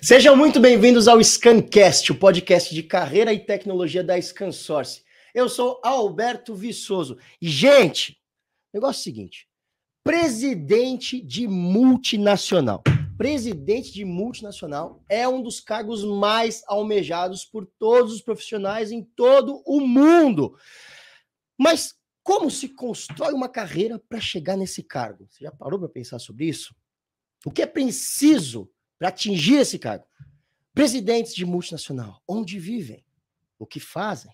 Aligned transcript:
Sejam 0.00 0.34
muito 0.34 0.58
bem-vindos 0.58 1.06
ao 1.06 1.22
Scancast, 1.22 2.10
o 2.10 2.18
podcast 2.18 2.74
de 2.74 2.82
carreira 2.82 3.32
e 3.32 3.38
tecnologia 3.38 4.02
da 4.02 4.20
ScanSource. 4.20 5.04
Eu 5.32 5.48
sou 5.48 5.80
Alberto 5.84 6.56
Viçoso. 6.56 7.18
E, 7.40 7.48
gente, 7.48 8.20
negócio 8.74 8.98
é 8.98 9.00
o 9.00 9.04
seguinte: 9.04 9.48
presidente 10.02 11.20
de 11.20 11.46
multinacional. 11.46 12.82
Presidente 13.16 13.92
de 13.92 14.04
multinacional 14.04 15.04
é 15.08 15.28
um 15.28 15.40
dos 15.40 15.60
cargos 15.60 16.04
mais 16.04 16.64
almejados 16.66 17.44
por 17.44 17.64
todos 17.78 18.12
os 18.12 18.22
profissionais 18.22 18.90
em 18.90 19.04
todo 19.04 19.62
o 19.64 19.78
mundo. 19.80 20.56
Mas 21.56 21.94
como 22.24 22.50
se 22.50 22.70
constrói 22.70 23.32
uma 23.32 23.48
carreira 23.48 24.02
para 24.08 24.20
chegar 24.20 24.56
nesse 24.56 24.82
cargo? 24.82 25.28
Você 25.28 25.44
já 25.44 25.52
parou 25.52 25.78
para 25.78 25.88
pensar 25.88 26.18
sobre 26.18 26.46
isso? 26.46 26.74
O 27.46 27.50
que 27.52 27.62
é 27.62 27.66
preciso 27.66 28.68
para 29.02 29.08
atingir 29.08 29.56
esse 29.56 29.80
cargo. 29.80 30.04
Presidentes 30.72 31.34
de 31.34 31.44
multinacional, 31.44 32.22
onde 32.26 32.56
vivem, 32.60 33.04
o 33.58 33.66
que 33.66 33.80
fazem, 33.80 34.30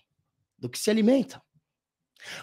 do 0.59 0.69
que 0.69 0.77
se 0.77 0.91
alimentam. 0.91 1.41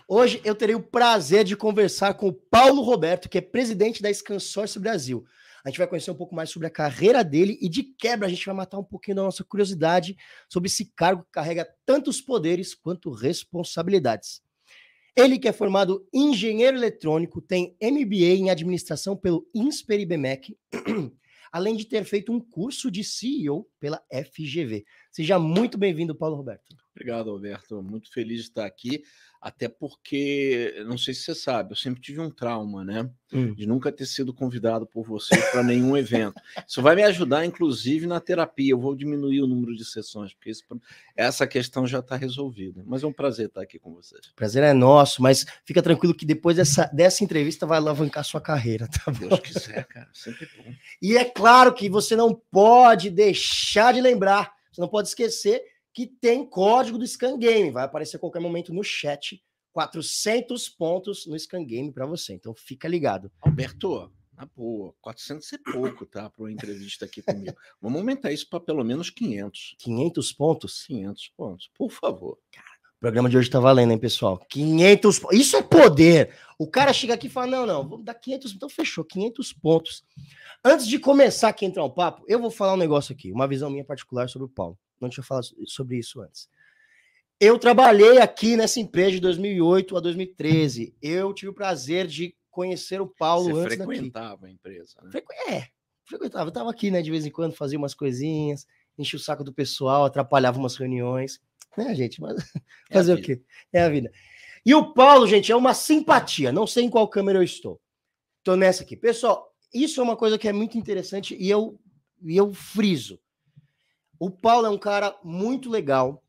Hoje 0.08 0.40
eu 0.44 0.52
terei 0.52 0.74
o 0.74 0.82
prazer 0.82 1.44
de 1.44 1.56
conversar 1.56 2.14
com 2.14 2.26
o 2.26 2.32
Paulo 2.32 2.82
Roberto, 2.82 3.28
que 3.28 3.38
é 3.38 3.40
presidente 3.40 4.02
da 4.02 4.12
Scansource 4.12 4.76
Brasil. 4.76 5.24
A 5.64 5.68
gente 5.68 5.78
vai 5.78 5.86
conhecer 5.86 6.10
um 6.10 6.16
pouco 6.16 6.34
mais 6.34 6.50
sobre 6.50 6.66
a 6.66 6.70
carreira 6.70 7.22
dele 7.22 7.56
e 7.62 7.68
de 7.68 7.84
quebra 7.84 8.26
a 8.26 8.28
gente 8.28 8.44
vai 8.44 8.56
matar 8.56 8.80
um 8.80 8.84
pouquinho 8.84 9.18
da 9.18 9.22
nossa 9.22 9.44
curiosidade 9.44 10.16
sobre 10.48 10.66
esse 10.66 10.86
cargo 10.96 11.22
que 11.22 11.30
carrega 11.30 11.72
tantos 11.84 12.20
poderes 12.20 12.74
quanto 12.74 13.08
responsabilidades. 13.12 14.42
Ele 15.14 15.38
que 15.38 15.46
é 15.46 15.52
formado 15.52 16.04
engenheiro 16.12 16.76
eletrônico, 16.76 17.40
tem 17.40 17.76
MBA 17.80 18.34
em 18.34 18.50
administração 18.50 19.16
pelo 19.16 19.48
INSPER 19.54 20.00
IBMEC, 20.00 20.58
além 21.52 21.76
de 21.76 21.84
ter 21.84 22.04
feito 22.04 22.32
um 22.32 22.40
curso 22.40 22.90
de 22.90 23.02
CEO 23.04 23.68
pela 23.78 24.02
FGV. 24.12 24.84
Seja 25.16 25.38
muito 25.38 25.78
bem-vindo, 25.78 26.14
Paulo 26.14 26.36
Roberto. 26.36 26.76
Obrigado, 26.94 27.30
Alberto. 27.30 27.82
Muito 27.82 28.12
feliz 28.12 28.42
de 28.42 28.48
estar 28.48 28.66
aqui. 28.66 29.02
Até 29.40 29.66
porque, 29.66 30.74
não 30.86 30.98
sei 30.98 31.14
se 31.14 31.22
você 31.22 31.34
sabe, 31.34 31.72
eu 31.72 31.76
sempre 31.76 32.02
tive 32.02 32.20
um 32.20 32.30
trauma, 32.30 32.84
né? 32.84 33.08
Hum. 33.32 33.54
De 33.54 33.66
nunca 33.66 33.90
ter 33.90 34.04
sido 34.04 34.34
convidado 34.34 34.86
por 34.86 35.06
você 35.06 35.34
para 35.50 35.62
nenhum 35.62 35.96
evento. 35.96 36.34
Isso 36.68 36.82
vai 36.82 36.94
me 36.94 37.02
ajudar, 37.02 37.46
inclusive, 37.46 38.06
na 38.06 38.20
terapia. 38.20 38.72
Eu 38.72 38.78
vou 38.78 38.94
diminuir 38.94 39.40
o 39.40 39.46
número 39.46 39.74
de 39.74 39.86
sessões, 39.86 40.34
porque 40.34 40.50
isso, 40.50 40.64
essa 41.16 41.46
questão 41.46 41.86
já 41.86 42.00
está 42.00 42.14
resolvida. 42.14 42.82
Mas 42.86 43.02
é 43.02 43.06
um 43.06 43.12
prazer 43.12 43.46
estar 43.46 43.62
aqui 43.62 43.78
com 43.78 43.94
vocês. 43.94 44.30
Prazer 44.36 44.62
é 44.64 44.74
nosso, 44.74 45.22
mas 45.22 45.46
fica 45.64 45.80
tranquilo 45.80 46.14
que 46.14 46.26
depois 46.26 46.56
dessa, 46.56 46.90
dessa 46.92 47.24
entrevista 47.24 47.64
vai 47.64 47.78
alavancar 47.78 48.22
sua 48.22 48.40
carreira, 48.42 48.86
tá 48.86 49.10
bom? 49.10 49.28
Deus 49.28 49.40
quiser, 49.40 49.86
cara. 49.86 50.10
Sempre 50.12 50.46
bom. 50.58 50.74
E 51.00 51.16
é 51.16 51.24
claro 51.24 51.72
que 51.72 51.88
você 51.88 52.14
não 52.14 52.34
pode 52.50 53.08
deixar 53.08 53.94
de 53.94 54.00
lembrar, 54.02 54.55
você 54.76 54.80
não 54.82 54.88
pode 54.88 55.08
esquecer 55.08 55.64
que 55.92 56.06
tem 56.06 56.44
código 56.46 56.98
do 56.98 57.06
Scan 57.06 57.38
Game. 57.38 57.70
Vai 57.70 57.84
aparecer 57.84 58.18
a 58.18 58.20
qualquer 58.20 58.40
momento 58.40 58.74
no 58.74 58.84
chat. 58.84 59.42
400 59.72 60.68
pontos 60.68 61.26
no 61.26 61.38
Scan 61.38 61.64
Game 61.64 61.90
para 61.90 62.04
você. 62.04 62.34
Então 62.34 62.54
fica 62.54 62.86
ligado. 62.86 63.32
Alberto, 63.40 64.12
na 64.36 64.44
boa, 64.44 64.94
400 65.00 65.50
é 65.54 65.58
pouco, 65.72 66.04
tá? 66.04 66.28
Para 66.28 66.42
uma 66.42 66.52
entrevista 66.52 67.06
aqui 67.06 67.22
comigo. 67.22 67.56
Vamos 67.80 67.98
aumentar 67.98 68.30
isso 68.32 68.46
para 68.50 68.60
pelo 68.60 68.84
menos 68.84 69.08
500. 69.08 69.76
500 69.78 70.32
pontos? 70.34 70.84
500 70.84 71.28
pontos, 71.34 71.70
por 71.74 71.90
favor. 71.90 72.38
Cara, 72.52 72.75
programa 73.06 73.28
de 73.28 73.38
hoje 73.38 73.48
tá 73.48 73.60
valendo, 73.60 73.92
hein, 73.92 73.98
pessoal? 73.98 74.38
500 74.48 75.20
Isso 75.32 75.56
é 75.56 75.62
poder. 75.62 76.34
O 76.58 76.66
cara 76.66 76.92
chega 76.92 77.14
aqui 77.14 77.28
e 77.28 77.30
fala: 77.30 77.46
não, 77.46 77.66
não, 77.66 77.88
vamos 77.88 78.04
dar 78.04 78.14
500. 78.14 78.52
Então 78.54 78.68
fechou, 78.68 79.04
500 79.04 79.52
pontos. 79.52 80.04
Antes 80.64 80.86
de 80.86 80.98
começar 80.98 81.48
aqui 81.48 81.64
entrar 81.64 81.84
um 81.84 81.90
papo, 81.90 82.24
eu 82.26 82.40
vou 82.40 82.50
falar 82.50 82.74
um 82.74 82.78
negócio 82.78 83.12
aqui, 83.12 83.30
uma 83.32 83.46
visão 83.46 83.70
minha 83.70 83.84
particular 83.84 84.28
sobre 84.28 84.46
o 84.46 84.48
Paulo 84.48 84.78
não 85.00 85.08
tinha 85.08 85.24
falado 85.24 85.46
sobre 85.66 85.98
isso 85.98 86.20
antes. 86.20 86.48
Eu 87.38 87.58
trabalhei 87.58 88.18
aqui 88.18 88.56
nessa 88.56 88.80
empresa 88.80 89.12
de 89.12 89.20
2008 89.20 89.96
a 89.96 90.00
2013. 90.00 90.94
Eu 91.02 91.34
tive 91.34 91.50
o 91.50 91.54
prazer 91.54 92.06
de 92.06 92.34
conhecer 92.50 93.00
o 93.00 93.06
Paulo 93.06 93.50
Você 93.50 93.60
antes 93.60 93.76
frequentava 93.76 94.36
daqui. 94.36 94.46
a 94.46 94.50
empresa, 94.50 94.96
né? 95.02 95.10
Frequ 95.10 95.32
é, 95.50 95.68
frequentava. 96.04 96.48
Eu 96.48 96.52
tava 96.52 96.70
aqui, 96.70 96.90
né, 96.90 97.02
de 97.02 97.10
vez 97.10 97.26
em 97.26 97.30
quando, 97.30 97.52
fazia 97.52 97.78
umas 97.78 97.94
coisinhas, 97.94 98.66
enchia 98.96 99.18
o 99.18 99.22
saco 99.22 99.44
do 99.44 99.52
pessoal, 99.52 100.06
atrapalhava 100.06 100.58
umas 100.58 100.76
reuniões. 100.76 101.38
Né, 101.76 101.94
gente? 101.94 102.20
Mas 102.20 102.38
é 102.90 102.94
fazer 102.94 103.14
o 103.14 103.22
quê? 103.22 103.42
É 103.72 103.82
a 103.82 103.88
vida. 103.88 104.10
E 104.64 104.74
o 104.74 104.92
Paulo, 104.92 105.26
gente, 105.26 105.52
é 105.52 105.56
uma 105.56 105.74
simpatia. 105.74 106.50
Não 106.50 106.66
sei 106.66 106.84
em 106.84 106.90
qual 106.90 107.08
câmera 107.08 107.38
eu 107.38 107.42
estou. 107.42 107.80
Tô 108.42 108.56
nessa 108.56 108.82
aqui. 108.82 108.96
Pessoal, 108.96 109.54
isso 109.72 110.00
é 110.00 110.02
uma 110.02 110.16
coisa 110.16 110.38
que 110.38 110.48
é 110.48 110.52
muito 110.52 110.78
interessante 110.78 111.36
e 111.38 111.48
eu, 111.48 111.78
e 112.22 112.36
eu 112.36 112.52
friso. 112.52 113.20
O 114.18 114.30
Paulo 114.30 114.66
é 114.66 114.70
um 114.70 114.78
cara 114.78 115.16
muito 115.22 115.68
legal, 115.68 116.24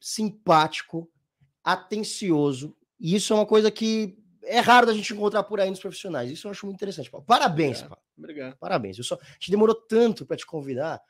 simpático, 0.00 1.10
atencioso, 1.64 2.76
e 2.98 3.14
isso 3.16 3.32
é 3.32 3.36
uma 3.36 3.46
coisa 3.46 3.70
que 3.70 4.16
é 4.44 4.60
raro 4.60 4.86
da 4.86 4.94
gente 4.94 5.12
encontrar 5.12 5.42
por 5.42 5.60
aí 5.60 5.68
nos 5.68 5.80
profissionais. 5.80 6.30
Isso 6.30 6.46
eu 6.46 6.50
acho 6.50 6.66
muito 6.66 6.76
interessante, 6.76 7.10
Paulo. 7.10 7.26
Parabéns, 7.26 7.78
Obrigado. 7.78 7.88
Paulo. 7.88 8.04
Obrigado. 8.16 8.56
Parabéns. 8.58 8.98
Eu 8.98 9.04
só, 9.04 9.16
a 9.16 9.32
gente 9.34 9.50
demorou 9.50 9.74
tanto 9.74 10.24
para 10.24 10.36
te 10.36 10.46
convidar, 10.46 11.00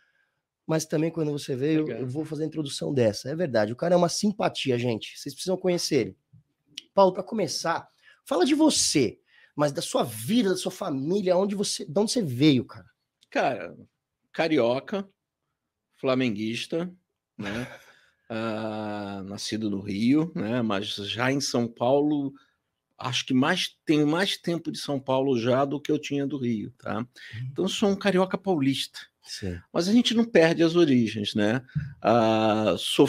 mas 0.70 0.86
também 0.86 1.10
quando 1.10 1.32
você 1.32 1.56
veio, 1.56 1.81
Obrigado. 1.81 2.03
eu 2.03 2.08
vou 2.08 2.25
fazer 2.25 2.44
a 2.44 2.47
introdução 2.47 2.94
dessa. 2.94 3.28
É 3.28 3.34
verdade, 3.34 3.72
o 3.72 3.76
cara 3.76 3.92
é 3.92 3.97
uma 3.97 4.08
simpatia, 4.08 4.78
gente. 4.78 5.19
Vocês 5.19 5.34
precisam 5.34 5.56
conhecer 5.56 5.97
ele. 5.97 6.16
Paulo, 6.94 7.12
para 7.12 7.25
começar, 7.25 7.88
fala 8.25 8.47
de 8.47 8.54
você, 8.54 9.19
mas 9.56 9.72
da 9.72 9.82
sua 9.82 10.04
vida, 10.04 10.50
da 10.50 10.56
sua 10.56 10.70
família, 10.70 11.36
onde 11.36 11.56
você, 11.56 11.84
de 11.84 11.98
onde 11.98 12.12
você 12.12 12.22
veio, 12.22 12.64
cara? 12.64 12.86
Cara, 13.28 13.76
carioca, 14.32 15.08
flamenguista, 15.97 16.88
né? 17.37 17.66
Uh, 18.31 19.25
nascido 19.26 19.69
no 19.69 19.81
Rio, 19.81 20.31
né? 20.37 20.62
Mas 20.62 20.94
já 20.94 21.32
em 21.32 21.41
São 21.41 21.66
Paulo, 21.66 22.32
acho 22.97 23.26
que 23.26 23.34
mais 23.34 23.76
tenho 23.84 24.06
mais 24.06 24.37
tempo 24.37 24.70
de 24.70 24.78
São 24.78 25.00
Paulo 25.00 25.37
já 25.37 25.64
do 25.64 25.81
que 25.81 25.91
eu 25.91 25.98
tinha 25.98 26.28
do 26.28 26.38
Rio, 26.38 26.72
tá? 26.78 26.98
Uhum. 26.98 27.06
Então 27.50 27.66
sou 27.66 27.88
um 27.88 27.97
carioca 27.97 28.38
paulista. 28.38 29.09
Sim. 29.22 29.58
Mas 29.72 29.88
a 29.88 29.92
gente 29.92 30.14
não 30.14 30.25
perde 30.25 30.62
as 30.62 30.76
origens, 30.76 31.34
né? 31.34 31.62
Uh, 32.03 32.76
sou 32.78 33.06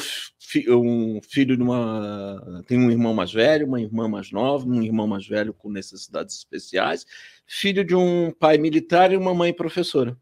fi 0.52 0.70
um 0.70 1.22
filho 1.22 1.56
de 1.56 1.64
uma. 1.64 2.64
Tenho 2.68 2.82
um 2.82 2.92
irmão 2.92 3.14
mais 3.14 3.32
velho, 3.32 3.66
uma 3.66 3.80
irmã 3.80 4.08
mais 4.08 4.32
nova, 4.32 4.68
um 4.68 4.82
irmão 4.82 5.08
mais 5.08 5.26
velho 5.26 5.54
com 5.54 5.70
necessidades 5.70 6.36
especiais, 6.36 7.06
filho 7.46 7.84
de 7.86 7.96
um 7.96 8.32
pai 8.32 8.58
militar 8.58 9.12
e 9.12 9.18
uma 9.18 9.34
mãe 9.34 9.54
professora. 9.54 10.18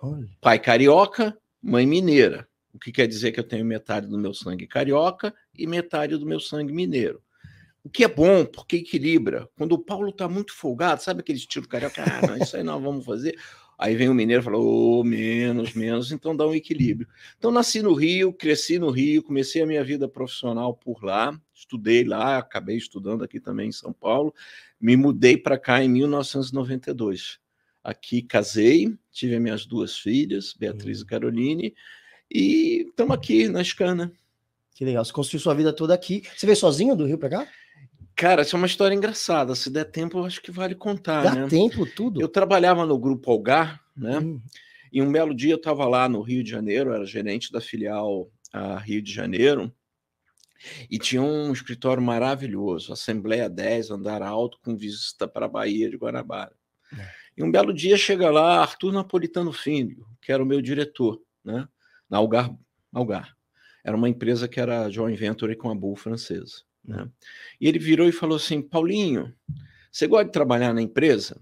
Olha. 0.00 0.28
Pai 0.40 0.58
carioca, 0.58 1.36
mãe 1.62 1.86
mineira, 1.86 2.48
o 2.72 2.78
que 2.78 2.90
quer 2.90 3.06
dizer 3.06 3.32
que 3.32 3.40
eu 3.40 3.44
tenho 3.44 3.64
metade 3.64 4.06
do 4.06 4.18
meu 4.18 4.32
sangue 4.32 4.66
carioca 4.66 5.34
e 5.54 5.66
metade 5.66 6.16
do 6.16 6.24
meu 6.24 6.40
sangue 6.40 6.72
mineiro. 6.72 7.22
O 7.84 7.90
que 7.90 8.04
é 8.04 8.08
bom, 8.08 8.44
porque 8.44 8.76
equilibra. 8.76 9.48
Quando 9.56 9.72
o 9.72 9.78
Paulo 9.78 10.10
está 10.10 10.28
muito 10.28 10.52
folgado, 10.52 11.02
sabe 11.02 11.20
aquele 11.20 11.38
estilo 11.38 11.66
carioca? 11.68 12.02
Ah, 12.02 12.26
não, 12.26 12.36
isso 12.36 12.56
aí 12.56 12.62
nós 12.62 12.82
vamos 12.82 13.04
fazer. 13.04 13.38
Aí 13.78 13.94
vem 13.94 14.08
o 14.08 14.14
mineiro 14.14 14.42
e 14.42 14.44
fala, 14.44 14.58
oh, 14.58 15.04
menos, 15.04 15.72
menos, 15.72 16.10
então 16.10 16.34
dá 16.34 16.44
um 16.44 16.52
equilíbrio. 16.52 17.08
Então, 17.38 17.52
nasci 17.52 17.80
no 17.80 17.94
Rio, 17.94 18.32
cresci 18.32 18.76
no 18.76 18.90
Rio, 18.90 19.22
comecei 19.22 19.62
a 19.62 19.66
minha 19.66 19.84
vida 19.84 20.08
profissional 20.08 20.74
por 20.74 21.04
lá, 21.04 21.40
estudei 21.54 22.02
lá, 22.02 22.38
acabei 22.38 22.76
estudando 22.76 23.22
aqui 23.22 23.38
também 23.38 23.68
em 23.68 23.72
São 23.72 23.92
Paulo, 23.92 24.34
me 24.80 24.96
mudei 24.96 25.36
para 25.36 25.56
cá 25.56 25.82
em 25.82 25.88
1992. 25.88 27.38
Aqui 27.84 28.20
casei, 28.20 28.98
tive 29.12 29.38
minhas 29.38 29.64
duas 29.64 29.96
filhas, 29.96 30.52
Beatriz 30.58 30.98
uhum. 30.98 31.04
e 31.04 31.06
Caroline, 31.06 31.74
e 32.28 32.86
estamos 32.88 33.14
aqui 33.14 33.48
na 33.48 33.62
Escana. 33.62 34.12
Que 34.74 34.84
legal. 34.84 35.04
Você 35.04 35.12
construiu 35.12 35.40
sua 35.40 35.54
vida 35.54 35.72
toda 35.72 35.94
aqui. 35.94 36.22
Você 36.36 36.46
veio 36.46 36.56
sozinho 36.56 36.96
do 36.96 37.06
Rio 37.06 37.18
para 37.18 37.30
cá? 37.30 37.48
Cara, 38.18 38.42
isso 38.42 38.56
é 38.56 38.58
uma 38.58 38.66
história 38.66 38.96
engraçada. 38.96 39.54
Se 39.54 39.70
der 39.70 39.84
tempo, 39.84 40.18
eu 40.18 40.24
acho 40.24 40.42
que 40.42 40.50
vale 40.50 40.74
contar. 40.74 41.22
Dá 41.22 41.34
né? 41.36 41.46
tempo, 41.46 41.86
tudo. 41.86 42.20
Eu 42.20 42.26
trabalhava 42.26 42.84
no 42.84 42.98
Grupo 42.98 43.30
Algar, 43.30 43.80
né? 43.96 44.18
Hum. 44.18 44.42
E 44.92 45.00
um 45.00 45.12
belo 45.12 45.32
dia 45.32 45.52
eu 45.52 45.56
estava 45.56 45.86
lá 45.86 46.08
no 46.08 46.20
Rio 46.20 46.42
de 46.42 46.50
Janeiro, 46.50 46.92
era 46.92 47.06
gerente 47.06 47.52
da 47.52 47.60
filial 47.60 48.28
a 48.52 48.76
Rio 48.76 49.00
de 49.00 49.12
Janeiro, 49.12 49.72
e 50.90 50.98
tinha 50.98 51.22
um 51.22 51.52
escritório 51.52 52.02
maravilhoso, 52.02 52.92
Assembleia 52.92 53.48
10, 53.48 53.92
andar 53.92 54.20
alto, 54.20 54.58
com 54.64 54.76
vista 54.76 55.28
para 55.28 55.46
a 55.46 55.48
Bahia 55.48 55.88
de 55.88 55.96
Guanabara. 55.96 56.56
É. 56.98 57.08
E 57.36 57.44
um 57.44 57.52
belo 57.52 57.72
dia 57.72 57.96
chega 57.96 58.30
lá 58.30 58.60
Arthur 58.60 58.90
Napolitano 58.90 59.52
Filho, 59.52 60.04
que 60.20 60.32
era 60.32 60.42
o 60.42 60.46
meu 60.46 60.60
diretor, 60.60 61.22
né? 61.44 61.68
Na 62.10 62.18
Algar, 62.18 62.52
Algar. 62.92 63.36
Era 63.84 63.96
uma 63.96 64.08
empresa 64.08 64.48
que 64.48 64.58
era 64.58 64.90
joint 64.90 65.16
venture 65.16 65.54
com 65.54 65.70
a 65.70 65.74
Bull 65.74 65.94
francesa, 65.94 66.62
né? 66.88 67.08
E 67.60 67.68
ele 67.68 67.78
virou 67.78 68.08
e 68.08 68.12
falou 68.12 68.36
assim: 68.36 68.62
"Paulinho, 68.62 69.34
você 69.92 70.06
gosta 70.06 70.26
de 70.26 70.32
trabalhar 70.32 70.72
na 70.72 70.82
empresa?" 70.82 71.40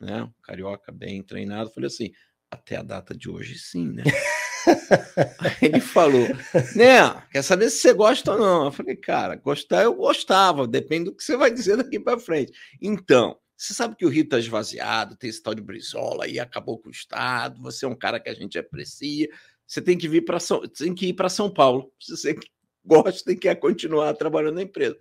Né? 0.00 0.28
Carioca 0.42 0.90
bem 0.90 1.22
treinado, 1.22 1.70
falei 1.70 1.86
assim: 1.86 2.12
"Até 2.50 2.76
a 2.76 2.82
data 2.82 3.16
de 3.16 3.30
hoje 3.30 3.58
sim, 3.58 3.92
né?" 3.92 4.02
Aí 5.38 5.56
ele 5.62 5.80
falou, 5.80 6.28
né? 6.76 7.22
Quer 7.30 7.42
saber 7.42 7.70
se 7.70 7.78
você 7.78 7.92
gosta 7.92 8.32
ou 8.32 8.38
não? 8.38 8.64
Eu 8.66 8.72
falei, 8.72 8.96
cara, 8.96 9.36
gostar 9.36 9.82
eu 9.82 9.94
gostava, 9.94 10.66
depende 10.66 11.06
do 11.06 11.16
que 11.16 11.24
você 11.24 11.36
vai 11.36 11.50
dizer 11.52 11.76
daqui 11.76 11.98
para 11.98 12.18
frente. 12.18 12.52
Então, 12.80 13.36
você 13.56 13.74
sabe 13.74 13.96
que 13.96 14.04
o 14.04 14.08
Rio 14.08 14.24
está 14.24 14.38
esvaziado, 14.38 15.16
tem 15.16 15.30
esse 15.30 15.42
tal 15.42 15.54
de 15.54 15.62
Brizola 15.62 16.24
aí, 16.24 16.38
acabou 16.38 16.78
com 16.78 16.88
o 16.88 16.92
Estado, 16.92 17.60
você 17.60 17.84
é 17.84 17.88
um 17.88 17.94
cara 17.94 18.18
que 18.18 18.28
a 18.28 18.34
gente 18.34 18.58
aprecia, 18.58 19.28
você 19.66 19.80
tem 19.80 19.96
que 19.96 20.08
vir 20.08 20.24
para 20.24 20.40
São, 20.40 20.62
tem 20.68 20.94
que 20.94 21.06
ir 21.06 21.14
para 21.14 21.28
São 21.28 21.52
Paulo. 21.52 21.92
Se 22.00 22.16
você 22.16 22.36
gosta 22.84 23.32
e 23.32 23.36
quer 23.36 23.54
continuar 23.56 24.14
trabalhando 24.14 24.56
na 24.56 24.62
empresa. 24.62 24.98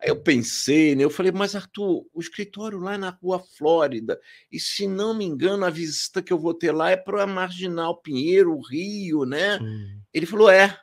Aí 0.00 0.08
eu 0.10 0.22
pensei, 0.22 0.94
né? 0.94 1.02
Eu 1.02 1.10
falei, 1.10 1.32
mas 1.32 1.56
Arthur, 1.56 2.06
o 2.14 2.20
escritório 2.20 2.78
lá 2.78 2.94
é 2.94 2.98
na 2.98 3.10
Rua 3.10 3.40
Flórida, 3.40 4.20
e 4.50 4.60
se 4.60 4.86
não 4.86 5.12
me 5.12 5.24
engano, 5.24 5.64
a 5.64 5.70
visita 5.70 6.22
que 6.22 6.32
eu 6.32 6.38
vou 6.38 6.54
ter 6.54 6.70
lá 6.70 6.90
é 6.90 6.96
para 6.96 7.24
a 7.24 7.26
Marginal 7.26 8.00
Pinheiro, 8.00 8.60
Rio, 8.60 9.24
né? 9.24 9.58
Hum. 9.60 10.00
Ele 10.14 10.26
falou, 10.26 10.48
é. 10.48 10.78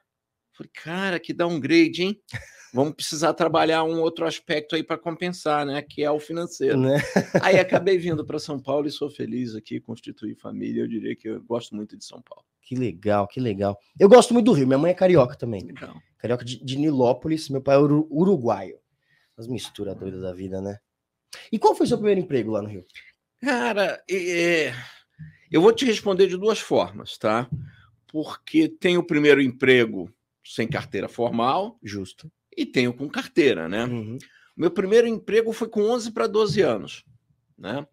Falei, 0.55 0.71
cara, 0.73 1.19
que 1.19 1.33
downgrade, 1.33 2.03
hein? 2.03 2.21
Vamos 2.73 2.93
precisar 2.93 3.33
trabalhar 3.33 3.83
um 3.83 4.01
outro 4.01 4.25
aspecto 4.25 4.75
aí 4.75 4.83
para 4.83 4.97
compensar, 4.97 5.65
né? 5.65 5.81
Que 5.81 6.03
é 6.03 6.11
o 6.11 6.19
financeiro. 6.19 6.77
Né? 6.77 6.97
Aí 7.41 7.57
acabei 7.57 7.97
vindo 7.97 8.23
para 8.27 8.39
São 8.39 8.59
Paulo 8.59 8.87
e 8.87 8.91
sou 8.91 9.09
feliz 9.09 9.55
aqui, 9.55 9.79
constituir 9.79 10.35
família. 10.35 10.81
Eu 10.81 10.87
diria 10.87 11.15
que 11.15 11.29
eu 11.29 11.41
gosto 11.41 11.75
muito 11.75 11.97
de 11.97 12.03
São 12.03 12.21
Paulo. 12.21 12.43
Que 12.61 12.75
legal, 12.75 13.27
que 13.27 13.39
legal. 13.39 13.77
Eu 13.99 14.09
gosto 14.09 14.33
muito 14.33 14.47
do 14.47 14.53
Rio. 14.53 14.67
Minha 14.67 14.77
mãe 14.77 14.91
é 14.91 14.95
carioca 14.95 15.35
também. 15.35 15.61
Legal. 15.61 15.95
Carioca 16.17 16.43
de, 16.43 16.63
de 16.63 16.77
Nilópolis, 16.77 17.49
meu 17.49 17.61
pai 17.61 17.75
é 17.75 17.79
uruguaio. 17.79 18.77
As 19.37 19.47
misturas 19.47 19.95
doidas 19.95 20.21
da 20.21 20.33
vida, 20.33 20.61
né? 20.61 20.77
E 21.51 21.59
qual 21.59 21.75
foi 21.75 21.85
o 21.85 21.87
seu 21.87 21.97
primeiro 21.97 22.21
emprego 22.21 22.51
lá 22.51 22.61
no 22.61 22.69
Rio? 22.69 22.85
Cara, 23.41 24.01
é... 24.09 24.73
eu 25.51 25.61
vou 25.61 25.73
te 25.73 25.85
responder 25.85 26.27
de 26.27 26.37
duas 26.37 26.59
formas, 26.59 27.17
tá? 27.17 27.49
Porque 28.07 28.67
tem 28.67 28.97
o 28.97 29.03
primeiro 29.03 29.41
emprego 29.41 30.13
sem 30.45 30.67
carteira 30.67 31.07
formal. 31.07 31.77
Justo. 31.83 32.31
E 32.55 32.65
tenho 32.65 32.93
com 32.93 33.09
carteira, 33.09 33.67
né? 33.67 33.85
Uhum. 33.85 34.17
Meu 34.55 34.71
primeiro 34.71 35.07
emprego 35.07 35.51
foi 35.51 35.67
com 35.67 35.81
11 35.81 36.11
para 36.11 36.27
12 36.27 36.61
anos, 36.61 37.03
né? 37.57 37.85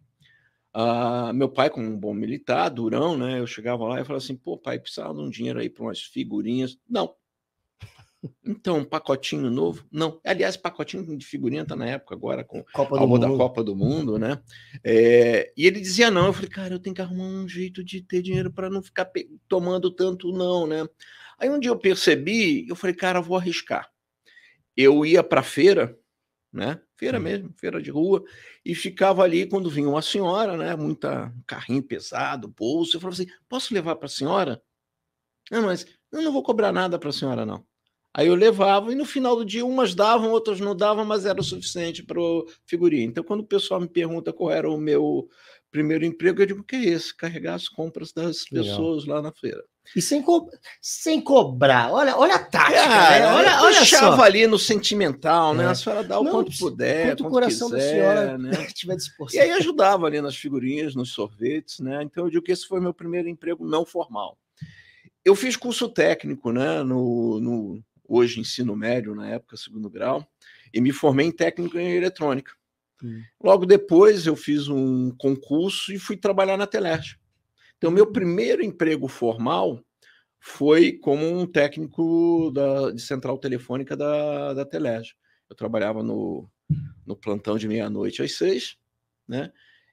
Uh, 0.75 1.33
meu 1.33 1.49
pai, 1.49 1.69
como 1.69 1.87
um 1.87 1.99
bom 1.99 2.13
militar, 2.13 2.69
durão, 2.69 3.17
né? 3.17 3.39
Eu 3.39 3.45
chegava 3.45 3.83
lá 3.85 3.99
e 3.99 4.05
falava 4.05 4.23
assim: 4.23 4.35
pô, 4.35 4.57
pai, 4.57 4.79
precisava 4.79 5.13
de 5.13 5.19
um 5.19 5.29
dinheiro 5.29 5.59
aí 5.59 5.69
para 5.69 5.83
umas 5.83 6.01
figurinhas. 6.01 6.77
Não, 6.89 7.13
então, 8.45 8.79
um 8.79 8.85
pacotinho 8.85 9.49
novo? 9.49 9.85
Não. 9.91 10.19
Aliás, 10.23 10.57
pacotinho 10.57 11.17
de 11.17 11.25
figurinha 11.25 11.65
tá 11.65 11.75
na 11.75 11.87
época 11.87 12.15
agora, 12.15 12.43
com 12.43 12.63
Copa 12.73 12.97
do 12.97 13.17
da 13.17 13.27
Copa 13.27 13.63
do 13.63 13.75
Mundo, 13.75 14.17
né? 14.17 14.41
É, 14.83 15.51
e 15.55 15.65
ele 15.65 15.79
dizia 15.79 16.09
não. 16.09 16.27
Eu 16.27 16.33
falei, 16.33 16.49
cara, 16.49 16.73
eu 16.73 16.79
tenho 16.79 16.95
que 16.95 17.01
arrumar 17.01 17.25
um 17.25 17.47
jeito 17.47 17.83
de 17.83 18.01
ter 18.01 18.21
dinheiro 18.21 18.51
para 18.51 18.69
não 18.69 18.81
ficar 18.81 19.09
tomando 19.47 19.91
tanto 19.91 20.31
não, 20.31 20.67
né? 20.67 20.87
Aí 21.43 21.49
um 21.49 21.59
dia 21.59 21.71
eu 21.71 21.77
percebi, 21.77 22.65
eu 22.69 22.75
falei, 22.75 22.95
cara, 22.95 23.19
vou 23.19 23.35
arriscar. 23.35 23.91
Eu 24.77 25.05
ia 25.05 25.21
para 25.21 25.43
feira, 25.43 25.93
né? 26.53 26.79
Feira 26.95 27.17
uhum. 27.17 27.23
mesmo, 27.25 27.53
feira 27.59 27.81
de 27.81 27.91
rua, 27.91 28.23
e 28.63 28.73
ficava 28.73 29.23
ali 29.23 29.45
quando 29.45 29.69
vinha 29.69 29.89
uma 29.89 30.01
senhora, 30.01 30.55
né? 30.55 30.73
Muita 30.73 31.33
carrinho 31.45 31.83
pesado, 31.83 32.47
bolso. 32.47 32.95
Eu 32.95 33.01
falava 33.01 33.21
assim: 33.21 33.29
posso 33.49 33.73
levar 33.73 33.97
para 33.97 34.05
a 34.05 34.09
senhora? 34.09 34.63
Não, 35.51 35.63
mas 35.63 35.85
eu 36.13 36.21
não 36.21 36.31
vou 36.31 36.41
cobrar 36.41 36.71
nada 36.71 36.97
para 36.97 37.09
a 37.09 37.13
senhora, 37.13 37.45
não. 37.45 37.65
Aí 38.13 38.27
eu 38.27 38.35
levava 38.35 38.93
e 38.93 38.95
no 38.95 39.03
final 39.03 39.35
do 39.35 39.43
dia 39.43 39.65
umas 39.65 39.93
davam, 39.93 40.31
outras 40.31 40.61
não 40.61 40.73
davam, 40.73 41.03
mas 41.03 41.25
era 41.25 41.41
o 41.41 41.43
suficiente 41.43 42.03
para 42.03 42.21
o 42.21 42.47
figurinha. 42.65 43.03
Então, 43.03 43.21
quando 43.21 43.41
o 43.41 43.47
pessoal 43.47 43.81
me 43.81 43.89
pergunta 43.89 44.31
qual 44.31 44.49
era 44.49 44.69
o 44.69 44.77
meu 44.77 45.27
primeiro 45.69 46.05
emprego, 46.05 46.41
eu 46.41 46.45
digo 46.45 46.63
que 46.63 46.77
é 46.77 46.85
esse, 46.85 47.13
carregar 47.13 47.55
as 47.55 47.67
compras 47.67 48.13
das 48.13 48.45
pessoas 48.45 49.03
Legal. 49.03 49.17
lá 49.17 49.21
na 49.23 49.33
feira. 49.33 49.61
E 49.95 50.01
sem, 50.01 50.21
co 50.21 50.49
sem 50.81 51.21
cobrar. 51.21 51.91
Olha, 51.91 52.17
olha 52.17 52.35
a 52.35 52.39
tática, 52.39 52.87
né? 52.87 53.27
Olha, 53.27 53.61
olha 53.61 53.77
deixava 53.77 54.15
só. 54.15 54.23
ali 54.23 54.47
no 54.47 54.57
sentimental, 54.57 55.53
né? 55.53 55.65
É. 55.65 55.67
A 55.67 55.75
senhora 55.75 56.03
dá 56.03 56.19
o 56.19 56.23
não, 56.23 56.31
quanto 56.31 56.57
puder, 56.57 57.09
quanto, 57.09 57.27
o 57.27 57.29
coração 57.29 57.69
quiser, 57.69 57.79
da 57.79 57.91
senhora 57.91 58.37
né? 58.37 58.51
tiver 58.73 58.95
disposto. 58.95 59.35
E 59.35 59.39
aí 59.39 59.51
ajudava 59.51 60.07
ali 60.07 60.21
nas 60.21 60.35
figurinhas, 60.35 60.95
nos 60.95 61.11
sorvetes, 61.11 61.79
né? 61.79 62.01
Então 62.01 62.25
eu 62.25 62.29
digo 62.29 62.43
que 62.43 62.51
esse 62.51 62.65
foi 62.65 62.79
meu 62.79 62.93
primeiro 62.93 63.27
emprego 63.27 63.65
não 63.65 63.85
formal. 63.85 64.37
Eu 65.23 65.35
fiz 65.35 65.55
curso 65.55 65.87
técnico, 65.87 66.51
né? 66.51 66.81
No, 66.83 67.39
no 67.39 67.83
hoje 68.07 68.39
ensino 68.39 68.75
médio, 68.75 69.15
na 69.15 69.29
época, 69.29 69.57
segundo 69.57 69.89
grau, 69.89 70.27
e 70.73 70.81
me 70.81 70.91
formei 70.91 71.27
em 71.27 71.31
técnico 71.31 71.77
em 71.77 71.91
eletrônica. 71.91 72.51
Hum. 73.03 73.21
Logo 73.41 73.65
depois, 73.65 74.25
eu 74.25 74.35
fiz 74.35 74.67
um 74.67 75.11
concurso 75.17 75.91
e 75.91 75.99
fui 75.99 76.17
trabalhar 76.17 76.57
na 76.57 76.67
Teleste. 76.67 77.19
Então, 77.83 77.91
meu 77.91 78.07
primeiro 78.07 78.63
emprego 78.63 79.09
formal 79.09 79.77
foi 80.39 80.93
como 80.93 81.27
um 81.27 81.45
técnico 81.45 82.49
da, 82.55 82.91
de 82.91 83.01
central 83.01 83.37
telefônica 83.37 83.93
da, 83.97 84.53
da 84.53 84.63
Telege. 84.63 85.15
Eu 85.49 85.55
trabalhava 85.57 86.01
no, 86.01 86.49
no 87.05 87.13
plantão 87.13 87.57
de 87.57 87.67
meia-noite 87.67 88.23
às 88.23 88.37
seis, 88.37 88.77
né? 89.27 89.51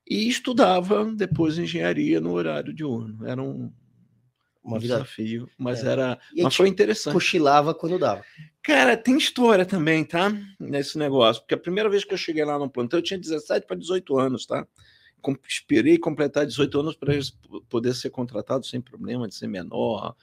E 0.09 0.29
estudava 0.29 1.05
depois 1.05 1.59
engenharia 1.59 2.21
no 2.21 2.31
horário 2.31 2.73
diurno. 2.73 3.27
Era 3.27 3.43
um, 3.43 3.73
um 4.65 4.79
vida... 4.79 4.95
desafio, 4.95 5.51
mas 5.59 5.83
é. 5.83 5.91
era. 5.91 6.19
mas 6.37 6.55
foi 6.55 6.69
interessante. 6.69 7.15
Cochilava 7.15 7.75
quando 7.75 7.99
dava. 7.99 8.25
Cara, 8.63 8.97
tem 8.97 9.19
história 9.19 9.67
também, 9.67 10.05
tá? 10.05 10.33
Nesse 10.61 10.97
negócio. 10.97 11.43
Porque 11.43 11.55
a 11.55 11.59
primeira 11.59 11.91
vez 11.91 12.05
que 12.05 12.15
eu 12.15 12.19
cheguei 12.19 12.45
lá 12.45 12.57
no 12.57 12.71
plantão, 12.71 13.01
eu 13.01 13.03
tinha 13.03 13.19
17 13.19 13.67
para 13.67 13.77
18 13.77 14.17
anos, 14.17 14.47
tá? 14.47 14.65
Esperei 15.47 15.99
completar 15.99 16.47
18 16.47 16.81
anos 16.81 16.97
para 16.97 17.13
poder 17.69 17.95
ser 17.95 18.11
contratado 18.11 18.67
sem 18.67 18.81
problema, 18.81 19.29
de 19.29 19.35
ser 19.35 19.49
menor. 19.49 20.15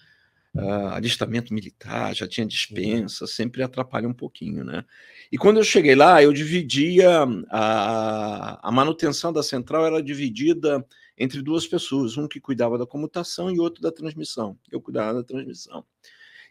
Uh, 0.56 0.88
alistamento 0.88 1.54
militar, 1.54 2.16
já 2.16 2.28
tinha 2.28 2.48
dispensa, 2.48 3.28
sempre 3.28 3.62
atrapalha 3.62 4.08
um 4.08 4.14
pouquinho, 4.14 4.64
né? 4.64 4.84
E 5.32 5.38
quando 5.38 5.58
eu 5.58 5.64
cheguei 5.64 5.94
lá, 5.94 6.24
eu 6.24 6.34
dividia 6.34 7.28
a, 7.52 8.68
a 8.68 8.72
manutenção 8.72 9.32
da 9.32 9.44
central 9.44 9.86
era 9.86 10.02
dividida 10.02 10.84
entre 11.18 11.42
duas 11.42 11.68
pessoas, 11.68 12.18
um 12.18 12.28
que 12.28 12.40
cuidava 12.40 12.78
da 12.78 12.88
comutação 12.88 13.52
e 13.52 13.60
outro 13.60 13.82
da 13.82 13.92
transmissão. 13.92 14.58
Eu 14.72 14.80
cuidava 14.82 15.14
da 15.16 15.24
transmissão. 15.24 15.86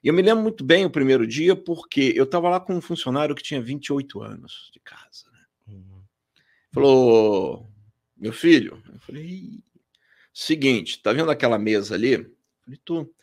E 0.02 0.08
eu 0.08 0.14
me 0.14 0.22
lembro 0.22 0.42
muito 0.42 0.64
bem 0.64 0.84
o 0.84 0.90
primeiro 0.90 1.26
dia, 1.26 1.56
porque 1.56 2.12
eu 2.14 2.24
estava 2.24 2.48
lá 2.48 2.60
com 2.60 2.74
um 2.74 2.80
funcionário 2.80 3.34
que 3.34 3.42
tinha 3.42 3.60
28 3.60 4.22
anos 4.22 4.70
de 4.72 4.80
casa. 4.80 5.26
Né? 5.32 5.74
Uhum. 5.74 6.02
Falou, 6.72 7.68
meu 8.16 8.32
filho, 8.32 8.82
eu 8.92 8.98
falei, 9.00 9.62
seguinte, 10.32 11.02
tá 11.02 11.12
vendo 11.12 11.30
aquela 11.30 11.58
mesa 11.58 11.94
ali? 11.94 12.12
Eu 12.12 12.30
falei, 12.64 12.80
tu, 12.84 13.14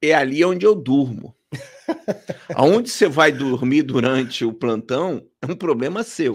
é 0.00 0.14
ali 0.14 0.44
onde 0.44 0.64
eu 0.64 0.74
durmo. 0.74 1.36
Aonde 2.54 2.88
você 2.88 3.08
vai 3.08 3.32
dormir 3.32 3.82
durante 3.82 4.44
o 4.44 4.52
plantão 4.52 5.28
é 5.42 5.46
um 5.46 5.56
problema 5.56 6.02
seu. 6.02 6.32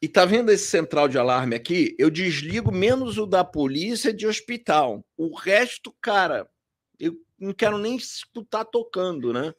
E 0.00 0.08
tá 0.08 0.24
vendo 0.24 0.50
esse 0.50 0.66
central 0.66 1.08
de 1.08 1.18
alarme 1.18 1.54
aqui? 1.54 1.94
Eu 1.98 2.10
desligo 2.10 2.72
menos 2.72 3.18
o 3.18 3.26
da 3.26 3.44
polícia 3.44 4.12
de 4.12 4.26
hospital. 4.26 5.04
O 5.16 5.34
resto, 5.36 5.94
cara, 6.00 6.48
eu 6.98 7.16
não 7.38 7.52
quero 7.52 7.78
nem 7.78 7.96
escutar 7.96 8.64
tocando, 8.64 9.32
né? 9.32 9.54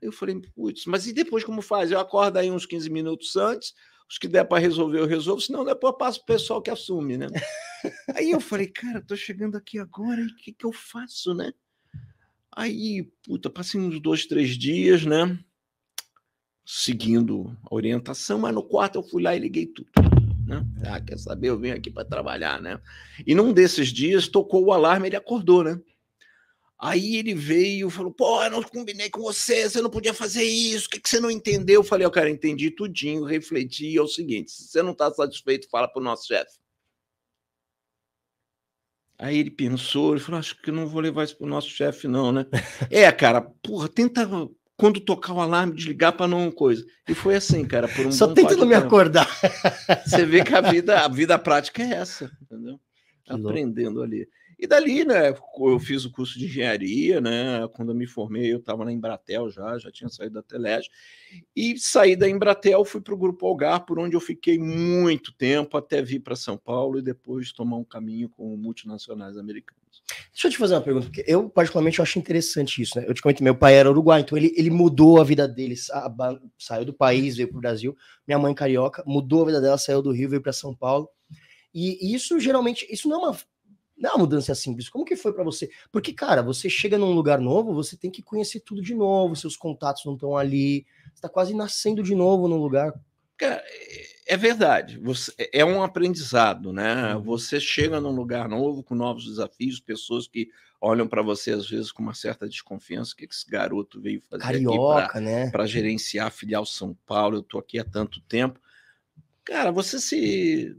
Eu 0.00 0.12
falei, 0.12 0.40
putz, 0.54 0.86
mas 0.86 1.06
e 1.06 1.12
depois 1.12 1.44
como 1.44 1.60
faz? 1.60 1.90
Eu 1.90 2.00
acordo 2.00 2.38
aí 2.38 2.50
uns 2.50 2.66
15 2.66 2.88
minutos 2.88 3.36
antes, 3.36 3.74
os 4.10 4.18
que 4.18 4.26
der 4.26 4.44
para 4.44 4.58
resolver 4.58 4.98
eu 4.98 5.06
resolvo, 5.06 5.40
senão 5.40 5.64
depois 5.64 5.92
eu 5.92 5.98
passo 5.98 6.20
o 6.20 6.26
pessoal 6.26 6.60
que 6.60 6.70
assume, 6.70 7.16
né? 7.16 7.28
aí 8.14 8.30
eu 8.30 8.40
falei, 8.40 8.66
cara, 8.66 9.00
tô 9.00 9.14
chegando 9.16 9.56
aqui 9.56 9.78
agora 9.78 10.20
e 10.20 10.26
o 10.26 10.36
que, 10.36 10.52
que 10.52 10.66
eu 10.66 10.72
faço, 10.72 11.32
né? 11.32 11.52
Aí, 12.52 13.08
puta, 13.24 13.48
passei 13.48 13.80
uns 13.80 14.00
dois, 14.00 14.26
três 14.26 14.58
dias, 14.58 15.06
né? 15.06 15.38
seguindo 16.72 17.56
a 17.68 17.74
orientação, 17.74 18.38
mas 18.38 18.54
no 18.54 18.62
quarto 18.62 18.96
eu 18.96 19.02
fui 19.02 19.22
lá 19.22 19.34
e 19.34 19.40
liguei 19.40 19.66
tudo. 19.66 19.90
Né? 20.46 20.64
Ah, 20.84 21.00
quer 21.00 21.18
saber? 21.18 21.48
Eu 21.48 21.58
venho 21.58 21.74
aqui 21.74 21.90
para 21.90 22.04
trabalhar, 22.04 22.62
né? 22.62 22.80
E 23.26 23.34
num 23.34 23.52
desses 23.52 23.88
dias 23.88 24.28
tocou 24.28 24.64
o 24.64 24.72
alarme, 24.72 25.08
ele 25.08 25.16
acordou, 25.16 25.64
né? 25.64 25.80
Aí 26.80 27.16
ele 27.16 27.34
veio 27.34 27.88
e 27.88 27.90
falou: 27.90 28.10
pô, 28.10 28.42
eu 28.42 28.50
não 28.50 28.62
combinei 28.62 29.10
com 29.10 29.20
você, 29.20 29.68
você 29.68 29.82
não 29.82 29.90
podia 29.90 30.14
fazer 30.14 30.44
isso, 30.44 30.86
o 30.86 30.90
que, 30.90 31.00
que 31.00 31.08
você 31.08 31.20
não 31.20 31.30
entendeu? 31.30 31.80
Eu 31.80 31.84
falei: 31.84 32.06
eu 32.06 32.10
cara, 32.10 32.30
entendi 32.30 32.70
tudinho, 32.70 33.24
refleti. 33.24 33.98
É 33.98 34.00
o 34.00 34.08
seguinte: 34.08 34.50
se 34.50 34.68
você 34.68 34.82
não 34.82 34.92
está 34.92 35.10
satisfeito, 35.12 35.68
fala 35.68 35.86
para 35.86 36.00
o 36.00 36.04
nosso 36.04 36.26
chefe. 36.26 36.58
Aí 39.18 39.38
ele 39.38 39.50
pensou, 39.50 40.12
ele 40.12 40.20
falou: 40.20 40.38
acho 40.38 40.60
que 40.62 40.72
não 40.72 40.86
vou 40.86 41.02
levar 41.02 41.24
isso 41.24 41.36
para 41.36 41.46
o 41.46 41.50
nosso 41.50 41.68
chefe, 41.68 42.08
não, 42.08 42.32
né? 42.32 42.46
é, 42.90 43.12
cara, 43.12 43.42
porra, 43.42 43.86
tenta 43.86 44.26
quando 44.74 44.98
tocar 44.98 45.34
o 45.34 45.40
alarme, 45.42 45.74
desligar 45.74 46.16
para 46.16 46.26
não 46.26 46.50
coisa. 46.50 46.82
E 47.06 47.12
foi 47.14 47.36
assim, 47.36 47.66
cara, 47.66 47.86
por 47.86 48.06
um 48.06 48.12
Só 48.12 48.32
tentando 48.32 48.64
me 48.64 48.74
acordar. 48.74 49.28
Você 50.06 50.24
vê 50.24 50.42
que 50.42 50.54
a 50.54 50.62
vida, 50.72 51.04
a 51.04 51.08
vida 51.08 51.38
prática 51.38 51.82
é 51.82 51.90
essa, 51.90 52.30
entendeu? 52.40 52.80
Que 53.22 53.32
Aprendendo 53.34 53.98
louco. 53.98 54.10
ali. 54.10 54.26
E 54.62 54.66
dali, 54.66 55.06
né, 55.06 55.30
eu 55.58 55.78
fiz 55.78 56.04
o 56.04 56.12
curso 56.12 56.38
de 56.38 56.44
engenharia, 56.44 57.18
né? 57.18 57.66
Quando 57.72 57.92
eu 57.92 57.94
me 57.94 58.06
formei, 58.06 58.52
eu 58.52 58.58
estava 58.58 58.84
na 58.84 58.92
Embratel 58.92 59.48
já, 59.48 59.78
já 59.78 59.90
tinha 59.90 60.10
saído 60.10 60.34
da 60.34 60.42
Telege. 60.42 60.90
E 61.56 61.78
saí 61.78 62.14
da 62.14 62.28
Embratel, 62.28 62.84
fui 62.84 63.00
para 63.00 63.14
o 63.14 63.16
Grupo 63.16 63.46
Algar, 63.46 63.86
por 63.86 63.98
onde 63.98 64.14
eu 64.14 64.20
fiquei 64.20 64.58
muito 64.58 65.32
tempo, 65.32 65.78
até 65.78 66.02
vir 66.02 66.20
para 66.20 66.36
São 66.36 66.58
Paulo 66.58 66.98
e 66.98 67.02
depois 67.02 67.52
tomar 67.52 67.78
um 67.78 67.84
caminho 67.84 68.28
com 68.28 68.54
multinacionais 68.54 69.38
americanos. 69.38 69.80
Deixa 70.30 70.48
eu 70.48 70.50
te 70.50 70.58
fazer 70.58 70.74
uma 70.74 70.82
pergunta, 70.82 71.06
porque 71.06 71.24
eu, 71.26 71.48
particularmente, 71.48 72.02
acho 72.02 72.18
interessante 72.18 72.82
isso, 72.82 72.98
né? 72.98 73.06
Eu 73.08 73.14
te 73.14 73.22
comentei, 73.22 73.42
meu 73.42 73.54
pai 73.56 73.76
era 73.76 73.90
uruguai, 73.90 74.20
então 74.20 74.36
ele, 74.36 74.52
ele 74.56 74.68
mudou 74.68 75.18
a 75.18 75.24
vida 75.24 75.48
dele, 75.48 75.74
sa- 75.74 76.14
saiu 76.58 76.84
do 76.84 76.92
país, 76.92 77.34
veio 77.36 77.48
pro 77.48 77.60
Brasil. 77.60 77.96
Minha 78.26 78.38
mãe 78.38 78.52
carioca, 78.54 79.02
mudou 79.06 79.42
a 79.42 79.46
vida 79.46 79.60
dela, 79.60 79.78
saiu 79.78 80.02
do 80.02 80.12
Rio, 80.12 80.28
veio 80.28 80.42
para 80.42 80.52
São 80.52 80.74
Paulo. 80.74 81.08
E 81.72 82.14
isso, 82.14 82.38
geralmente, 82.38 82.86
isso 82.90 83.08
não 83.08 83.24
é 83.24 83.28
uma, 83.28 83.38
não 84.00 84.10
é 84.10 84.12
uma 84.14 84.20
mudança 84.20 84.54
simples. 84.54 84.88
Como 84.88 85.04
que 85.04 85.14
foi 85.14 85.32
para 85.32 85.44
você? 85.44 85.70
Porque, 85.92 86.12
cara, 86.12 86.42
você 86.42 86.70
chega 86.70 86.96
num 86.96 87.12
lugar 87.12 87.38
novo, 87.38 87.74
você 87.74 87.96
tem 87.96 88.10
que 88.10 88.22
conhecer 88.22 88.60
tudo 88.60 88.80
de 88.80 88.94
novo, 88.94 89.36
seus 89.36 89.56
contatos 89.56 90.04
não 90.06 90.14
estão 90.14 90.36
ali, 90.36 90.86
você 91.14 91.20
tá 91.20 91.28
quase 91.28 91.54
nascendo 91.54 92.02
de 92.02 92.14
novo 92.14 92.48
no 92.48 92.56
lugar. 92.56 92.94
Cara, 93.36 93.62
é 94.26 94.36
verdade. 94.36 94.98
Você, 94.98 95.32
é 95.52 95.64
um 95.64 95.82
aprendizado, 95.82 96.72
né? 96.72 97.14
Uhum. 97.14 97.22
Você 97.22 97.60
chega 97.60 98.00
num 98.00 98.12
lugar 98.12 98.48
novo, 98.48 98.82
com 98.82 98.94
novos 98.94 99.26
desafios, 99.26 99.80
pessoas 99.80 100.26
que 100.26 100.48
olham 100.80 101.06
para 101.06 101.20
você 101.20 101.52
às 101.52 101.68
vezes 101.68 101.92
com 101.92 102.02
uma 102.02 102.14
certa 102.14 102.48
desconfiança. 102.48 103.12
O 103.12 103.16
que 103.16 103.26
esse 103.26 103.48
garoto 103.50 104.00
veio 104.00 104.22
fazer 104.30 104.42
Carioca, 104.42 105.04
aqui 105.04 105.20
né? 105.20 105.50
para 105.50 105.66
gerenciar 105.66 106.28
a 106.28 106.30
filial 106.30 106.64
São 106.64 106.96
Paulo? 107.06 107.36
Eu 107.36 107.40
estou 107.40 107.60
aqui 107.60 107.78
há 107.78 107.84
tanto 107.84 108.20
tempo. 108.22 108.58
Cara, 109.44 109.70
você 109.70 109.98
se, 109.98 110.76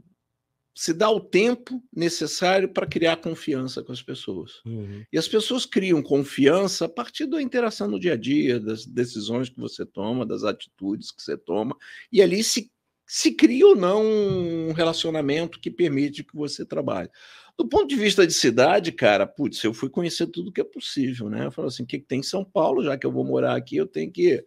se 0.74 0.94
dá 0.94 1.10
o 1.10 1.20
tempo 1.20 1.82
necessário 1.94 2.68
para 2.68 2.86
criar 2.86 3.16
confiança 3.16 3.82
com 3.82 3.92
as 3.92 4.02
pessoas. 4.02 4.62
Uhum. 4.64 5.04
E 5.12 5.18
as 5.18 5.28
pessoas 5.28 5.66
criam 5.66 6.02
confiança 6.02 6.86
a 6.86 6.88
partir 6.88 7.26
da 7.26 7.42
interação 7.42 7.88
no 7.88 8.00
dia 8.00 8.14
a 8.14 8.16
dia, 8.16 8.58
das 8.58 8.86
decisões 8.86 9.48
que 9.48 9.60
você 9.60 9.84
toma, 9.84 10.24
das 10.24 10.44
atitudes 10.44 11.10
que 11.10 11.22
você 11.22 11.36
toma, 11.36 11.76
e 12.10 12.22
ali 12.22 12.42
se, 12.42 12.70
se 13.06 13.32
cria 13.32 13.66
ou 13.66 13.76
não 13.76 14.02
um 14.02 14.72
relacionamento 14.72 15.60
que 15.60 15.70
permite 15.70 16.24
que 16.24 16.34
você 16.34 16.64
trabalhe. 16.64 17.10
Do 17.58 17.68
ponto 17.68 17.86
de 17.86 17.96
vista 17.96 18.26
de 18.26 18.32
cidade, 18.32 18.92
cara, 18.92 19.26
putz, 19.26 19.62
eu 19.62 19.74
fui 19.74 19.90
conhecer 19.90 20.26
tudo 20.28 20.50
que 20.52 20.60
é 20.60 20.64
possível, 20.64 21.28
né? 21.28 21.46
Eu 21.46 21.52
falo 21.52 21.68
assim, 21.68 21.82
o 21.82 21.86
que, 21.86 21.98
que 21.98 22.06
tem 22.06 22.20
em 22.20 22.22
São 22.24 22.42
Paulo, 22.42 22.82
já 22.82 22.96
que 22.96 23.06
eu 23.06 23.12
vou 23.12 23.24
morar 23.24 23.54
aqui, 23.54 23.76
eu 23.76 23.86
tenho 23.86 24.10
que 24.10 24.42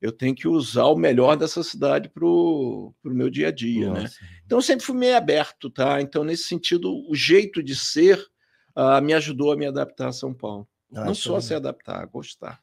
eu 0.00 0.12
tenho 0.12 0.34
que 0.34 0.46
usar 0.46 0.84
o 0.86 0.96
melhor 0.96 1.36
dessa 1.36 1.62
cidade 1.62 2.08
para 2.08 2.24
o 2.24 2.94
meu 3.04 3.30
dia 3.30 3.48
a 3.48 3.50
dia, 3.50 3.90
né? 3.92 4.04
Então 4.44 4.58
eu 4.58 4.62
sempre 4.62 4.84
fui 4.84 4.96
meio 4.96 5.16
aberto, 5.16 5.70
tá? 5.70 6.00
Então, 6.00 6.22
nesse 6.22 6.44
sentido, 6.44 6.92
o 7.08 7.14
jeito 7.14 7.62
de 7.62 7.74
ser 7.74 8.24
ah, 8.74 9.00
me 9.00 9.14
ajudou 9.14 9.52
a 9.52 9.56
me 9.56 9.66
adaptar 9.66 10.08
a 10.08 10.12
São 10.12 10.34
Paulo. 10.34 10.68
Ah, 10.94 11.06
Não 11.06 11.14
só 11.14 11.38
é- 11.38 11.40
se 11.40 11.54
adaptar, 11.54 12.02
a 12.02 12.06
gostar. 12.06 12.60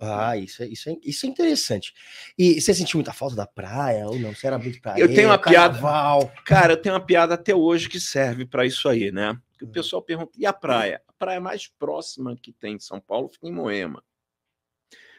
Ah, 0.00 0.36
isso 0.36 0.62
é, 0.62 0.66
isso, 0.66 0.90
é, 0.90 0.96
isso 1.02 1.24
é 1.24 1.28
interessante. 1.28 1.94
E 2.36 2.60
você 2.60 2.74
sentiu 2.74 2.98
muita 2.98 3.12
falta 3.12 3.36
da 3.36 3.46
praia 3.46 4.06
ou 4.06 4.18
não? 4.18 4.34
Você 4.34 4.46
era 4.46 4.58
muito 4.58 4.80
praia? 4.80 5.00
Eu 5.00 5.14
tenho 5.14 5.28
uma 5.28 5.38
piada- 5.38 5.74
carnaval. 5.74 6.32
Cara, 6.44 6.72
eu 6.72 6.76
tenho 6.76 6.94
uma 6.94 7.00
piada 7.00 7.34
até 7.34 7.54
hoje 7.54 7.88
que 7.88 8.00
serve 8.00 8.44
para 8.44 8.66
isso 8.66 8.88
aí, 8.88 9.10
né? 9.12 9.30
O 9.62 9.66
Hum. 9.66 9.70
pessoal 9.70 10.02
pergunta: 10.02 10.32
e 10.36 10.44
a 10.44 10.52
praia? 10.52 11.00
A 11.08 11.12
praia 11.12 11.40
mais 11.40 11.68
próxima 11.68 12.36
que 12.36 12.52
tem 12.52 12.76
de 12.76 12.84
São 12.84 13.00
Paulo 13.00 13.28
fica 13.32 13.46
em 13.46 13.52
Moema. 13.52 14.02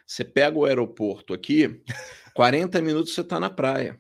Você 0.05 0.23
pega 0.23 0.57
o 0.57 0.65
aeroporto 0.65 1.33
aqui, 1.33 1.81
40 2.35 2.81
minutos 2.81 3.13
você 3.13 3.21
está 3.21 3.39
na 3.39 3.49
praia. 3.49 3.99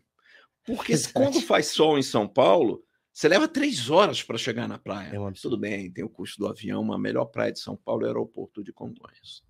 Porque 0.65 0.95
Verdade. 0.95 1.13
quando 1.13 1.41
faz 1.41 1.67
sol 1.67 1.97
em 1.97 2.03
São 2.03 2.27
Paulo, 2.27 2.83
você 3.13 3.27
leva 3.27 3.47
três 3.47 3.89
horas 3.89 4.21
para 4.21 4.37
chegar 4.37 4.67
na 4.67 4.77
praia. 4.77 5.15
É. 5.15 5.31
Tudo 5.41 5.57
bem, 5.57 5.91
tem 5.91 6.03
o 6.03 6.09
custo 6.09 6.39
do 6.39 6.47
avião, 6.47 6.83
mas 6.83 6.95
a 6.95 6.99
melhor 6.99 7.25
praia 7.25 7.51
de 7.51 7.59
São 7.59 7.75
Paulo 7.75 8.01
é 8.01 8.05
o 8.05 8.07
aeroporto 8.07 8.63
de 8.63 8.73
Congonhas. 8.73 9.43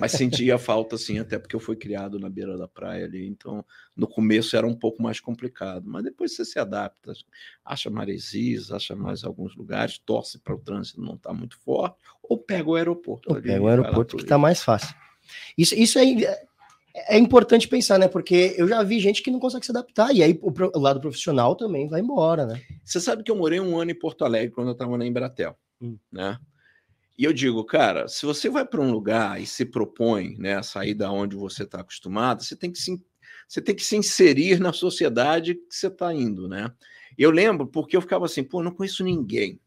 Mas 0.00 0.12
sentia 0.12 0.58
falta, 0.58 0.96
sim, 0.96 1.18
até 1.18 1.38
porque 1.38 1.54
eu 1.54 1.60
fui 1.60 1.76
criado 1.76 2.18
na 2.18 2.28
beira 2.28 2.56
da 2.56 2.66
praia 2.66 3.04
ali, 3.04 3.26
então 3.26 3.64
no 3.96 4.06
começo 4.06 4.56
era 4.56 4.66
um 4.66 4.74
pouco 4.74 5.02
mais 5.02 5.20
complicado, 5.20 5.84
mas 5.86 6.02
depois 6.02 6.34
você 6.34 6.44
se 6.44 6.58
adapta, 6.58 7.12
acha 7.64 7.90
maresias, 7.90 8.70
acha 8.72 8.96
mais 8.96 9.24
alguns 9.24 9.54
lugares, 9.54 9.98
torce 9.98 10.38
para 10.38 10.54
o 10.54 10.58
trânsito 10.58 11.00
não 11.00 11.14
estar 11.14 11.32
muito 11.32 11.58
forte, 11.58 11.96
ou 12.22 12.38
pega 12.38 12.68
o 12.68 12.74
aeroporto. 12.74 13.30
Ou 13.30 13.36
ali 13.36 13.46
pega 13.46 13.62
o 13.62 13.68
aeroporto 13.68 14.16
que 14.16 14.24
tá 14.24 14.36
Rio. 14.36 14.42
mais 14.42 14.62
fácil. 14.62 14.94
Isso, 15.56 15.74
isso 15.74 15.98
é, 15.98 16.04
é 17.08 17.18
importante 17.18 17.68
pensar, 17.68 17.98
né? 17.98 18.08
Porque 18.08 18.54
eu 18.56 18.68
já 18.68 18.82
vi 18.82 19.00
gente 19.00 19.22
que 19.22 19.30
não 19.30 19.40
consegue 19.40 19.64
se 19.66 19.72
adaptar, 19.72 20.14
e 20.14 20.22
aí 20.22 20.38
o, 20.40 20.52
o 20.76 20.80
lado 20.80 21.00
profissional 21.00 21.56
também 21.56 21.88
vai 21.88 22.00
embora, 22.00 22.46
né? 22.46 22.62
Você 22.84 23.00
sabe 23.00 23.22
que 23.22 23.30
eu 23.30 23.36
morei 23.36 23.60
um 23.60 23.78
ano 23.78 23.90
em 23.90 23.98
Porto 23.98 24.24
Alegre 24.24 24.54
quando 24.54 24.68
eu 24.68 24.72
estava 24.72 24.96
na 24.96 25.06
Embratel, 25.06 25.56
Hum. 25.80 25.98
né? 26.10 26.38
E 27.16 27.24
eu 27.24 27.32
digo, 27.32 27.64
cara, 27.64 28.08
se 28.08 28.26
você 28.26 28.48
vai 28.48 28.64
para 28.64 28.80
um 28.80 28.90
lugar 28.90 29.40
e 29.40 29.46
se 29.46 29.64
propõe 29.64 30.36
né, 30.36 30.56
a 30.56 30.62
sair 30.64 30.94
da 30.94 31.12
onde 31.12 31.36
você 31.36 31.62
está 31.62 31.80
acostumado, 31.80 32.42
você 32.42 32.56
tem 32.56 32.72
que 32.72 32.78
se, 32.78 33.00
você 33.46 33.60
tem 33.60 33.74
que 33.74 33.84
se 33.84 33.96
inserir 33.96 34.58
na 34.58 34.72
sociedade 34.72 35.54
que 35.54 35.74
você 35.74 35.86
está 35.86 36.12
indo, 36.12 36.48
né? 36.48 36.72
Eu 37.16 37.30
lembro 37.30 37.68
porque 37.68 37.96
eu 37.96 38.00
ficava 38.00 38.24
assim, 38.24 38.42
pô, 38.42 38.62
não 38.62 38.72
conheço 38.72 39.04
ninguém. 39.04 39.60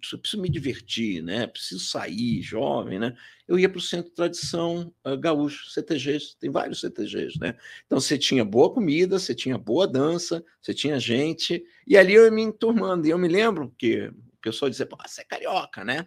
Preciso 0.00 0.42
me 0.42 0.48
divertir, 0.48 1.22
né? 1.22 1.46
Preciso 1.46 1.80
sair, 1.84 2.42
jovem, 2.42 2.98
né? 2.98 3.16
Eu 3.46 3.58
ia 3.58 3.68
para 3.68 3.78
o 3.78 3.80
Centro 3.82 4.10
de 4.10 4.14
Tradição 4.16 4.92
uh, 5.06 5.16
Gaúcho, 5.16 5.70
CTGs, 5.70 6.36
tem 6.38 6.50
vários 6.50 6.80
CTGs, 6.80 7.38
né? 7.40 7.56
Então 7.86 7.98
você 7.98 8.18
tinha 8.18 8.44
boa 8.44 8.72
comida, 8.72 9.18
você 9.18 9.34
tinha 9.34 9.56
boa 9.56 9.86
dança, 9.88 10.44
você 10.60 10.74
tinha 10.74 11.00
gente, 11.00 11.64
e 11.86 11.96
ali 11.96 12.14
eu 12.14 12.24
ia 12.24 12.30
me 12.30 12.42
enturmando. 12.42 13.06
E 13.06 13.10
eu 13.10 13.18
me 13.18 13.28
lembro 13.28 13.74
que 13.78 14.08
o 14.08 14.36
pessoal 14.42 14.68
dizia, 14.70 14.86
pô, 14.86 14.96
você 15.06 15.22
é 15.22 15.24
carioca, 15.24 15.84
né? 15.84 16.06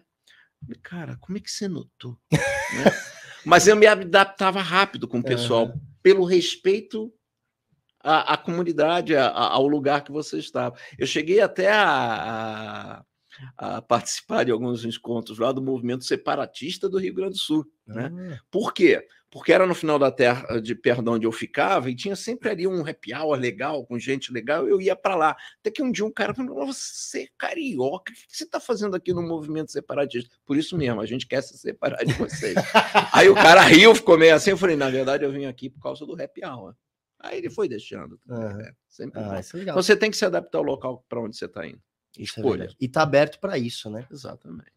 Falei, 0.64 0.80
Cara, 0.82 1.16
como 1.20 1.36
é 1.38 1.40
que 1.40 1.50
você 1.50 1.68
notou? 1.68 2.16
Né? 2.72 2.84
Mas 3.44 3.66
eu 3.66 3.76
me 3.76 3.86
adaptava 3.86 4.62
rápido 4.62 5.06
com 5.06 5.18
o 5.18 5.22
pessoal, 5.22 5.64
Aham. 5.64 5.80
pelo 6.02 6.24
respeito 6.24 7.12
à, 8.02 8.32
à 8.34 8.36
comunidade, 8.38 9.14
ao 9.16 9.66
lugar 9.66 10.02
que 10.04 10.10
você 10.12 10.38
estava. 10.38 10.74
Eu 10.98 11.06
cheguei 11.06 11.40
até 11.40 11.70
a, 11.70 11.84
a- 12.98 13.04
a 13.56 13.82
participar 13.82 14.44
de 14.44 14.52
alguns 14.52 14.84
encontros 14.84 15.38
lá 15.38 15.52
do 15.52 15.62
movimento 15.62 16.04
separatista 16.04 16.88
do 16.88 16.98
Rio 16.98 17.14
Grande 17.14 17.32
do 17.32 17.38
Sul. 17.38 17.66
Né? 17.86 18.10
Ah, 18.12 18.40
Por 18.50 18.72
quê? 18.72 19.06
Porque 19.30 19.50
era 19.50 19.66
no 19.66 19.74
final 19.74 19.98
da 19.98 20.10
terra 20.10 20.60
de 20.60 20.74
perdão 20.74 21.14
onde 21.14 21.26
eu 21.26 21.32
ficava 21.32 21.90
e 21.90 21.96
tinha 21.96 22.14
sempre 22.14 22.50
ali 22.50 22.66
um 22.66 22.86
happy 22.86 23.14
hour 23.14 23.38
legal, 23.38 23.84
com 23.86 23.98
gente 23.98 24.30
legal, 24.30 24.68
eu 24.68 24.78
ia 24.78 24.94
para 24.94 25.16
lá. 25.16 25.36
Até 25.58 25.70
que 25.70 25.82
um 25.82 25.90
dia 25.90 26.04
um 26.04 26.10
cara 26.10 26.34
falou: 26.34 26.66
você 26.66 27.22
é 27.22 27.28
carioca, 27.38 28.12
o 28.12 28.14
que 28.14 28.36
você 28.36 28.44
está 28.44 28.60
fazendo 28.60 28.94
aqui 28.94 29.10
no 29.14 29.22
movimento 29.22 29.72
separatista? 29.72 30.36
Por 30.44 30.58
isso 30.58 30.76
mesmo, 30.76 31.00
a 31.00 31.06
gente 31.06 31.26
quer 31.26 31.42
se 31.42 31.56
separar 31.56 32.04
de 32.04 32.12
vocês. 32.12 32.54
Aí 33.10 33.30
o 33.30 33.34
cara 33.34 33.62
riu, 33.62 33.94
ficou 33.94 34.18
meio 34.18 34.34
assim, 34.34 34.50
eu 34.50 34.58
falei, 34.58 34.76
na 34.76 34.90
verdade, 34.90 35.24
eu 35.24 35.32
vim 35.32 35.46
aqui 35.46 35.70
por 35.70 35.80
causa 35.80 36.04
do 36.04 36.12
happy 36.12 36.44
hour. 36.44 36.74
Aí 37.18 37.38
ele 37.38 37.48
foi 37.48 37.68
deixando. 37.68 38.20
Aham. 38.28 38.60
É, 38.60 38.74
sempre 38.86 39.20
ah, 39.20 39.40
é 39.40 39.56
legal. 39.56 39.74
Então 39.74 39.82
você 39.82 39.96
tem 39.96 40.10
que 40.10 40.16
se 40.16 40.26
adaptar 40.26 40.58
ao 40.58 40.64
local 40.64 41.06
para 41.08 41.22
onde 41.22 41.36
você 41.36 41.46
está 41.46 41.66
indo. 41.66 41.80
É 42.18 42.22
escolha. 42.22 42.58
verdade. 42.58 42.76
E 42.80 42.88
tá 42.88 43.02
aberto 43.02 43.38
para 43.38 43.58
isso, 43.58 43.90
né? 43.90 44.06
Exatamente. 44.10 44.70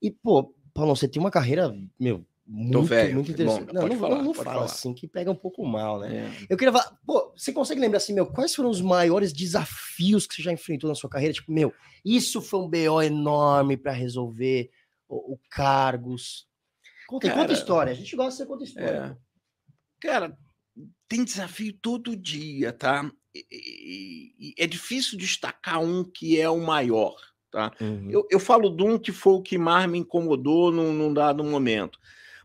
E, 0.00 0.10
pô, 0.10 0.54
Paulo, 0.74 0.96
você 0.96 1.06
tem 1.06 1.20
uma 1.20 1.30
carreira, 1.30 1.72
meu, 1.98 2.26
muito, 2.44 2.82
velho, 2.82 3.14
muito 3.14 3.28
bom, 3.28 3.32
interessante. 3.32 3.72
não, 3.72 3.82
pode 3.82 3.94
não, 3.94 4.00
falar, 4.00 4.16
não, 4.16 4.24
não 4.24 4.34
fala 4.34 4.50
falar. 4.50 4.64
assim, 4.64 4.92
que 4.92 5.06
pega 5.06 5.30
um 5.30 5.36
pouco 5.36 5.64
mal, 5.64 6.00
né? 6.00 6.26
É. 6.26 6.46
Eu 6.50 6.56
queria 6.56 6.72
falar, 6.72 6.98
pô, 7.06 7.32
você 7.36 7.52
consegue 7.52 7.80
lembrar 7.80 7.98
assim, 7.98 8.12
meu, 8.12 8.26
quais 8.26 8.54
foram 8.54 8.68
os 8.68 8.80
maiores 8.80 9.32
desafios 9.32 10.26
que 10.26 10.34
você 10.34 10.42
já 10.42 10.52
enfrentou 10.52 10.88
na 10.88 10.94
sua 10.94 11.08
carreira? 11.08 11.32
Tipo, 11.32 11.52
meu, 11.52 11.72
isso 12.04 12.42
foi 12.42 12.60
um 12.60 12.68
BO 12.68 13.00
enorme 13.00 13.76
para 13.76 13.92
resolver, 13.92 14.70
o, 15.08 15.34
o 15.34 15.40
cargos. 15.48 16.48
Conta, 17.06 17.28
aí, 17.28 17.32
conta 17.32 17.46
Cara, 17.46 17.52
história, 17.52 17.92
a 17.92 17.94
gente 17.94 18.16
gosta 18.16 18.30
de 18.32 18.36
você 18.38 18.46
conta 18.46 18.64
história. 18.64 19.18
É. 19.18 20.06
Cara, 20.06 20.36
tem 21.08 21.24
desafio 21.24 21.72
todo 21.74 22.16
dia, 22.16 22.72
tá? 22.72 23.10
E- 23.34 24.34
e- 24.38 24.54
é 24.58 24.66
difícil 24.66 25.16
destacar 25.18 25.80
um 25.80 26.04
que 26.04 26.40
é 26.40 26.48
o 26.48 26.58
maior, 26.60 27.16
tá? 27.50 27.72
Uhum. 27.80 28.10
Eu, 28.10 28.26
eu 28.30 28.40
falo 28.40 28.68
de 28.70 28.82
um 28.82 28.98
que 28.98 29.12
foi 29.12 29.34
o 29.34 29.42
que 29.42 29.56
mais 29.56 29.88
me 29.90 29.98
incomodou 29.98 30.70
num, 30.70 30.92
num 30.92 31.12
dado 31.12 31.42
momento. 31.42 31.98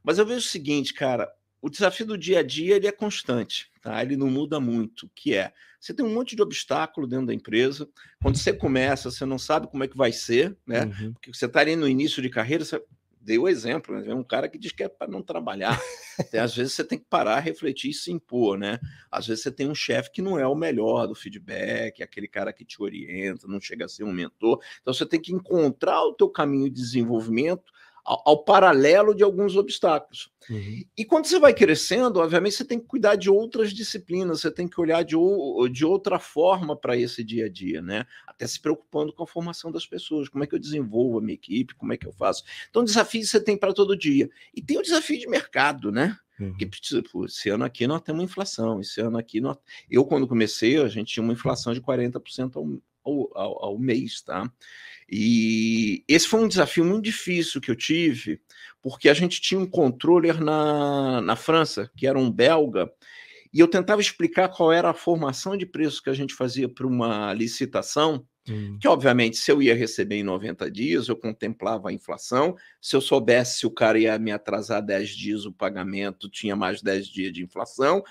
Mas 0.03 0.17
eu 0.17 0.25
vejo 0.25 0.39
o 0.39 0.49
seguinte, 0.49 0.93
cara, 0.93 1.31
o 1.61 1.69
desafio 1.69 2.05
do 2.05 2.17
dia 2.17 2.39
a 2.39 2.43
dia 2.43 2.75
ele 2.75 2.87
é 2.87 2.91
constante, 2.91 3.69
tá? 3.81 4.01
Ele 4.01 4.15
não 4.15 4.27
muda 4.27 4.59
muito, 4.59 5.09
que 5.13 5.33
é, 5.33 5.51
você 5.79 5.93
tem 5.93 6.05
um 6.05 6.13
monte 6.13 6.35
de 6.35 6.41
obstáculo 6.41 7.07
dentro 7.07 7.27
da 7.27 7.33
empresa, 7.33 7.89
quando 8.21 8.37
você 8.37 8.53
começa, 8.53 9.11
você 9.11 9.25
não 9.25 9.37
sabe 9.37 9.67
como 9.67 9.83
é 9.83 9.87
que 9.87 9.97
vai 9.97 10.11
ser, 10.11 10.55
né? 10.65 10.85
Uhum. 10.85 11.13
Porque 11.13 11.33
você 11.33 11.45
está 11.45 11.59
ali 11.59 11.75
no 11.75 11.87
início 11.87 12.21
de 12.21 12.29
carreira, 12.29 12.63
você 12.63 12.81
deu 13.27 13.43
o 13.43 13.49
exemplo, 13.49 13.93
né? 13.99 14.09
É 14.09 14.15
um 14.15 14.23
cara 14.23 14.47
que 14.47 14.57
diz 14.57 14.71
que 14.71 14.81
é 14.81 14.87
para 14.87 15.05
não 15.05 15.21
trabalhar. 15.21 15.77
Até, 16.17 16.39
às 16.39 16.55
vezes 16.55 16.71
você 16.71 16.83
tem 16.83 16.97
que 16.97 17.05
parar, 17.09 17.41
refletir 17.41 17.91
e 17.91 17.93
se 17.93 18.09
impor, 18.09 18.57
né? 18.57 18.79
Às 19.11 19.27
vezes 19.27 19.43
você 19.43 19.51
tem 19.51 19.69
um 19.69 19.75
chefe 19.75 20.09
que 20.13 20.21
não 20.21 20.39
é 20.39 20.47
o 20.47 20.55
melhor 20.55 21.07
do 21.07 21.13
feedback, 21.13 22.01
aquele 22.01 22.29
cara 22.29 22.53
que 22.53 22.63
te 22.63 22.81
orienta, 22.81 23.45
não 23.45 23.59
chega 23.59 23.83
a 23.83 23.89
ser 23.89 24.05
um 24.05 24.13
mentor. 24.13 24.63
Então 24.81 24.93
você 24.93 25.05
tem 25.05 25.19
que 25.19 25.33
encontrar 25.33 26.01
o 26.03 26.13
teu 26.13 26.29
caminho 26.29 26.69
de 26.69 26.81
desenvolvimento 26.81 27.69
ao, 28.07 28.23
ao 28.25 28.43
paralelo 28.43 29.13
de 29.13 29.21
alguns 29.21 29.57
obstáculos. 29.57 30.31
Uhum. 30.49 30.81
E 30.97 31.03
quando 31.03 31.25
você 31.25 31.37
vai 31.39 31.53
crescendo, 31.53 32.21
obviamente, 32.21 32.55
você 32.55 32.63
tem 32.63 32.79
que 32.79 32.85
cuidar 32.85 33.15
de 33.15 33.29
outras 33.29 33.73
disciplinas, 33.73 34.39
você 34.39 34.49
tem 34.49 34.65
que 34.65 34.79
olhar 34.79 35.03
de, 35.03 35.15
ou- 35.15 35.67
de 35.67 35.83
outra 35.83 36.17
forma 36.17 36.73
para 36.73 36.95
esse 36.95 37.21
dia 37.21 37.47
a 37.47 37.49
dia, 37.49 37.81
né? 37.81 38.05
Até 38.25 38.47
se 38.47 38.61
preocupando 38.61 39.11
com 39.11 39.23
a 39.23 39.27
formação 39.27 39.69
das 39.69 39.85
pessoas, 39.85 40.29
como 40.29 40.41
é 40.43 40.47
que 40.47 40.55
eu 40.55 40.59
desenvolvo 40.59 41.17
a 41.17 41.21
minha 41.21 41.33
equipe, 41.33 41.75
como 41.75 41.91
é 41.91 41.97
que 41.97 42.07
eu 42.07 42.13
faço. 42.13 42.45
Então, 42.69 42.83
desafio 42.83 43.25
você 43.25 43.41
tem 43.41 43.57
para 43.57 43.73
todo 43.73 43.97
dia. 43.97 44.29
E 44.55 44.61
tem 44.61 44.77
o 44.77 44.81
desafio 44.81 45.19
de 45.19 45.27
mercado, 45.27 45.91
né? 45.91 46.17
Uhum. 46.39 46.55
Que 46.55 46.69
pô, 47.11 47.25
esse 47.25 47.49
ano 47.49 47.65
aqui 47.65 47.85
nós 47.85 48.01
temos 48.01 48.23
inflação, 48.23 48.79
esse 48.79 49.01
ano 49.01 49.17
aqui 49.17 49.41
nós... 49.41 49.57
Eu, 49.89 50.05
quando 50.05 50.27
comecei, 50.27 50.77
a 50.77 50.87
gente 50.87 51.13
tinha 51.13 51.23
uma 51.23 51.33
inflação 51.33 51.73
de 51.73 51.81
40% 51.81 52.55
ao, 52.55 52.79
ao, 53.03 53.37
ao, 53.37 53.65
ao 53.65 53.77
mês, 53.79 54.21
tá? 54.21 54.49
E 55.09 56.03
esse 56.07 56.27
foi 56.27 56.41
um 56.41 56.47
desafio 56.47 56.83
muito 56.83 57.03
difícil 57.03 57.61
que 57.61 57.71
eu 57.71 57.75
tive, 57.75 58.41
porque 58.81 59.07
a 59.07 59.13
gente 59.13 59.39
tinha 59.39 59.59
um 59.59 59.65
controller 59.65 60.41
na, 60.43 61.21
na 61.21 61.35
França, 61.35 61.89
que 61.95 62.05
era 62.05 62.19
um 62.19 62.31
belga, 62.31 62.91
e 63.53 63.59
eu 63.59 63.67
tentava 63.67 64.01
explicar 64.01 64.49
qual 64.49 64.71
era 64.71 64.89
a 64.89 64.93
formação 64.93 65.55
de 65.55 65.65
preço 65.65 66.03
que 66.03 66.09
a 66.09 66.13
gente 66.13 66.33
fazia 66.33 66.67
para 66.67 66.85
uma 66.85 67.33
licitação, 67.33 68.25
hum. 68.49 68.77
que 68.79 68.87
obviamente 68.87 69.37
se 69.37 69.49
eu 69.49 69.61
ia 69.61 69.73
receber 69.73 70.17
em 70.17 70.23
90 70.23 70.69
dias, 70.69 71.07
eu 71.07 71.15
contemplava 71.15 71.89
a 71.89 71.93
inflação, 71.93 72.55
se 72.81 72.95
eu 72.95 73.01
soubesse 73.01 73.59
se 73.59 73.65
o 73.65 73.71
cara 73.71 73.97
ia 73.97 74.19
me 74.19 74.31
atrasar 74.31 74.85
10 74.85 75.09
dias 75.09 75.45
o 75.45 75.53
pagamento, 75.53 76.29
tinha 76.29 76.55
mais 76.55 76.81
10 76.81 77.07
dias 77.07 77.31
de 77.31 77.43
inflação, 77.43 78.03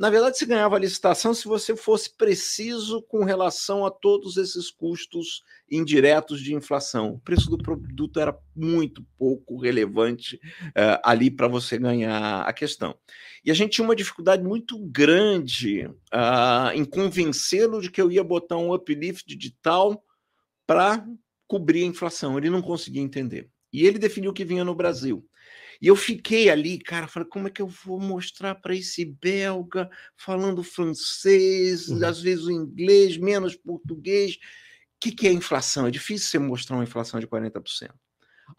na 0.00 0.08
verdade, 0.08 0.38
se 0.38 0.46
ganhava 0.46 0.76
a 0.76 0.78
licitação 0.78 1.34
se 1.34 1.46
você 1.46 1.76
fosse 1.76 2.16
preciso 2.16 3.02
com 3.02 3.22
relação 3.22 3.84
a 3.84 3.90
todos 3.90 4.38
esses 4.38 4.70
custos 4.70 5.42
indiretos 5.70 6.40
de 6.40 6.54
inflação. 6.54 7.10
O 7.10 7.18
preço 7.18 7.50
do 7.50 7.58
produto 7.58 8.18
era 8.18 8.34
muito 8.56 9.04
pouco 9.18 9.58
relevante 9.60 10.36
uh, 10.68 10.98
ali 11.04 11.30
para 11.30 11.48
você 11.48 11.76
ganhar 11.76 12.40
a 12.40 12.52
questão. 12.54 12.96
E 13.44 13.50
a 13.50 13.54
gente 13.54 13.72
tinha 13.72 13.84
uma 13.84 13.94
dificuldade 13.94 14.42
muito 14.42 14.78
grande 14.86 15.84
uh, 15.84 16.72
em 16.74 16.86
convencê-lo 16.86 17.82
de 17.82 17.90
que 17.90 18.00
eu 18.00 18.10
ia 18.10 18.24
botar 18.24 18.56
um 18.56 18.72
uplift 18.72 19.36
digital 19.36 20.02
para 20.66 21.06
cobrir 21.46 21.82
a 21.82 21.88
inflação. 21.88 22.38
Ele 22.38 22.48
não 22.48 22.62
conseguia 22.62 23.02
entender. 23.02 23.50
E 23.70 23.86
ele 23.86 23.98
definiu 23.98 24.32
que 24.32 24.46
vinha 24.46 24.64
no 24.64 24.74
Brasil. 24.74 25.28
E 25.80 25.86
eu 25.86 25.96
fiquei 25.96 26.50
ali, 26.50 26.78
cara, 26.78 27.08
falei, 27.08 27.28
como 27.28 27.48
é 27.48 27.50
que 27.50 27.62
eu 27.62 27.66
vou 27.66 27.98
mostrar 27.98 28.54
para 28.54 28.74
esse 28.74 29.04
belga 29.04 29.88
falando 30.16 30.62
francês, 30.62 31.88
uhum. 31.88 32.04
às 32.04 32.20
vezes 32.20 32.44
o 32.44 32.50
inglês, 32.50 33.16
menos 33.16 33.56
português? 33.56 34.34
O 34.34 34.38
que, 35.00 35.12
que 35.12 35.26
é 35.26 35.32
inflação? 35.32 35.86
É 35.86 35.90
difícil 35.90 36.28
você 36.28 36.38
mostrar 36.38 36.76
uma 36.76 36.84
inflação 36.84 37.18
de 37.18 37.26
40%. 37.26 37.90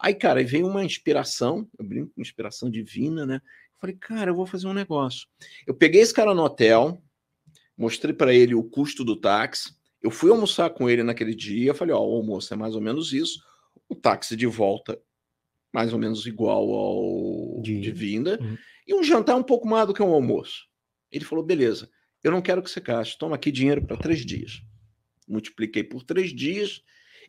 Aí, 0.00 0.14
cara, 0.14 0.42
veio 0.42 0.66
uma 0.66 0.84
inspiração, 0.84 1.68
eu 1.78 1.84
brinco 1.84 2.12
inspiração 2.20 2.68
divina, 2.70 3.24
né? 3.24 3.40
falei, 3.82 3.96
cara, 3.96 4.30
eu 4.30 4.34
vou 4.36 4.46
fazer 4.46 4.68
um 4.68 4.72
negócio. 4.72 5.26
Eu 5.66 5.74
peguei 5.74 6.00
esse 6.00 6.14
cara 6.14 6.32
no 6.32 6.44
hotel, 6.44 7.02
mostrei 7.76 8.14
para 8.14 8.32
ele 8.32 8.54
o 8.54 8.62
custo 8.62 9.04
do 9.04 9.16
táxi, 9.16 9.74
eu 10.00 10.10
fui 10.10 10.30
almoçar 10.30 10.70
com 10.70 10.88
ele 10.88 11.02
naquele 11.02 11.34
dia, 11.34 11.74
falei, 11.74 11.92
ó, 11.92 11.98
o 11.98 12.16
almoço 12.16 12.54
é 12.54 12.56
mais 12.56 12.76
ou 12.76 12.80
menos 12.80 13.12
isso, 13.12 13.44
o 13.88 13.96
táxi 13.96 14.36
de 14.36 14.46
volta 14.46 15.00
mais 15.72 15.92
ou 15.92 15.98
menos 15.98 16.26
igual 16.26 16.70
ao 16.70 17.62
de, 17.62 17.80
de 17.80 17.90
vinda, 17.90 18.38
uhum. 18.40 18.56
e 18.86 18.94
um 18.94 19.02
jantar 19.02 19.36
um 19.36 19.42
pouco 19.42 19.66
mais 19.66 19.86
do 19.86 19.94
que 19.94 20.02
um 20.02 20.12
almoço. 20.12 20.66
Ele 21.10 21.24
falou: 21.24 21.44
beleza, 21.44 21.88
eu 22.22 22.30
não 22.30 22.42
quero 22.42 22.62
que 22.62 22.70
você 22.70 22.80
gaste, 22.80 23.18
toma 23.18 23.36
aqui 23.36 23.50
dinheiro 23.50 23.84
para 23.84 23.96
três 23.96 24.24
dias. 24.24 24.62
Multipliquei 25.26 25.82
por 25.82 26.02
três 26.02 26.34
dias 26.34 26.82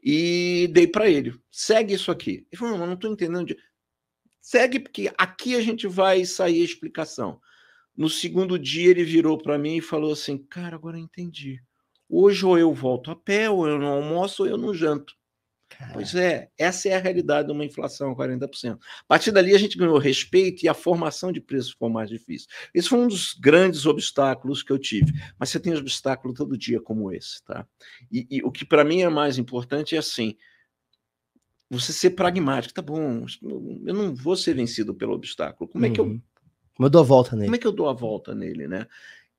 e 0.03 0.69
dei 0.73 0.87
para 0.87 1.09
ele. 1.09 1.33
Segue 1.49 1.93
isso 1.93 2.11
aqui. 2.11 2.45
Ele 2.51 2.59
falou: 2.59 2.77
não, 2.77 2.87
não 2.87 2.93
estou 2.93 3.11
entendendo. 3.11 3.55
Segue, 4.41 4.79
porque 4.79 5.11
aqui 5.17 5.55
a 5.55 5.61
gente 5.61 5.87
vai 5.87 6.25
sair 6.25 6.61
a 6.61 6.65
explicação. 6.65 7.39
No 7.95 8.09
segundo 8.09 8.57
dia, 8.57 8.89
ele 8.89 9.03
virou 9.03 9.37
para 9.37 9.57
mim 9.57 9.77
e 9.77 9.81
falou 9.81 10.11
assim: 10.11 10.37
Cara, 10.37 10.75
agora 10.75 10.97
eu 10.97 11.01
entendi. 11.03 11.61
Hoje 12.09 12.45
ou 12.45 12.57
eu 12.57 12.73
volto 12.73 13.09
a 13.09 13.15
pé, 13.15 13.49
ou 13.49 13.67
eu 13.67 13.79
não 13.79 13.87
almoço, 13.87 14.43
ou 14.43 14.49
eu 14.49 14.57
não 14.57 14.73
janto. 14.73 15.15
Pois 15.93 16.15
é, 16.15 16.49
essa 16.57 16.89
é 16.89 16.95
a 16.95 16.99
realidade 16.99 17.47
de 17.47 17.53
uma 17.53 17.65
inflação 17.65 18.11
a 18.11 18.15
40%. 18.15 18.73
A 18.73 18.79
partir 19.07 19.31
dali 19.31 19.53
a 19.53 19.57
gente 19.57 19.77
ganhou 19.77 19.97
respeito 19.97 20.63
e 20.63 20.69
a 20.69 20.73
formação 20.73 21.31
de 21.31 21.41
preços 21.41 21.71
ficou 21.71 21.89
mais 21.89 22.09
difícil. 22.09 22.47
Esse 22.73 22.89
foi 22.89 22.99
um 22.99 23.07
dos 23.07 23.33
grandes 23.33 23.85
obstáculos 23.85 24.63
que 24.63 24.71
eu 24.71 24.79
tive. 24.79 25.13
Mas 25.37 25.49
você 25.49 25.59
tem 25.59 25.75
obstáculo 25.75 26.33
todo 26.33 26.57
dia 26.57 26.81
como 26.81 27.11
esse, 27.11 27.43
tá? 27.43 27.67
E, 28.11 28.27
e 28.29 28.43
o 28.43 28.51
que 28.51 28.65
para 28.65 28.83
mim 28.83 29.01
é 29.01 29.09
mais 29.09 29.37
importante 29.37 29.95
é 29.95 29.99
assim, 29.99 30.35
você 31.69 31.91
ser 31.91 32.11
pragmático. 32.11 32.73
Tá 32.73 32.81
bom, 32.81 33.25
eu 33.41 33.93
não 33.93 34.15
vou 34.15 34.35
ser 34.35 34.53
vencido 34.53 34.93
pelo 34.93 35.13
obstáculo. 35.13 35.69
Como 35.69 35.85
é 35.85 35.89
que 35.89 35.99
eu... 35.99 36.05
Uhum. 36.05 36.21
Como 36.75 36.87
eu 36.87 36.89
dou 36.89 37.01
a 37.01 37.05
volta 37.05 37.35
nele? 37.35 37.47
Como 37.47 37.55
é 37.55 37.59
que 37.59 37.67
eu 37.67 37.71
dou 37.71 37.87
a 37.87 37.93
volta 37.93 38.33
nele, 38.33 38.67
né? 38.67 38.87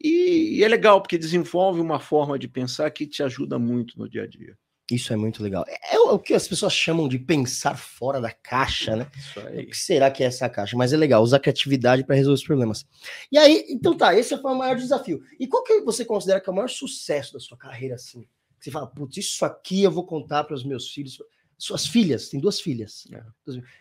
E, 0.00 0.58
e 0.58 0.64
é 0.64 0.68
legal, 0.68 1.00
porque 1.00 1.18
desenvolve 1.18 1.80
uma 1.80 1.98
forma 1.98 2.38
de 2.38 2.46
pensar 2.46 2.90
que 2.90 3.06
te 3.06 3.22
ajuda 3.22 3.58
muito 3.58 3.98
no 3.98 4.08
dia 4.08 4.24
a 4.24 4.26
dia. 4.26 4.56
Isso 4.90 5.12
é 5.12 5.16
muito 5.16 5.42
legal. 5.42 5.64
É, 5.66 5.96
é 5.96 5.98
o 5.98 6.18
que 6.18 6.34
as 6.34 6.46
pessoas 6.46 6.72
chamam 6.72 7.08
de 7.08 7.18
pensar 7.18 7.76
fora 7.76 8.20
da 8.20 8.30
caixa, 8.30 8.94
né? 8.94 9.10
O 9.36 9.66
que 9.66 9.76
será 9.76 10.10
que 10.10 10.22
é 10.22 10.26
essa 10.26 10.48
caixa? 10.48 10.76
Mas 10.76 10.92
é 10.92 10.96
legal, 10.96 11.22
usar 11.22 11.40
criatividade 11.40 12.04
para 12.04 12.16
resolver 12.16 12.34
os 12.34 12.44
problemas. 12.44 12.86
E 13.32 13.38
aí, 13.38 13.64
então 13.68 13.96
tá, 13.96 14.14
esse 14.14 14.36
foi 14.36 14.52
o 14.52 14.58
maior 14.58 14.76
desafio. 14.76 15.22
E 15.40 15.46
qual 15.46 15.64
que 15.64 15.80
você 15.80 16.04
considera 16.04 16.40
que 16.40 16.48
é 16.48 16.52
o 16.52 16.56
maior 16.56 16.68
sucesso 16.68 17.32
da 17.32 17.40
sua 17.40 17.56
carreira 17.56 17.94
assim? 17.94 18.26
Você 18.60 18.70
fala, 18.70 18.86
putz, 18.86 19.16
isso 19.16 19.44
aqui 19.44 19.82
eu 19.82 19.90
vou 19.90 20.04
contar 20.04 20.44
para 20.44 20.54
os 20.54 20.64
meus 20.64 20.90
filhos, 20.90 21.18
suas 21.56 21.86
filhas, 21.86 22.28
tem 22.28 22.40
duas 22.40 22.60
filhas, 22.60 23.06
é. 23.12 23.22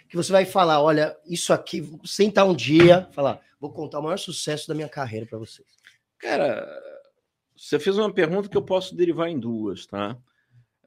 que 0.10 0.16
você 0.16 0.32
vai 0.32 0.46
falar, 0.46 0.82
olha, 0.82 1.18
isso 1.26 1.54
aqui, 1.54 1.90
sentar 2.06 2.48
um 2.48 2.56
dia, 2.56 3.10
falar, 3.12 3.42
vou 3.60 3.72
contar 3.72 4.00
o 4.00 4.04
maior 4.04 4.18
sucesso 4.18 4.68
da 4.68 4.76
minha 4.76 4.90
carreira 4.90 5.26
para 5.26 5.40
vocês. 5.40 5.68
Cara, 6.18 6.66
você 7.56 7.80
fez 7.80 7.98
uma 7.98 8.14
pergunta 8.14 8.50
que 8.50 8.58
eu 8.58 8.62
posso 8.62 8.96
derivar 8.96 9.30
em 9.30 9.40
duas, 9.40 9.86
tá? 9.86 10.18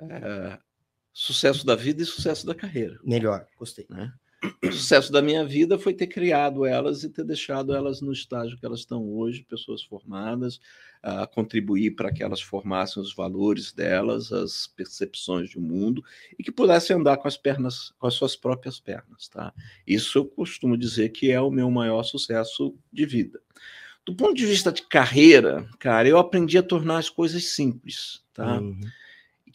É, 0.01 0.59
sucesso 1.13 1.65
da 1.65 1.75
vida 1.75 2.03
e 2.03 2.07
sucesso 2.07 2.47
da 2.47 2.55
carreira. 2.55 2.99
Melhor, 3.03 3.47
gostei. 3.59 3.87
Né? 3.89 4.13
O 4.63 4.73
sucesso 4.73 5.11
da 5.11 5.23
minha 5.23 5.45
vida 5.45 5.79
foi 5.79 5.95
ter 5.95 6.07
criado 6.07 6.67
elas 6.67 7.03
e 7.03 7.09
ter 7.09 7.25
deixado 7.25 7.75
elas 7.75 8.01
no 8.01 8.13
estágio 8.13 8.59
que 8.59 8.67
elas 8.67 8.81
estão 8.81 9.03
hoje, 9.09 9.47
pessoas 9.49 9.83
formadas, 9.83 10.61
a 11.03 11.27
contribuir 11.27 11.93
para 11.93 12.13
que 12.13 12.23
elas 12.23 12.41
formassem 12.41 13.03
os 13.03 13.15
valores 13.15 13.73
delas, 13.73 14.33
as 14.33 14.67
percepções 14.67 15.49
de 15.49 15.59
mundo 15.59 16.05
e 16.39 16.43
que 16.43 16.53
pudessem 16.53 16.97
andar 16.97 17.17
com 17.17 17.29
as 17.29 17.37
pernas, 17.37 17.95
com 17.99 18.07
as 18.07 18.15
suas 18.15 18.37
próprias 18.37 18.79
pernas, 18.79 19.29
tá? 19.29 19.55
Isso 19.87 20.19
eu 20.19 20.27
costumo 20.27 20.77
dizer 20.77 21.11
que 21.11 21.31
é 21.31 21.41
o 21.41 21.51
meu 21.51 21.71
maior 21.71 22.03
sucesso 22.03 22.75
de 22.93 23.07
vida. 23.07 23.41
Do 24.05 24.15
ponto 24.15 24.35
de 24.35 24.47
vista 24.47 24.71
de 24.71 24.83
carreira, 24.83 25.69
cara, 25.79 26.07
eu 26.07 26.19
aprendi 26.19 26.59
a 26.59 26.63
tornar 26.63 26.99
as 26.99 27.09
coisas 27.09 27.45
simples, 27.45 28.23
tá? 28.35 28.61
Uhum 28.61 28.81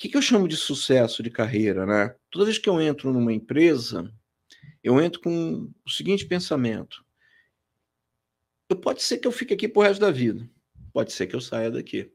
que, 0.02 0.10
que 0.10 0.18
eu 0.18 0.22
chamo 0.22 0.48
de 0.48 0.58
sucesso 0.58 1.22
de 1.22 1.30
carreira, 1.30 1.86
né? 1.86 2.16
Toda 2.32 2.46
vez 2.46 2.58
que 2.58 2.68
eu 2.68 2.82
entro 2.82 3.14
numa 3.14 3.32
empresa, 3.32 4.12
eu 4.84 5.00
entro 5.00 5.22
com 5.22 5.72
o 5.86 5.90
seguinte 5.92 6.26
pensamento: 6.26 7.06
eu 8.68 8.78
pode 8.78 9.04
ser 9.04 9.20
que 9.20 9.28
eu 9.28 9.32
fique 9.32 9.54
aqui 9.54 9.68
pro 9.68 9.84
resto 9.84 10.02
da 10.02 10.10
vida, 10.10 10.50
pode 10.92 11.14
ser 11.14 11.28
que 11.28 11.36
eu 11.36 11.42
saia 11.42 11.70
daqui. 11.70 12.12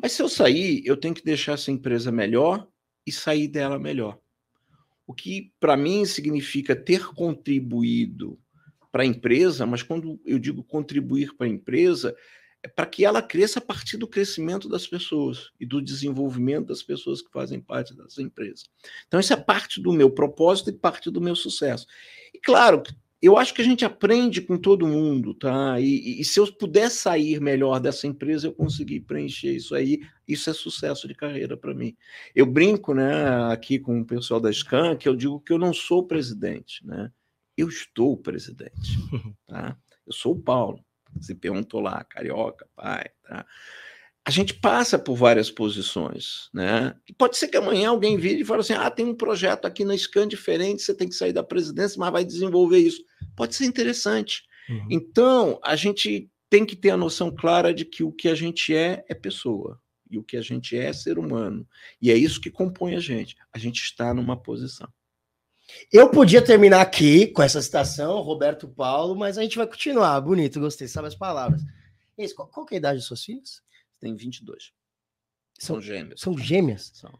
Mas 0.00 0.12
se 0.12 0.22
eu 0.22 0.28
sair, 0.28 0.82
eu 0.86 0.96
tenho 0.96 1.14
que 1.14 1.22
deixar 1.22 1.52
essa 1.52 1.70
empresa 1.70 2.10
melhor 2.10 2.66
e 3.06 3.12
sair 3.12 3.46
dela 3.46 3.78
melhor. 3.78 4.18
O 5.06 5.12
que 5.12 5.52
para 5.60 5.76
mim 5.76 6.06
significa 6.06 6.74
ter 6.74 7.06
contribuído 7.08 8.40
para 8.90 9.02
a 9.02 9.06
empresa, 9.06 9.66
mas 9.66 9.82
quando 9.82 10.18
eu 10.24 10.38
digo 10.38 10.64
contribuir 10.64 11.34
para 11.36 11.46
a 11.46 11.50
empresa, 11.50 12.16
é 12.62 12.68
para 12.68 12.86
que 12.86 13.04
ela 13.04 13.20
cresça 13.20 13.58
a 13.58 13.62
partir 13.62 13.96
do 13.96 14.06
crescimento 14.06 14.68
das 14.68 14.86
pessoas 14.86 15.50
e 15.58 15.66
do 15.66 15.82
desenvolvimento 15.82 16.68
das 16.68 16.82
pessoas 16.82 17.20
que 17.20 17.30
fazem 17.30 17.60
parte 17.60 17.94
dessa 17.94 18.22
empresa. 18.22 18.64
Então, 19.08 19.18
isso 19.18 19.32
é 19.32 19.36
parte 19.36 19.80
do 19.82 19.92
meu 19.92 20.10
propósito 20.10 20.70
e 20.70 20.72
parte 20.72 21.10
do 21.10 21.20
meu 21.20 21.34
sucesso. 21.34 21.86
E 22.32 22.38
claro, 22.38 22.82
eu 23.20 23.36
acho 23.36 23.54
que 23.54 23.62
a 23.62 23.64
gente 23.64 23.84
aprende 23.84 24.40
com 24.40 24.56
todo 24.56 24.86
mundo, 24.86 25.32
tá? 25.32 25.78
E, 25.80 26.20
e, 26.20 26.24
se 26.24 26.40
eu 26.40 26.52
puder 26.52 26.90
sair 26.90 27.40
melhor 27.40 27.78
dessa 27.78 28.08
empresa, 28.08 28.48
eu 28.48 28.52
conseguir 28.52 29.00
preencher 29.00 29.52
isso 29.52 29.76
aí, 29.76 30.00
isso 30.26 30.50
é 30.50 30.52
sucesso 30.52 31.06
de 31.06 31.14
carreira 31.14 31.56
para 31.56 31.72
mim. 31.72 31.96
Eu 32.34 32.46
brinco, 32.46 32.92
né, 32.94 33.52
aqui 33.52 33.78
com 33.78 34.00
o 34.00 34.04
pessoal 34.04 34.40
da 34.40 34.52
Scan, 34.52 34.96
que 34.96 35.08
eu 35.08 35.14
digo 35.14 35.38
que 35.40 35.52
eu 35.52 35.58
não 35.58 35.72
sou 35.72 36.04
presidente, 36.04 36.84
né? 36.84 37.12
Eu 37.56 37.68
estou 37.68 38.16
presidente, 38.16 38.98
tá? 39.46 39.76
Eu 40.04 40.12
sou 40.12 40.32
o 40.32 40.40
Paulo. 40.40 40.84
Se 41.20 41.34
perguntou 41.34 41.80
lá, 41.80 42.02
carioca, 42.04 42.66
pai, 42.74 43.06
tá? 43.22 43.46
A 44.24 44.30
gente 44.30 44.54
passa 44.54 44.98
por 44.98 45.16
várias 45.16 45.50
posições, 45.50 46.48
né? 46.54 46.94
E 47.08 47.12
pode 47.12 47.36
ser 47.36 47.48
que 47.48 47.56
amanhã 47.56 47.88
alguém 47.88 48.16
vire 48.16 48.42
e 48.42 48.44
fale 48.44 48.60
assim: 48.60 48.72
ah, 48.72 48.88
tem 48.88 49.04
um 49.04 49.16
projeto 49.16 49.64
aqui 49.64 49.84
na 49.84 49.96
Scan 49.96 50.28
diferente, 50.28 50.82
você 50.82 50.94
tem 50.94 51.08
que 51.08 51.14
sair 51.14 51.32
da 51.32 51.42
presidência, 51.42 51.98
mas 51.98 52.12
vai 52.12 52.24
desenvolver 52.24 52.78
isso. 52.78 53.02
Pode 53.34 53.56
ser 53.56 53.64
interessante. 53.64 54.44
Uhum. 54.68 54.86
Então, 54.90 55.60
a 55.64 55.74
gente 55.74 56.30
tem 56.48 56.64
que 56.64 56.76
ter 56.76 56.90
a 56.90 56.96
noção 56.96 57.34
clara 57.34 57.74
de 57.74 57.84
que 57.84 58.04
o 58.04 58.12
que 58.12 58.28
a 58.28 58.34
gente 58.34 58.74
é 58.74 59.04
é 59.08 59.14
pessoa 59.14 59.80
e 60.08 60.18
o 60.18 60.22
que 60.22 60.36
a 60.36 60.42
gente 60.42 60.76
é 60.76 60.84
é 60.84 60.92
ser 60.92 61.18
humano. 61.18 61.66
E 62.00 62.10
é 62.10 62.14
isso 62.14 62.40
que 62.40 62.50
compõe 62.50 62.94
a 62.94 63.00
gente. 63.00 63.34
A 63.52 63.58
gente 63.58 63.82
está 63.82 64.14
numa 64.14 64.36
posição. 64.36 64.88
Eu 65.92 66.10
podia 66.10 66.42
terminar 66.42 66.80
aqui 66.80 67.26
com 67.26 67.42
essa 67.42 67.60
citação, 67.60 68.20
Roberto 68.20 68.68
Paulo, 68.68 69.14
mas 69.14 69.38
a 69.38 69.42
gente 69.42 69.56
vai 69.56 69.66
continuar. 69.66 70.20
Bonito, 70.20 70.60
gostei, 70.60 70.88
sabe 70.88 71.08
as 71.08 71.14
palavras. 71.14 71.62
Isso, 72.16 72.34
qual, 72.34 72.48
qual 72.48 72.66
é 72.70 72.74
a 72.74 72.78
idade 72.78 72.98
dos 72.98 73.06
seus 73.06 73.24
filhos? 73.24 73.62
Tem 74.00 74.14
22. 74.14 74.72
São, 75.58 75.76
são 75.76 75.82
gêmeas. 75.82 76.20
São 76.20 76.38
gêmeas? 76.38 76.90
São. 76.94 77.12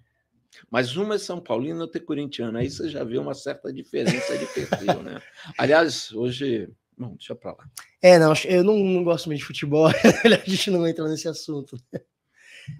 Mas 0.70 0.96
uma 0.96 1.14
é 1.14 1.18
São 1.18 1.40
Paulina, 1.40 1.80
outra 1.80 2.00
é 2.00 2.04
corintiana. 2.04 2.60
Aí 2.60 2.70
você 2.70 2.88
já 2.88 3.04
vê 3.04 3.18
uma 3.18 3.34
certa 3.34 3.72
diferença 3.72 4.36
de 4.36 4.46
perfil, 4.46 5.02
né? 5.02 5.20
Aliás, 5.56 6.12
hoje. 6.12 6.68
Bom, 6.96 7.14
deixa 7.16 7.34
pra 7.34 7.52
lá. 7.52 7.70
É, 8.02 8.18
não, 8.18 8.32
eu 8.44 8.62
não, 8.62 8.76
não 8.78 9.04
gosto 9.04 9.26
muito 9.26 9.38
de 9.40 9.46
futebol, 9.46 9.86
a 9.88 10.50
gente 10.50 10.70
não 10.70 10.86
entra 10.86 11.08
nesse 11.08 11.26
assunto. 11.26 11.76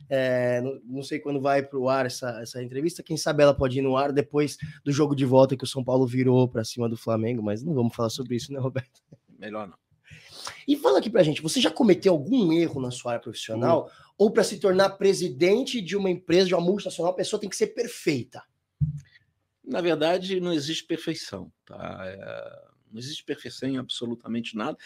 É, 0.08 0.60
não, 0.60 0.80
não, 0.84 1.02
sei 1.02 1.18
quando 1.18 1.40
vai 1.40 1.62
para 1.62 1.78
o 1.78 1.88
ar 1.88 2.06
essa, 2.06 2.40
essa 2.40 2.62
entrevista. 2.62 3.02
Quem 3.02 3.16
sabe 3.16 3.42
ela 3.42 3.54
pode 3.54 3.78
ir 3.78 3.82
no 3.82 3.96
ar 3.96 4.12
depois 4.12 4.56
do 4.84 4.92
jogo 4.92 5.14
de 5.14 5.24
volta 5.24 5.56
que 5.56 5.64
o 5.64 5.66
São 5.66 5.82
Paulo 5.82 6.06
virou 6.06 6.48
para 6.48 6.64
cima 6.64 6.88
do 6.88 6.96
Flamengo, 6.96 7.42
mas 7.42 7.62
não 7.62 7.74
vamos 7.74 7.94
falar 7.94 8.10
sobre 8.10 8.36
isso, 8.36 8.52
né, 8.52 8.58
Roberto? 8.58 9.02
Melhor 9.38 9.66
não. 9.66 9.76
E 10.66 10.76
fala 10.76 10.98
aqui 10.98 11.10
pra 11.10 11.22
gente, 11.22 11.42
você 11.42 11.60
já 11.60 11.70
cometeu 11.70 12.12
algum 12.12 12.52
erro 12.52 12.80
na 12.80 12.90
sua 12.90 13.12
área 13.12 13.22
profissional? 13.22 13.84
Uhum. 13.84 13.90
Ou 14.18 14.30
para 14.30 14.44
se 14.44 14.58
tornar 14.58 14.90
presidente 14.90 15.80
de 15.80 15.96
uma 15.96 16.10
empresa, 16.10 16.48
de 16.48 16.54
uma 16.54 16.60
multinacional, 16.64 17.12
a 17.12 17.16
pessoa 17.16 17.40
tem 17.40 17.48
que 17.48 17.56
ser 17.56 17.68
perfeita? 17.68 18.42
Na 19.64 19.80
verdade, 19.80 20.40
não 20.40 20.52
existe 20.52 20.84
perfeição. 20.84 21.52
Tá? 21.64 22.02
É, 22.04 22.72
não 22.90 22.98
existe 22.98 23.24
perfeição 23.24 23.68
em 23.68 23.78
absolutamente 23.78 24.56
nada, 24.56 24.76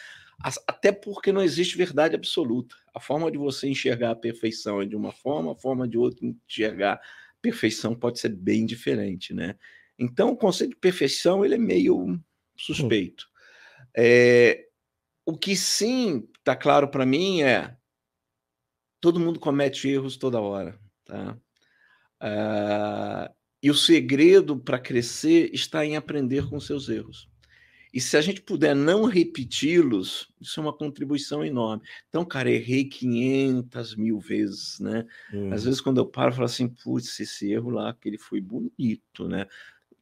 até 0.66 0.92
porque 0.92 1.32
não 1.32 1.42
existe 1.42 1.76
verdade 1.76 2.14
absoluta. 2.14 2.76
A 2.94 3.00
forma 3.00 3.30
de 3.30 3.38
você 3.38 3.68
enxergar 3.68 4.10
a 4.10 4.16
perfeição 4.16 4.82
é 4.82 4.86
de 4.86 4.94
uma 4.94 5.12
forma, 5.12 5.52
a 5.52 5.56
forma 5.56 5.88
de 5.88 5.96
outro 5.96 6.26
enxergar 6.26 6.94
a 6.94 7.00
perfeição 7.40 7.94
pode 7.94 8.18
ser 8.18 8.30
bem 8.30 8.66
diferente. 8.66 9.32
Né? 9.32 9.56
Então, 9.98 10.30
o 10.30 10.36
conceito 10.36 10.70
de 10.70 10.76
perfeição 10.76 11.44
ele 11.44 11.54
é 11.54 11.58
meio 11.58 12.20
suspeito. 12.56 13.26
Hum. 13.26 13.90
É, 13.96 14.66
o 15.24 15.36
que 15.36 15.56
sim 15.56 16.28
está 16.38 16.54
claro 16.54 16.88
para 16.88 17.06
mim 17.06 17.42
é 17.42 17.76
todo 19.00 19.20
mundo 19.20 19.40
comete 19.40 19.88
erros 19.88 20.16
toda 20.16 20.40
hora, 20.40 20.78
tá? 21.04 21.38
Uh, 22.22 23.34
e 23.62 23.70
o 23.70 23.74
segredo 23.74 24.56
para 24.56 24.78
crescer 24.78 25.50
está 25.52 25.84
em 25.84 25.96
aprender 25.96 26.48
com 26.48 26.58
seus 26.60 26.88
erros. 26.88 27.28
E 27.96 28.00
se 28.00 28.14
a 28.14 28.20
gente 28.20 28.42
puder 28.42 28.76
não 28.76 29.04
repeti-los, 29.04 30.28
isso 30.38 30.60
é 30.60 30.62
uma 30.62 30.76
contribuição 30.76 31.42
enorme. 31.42 31.82
Então, 32.10 32.26
cara, 32.26 32.50
errei 32.50 32.84
500 32.84 33.96
mil 33.96 34.20
vezes, 34.20 34.78
né? 34.78 35.06
Hum. 35.32 35.50
Às 35.50 35.64
vezes, 35.64 35.80
quando 35.80 35.96
eu 35.96 36.04
paro, 36.04 36.28
eu 36.28 36.34
falo 36.34 36.44
assim, 36.44 36.68
putz, 36.68 37.18
esse 37.18 37.50
erro 37.50 37.70
lá, 37.70 37.94
que 37.94 38.06
ele 38.06 38.18
foi 38.18 38.38
bonito, 38.38 39.26
né? 39.26 39.46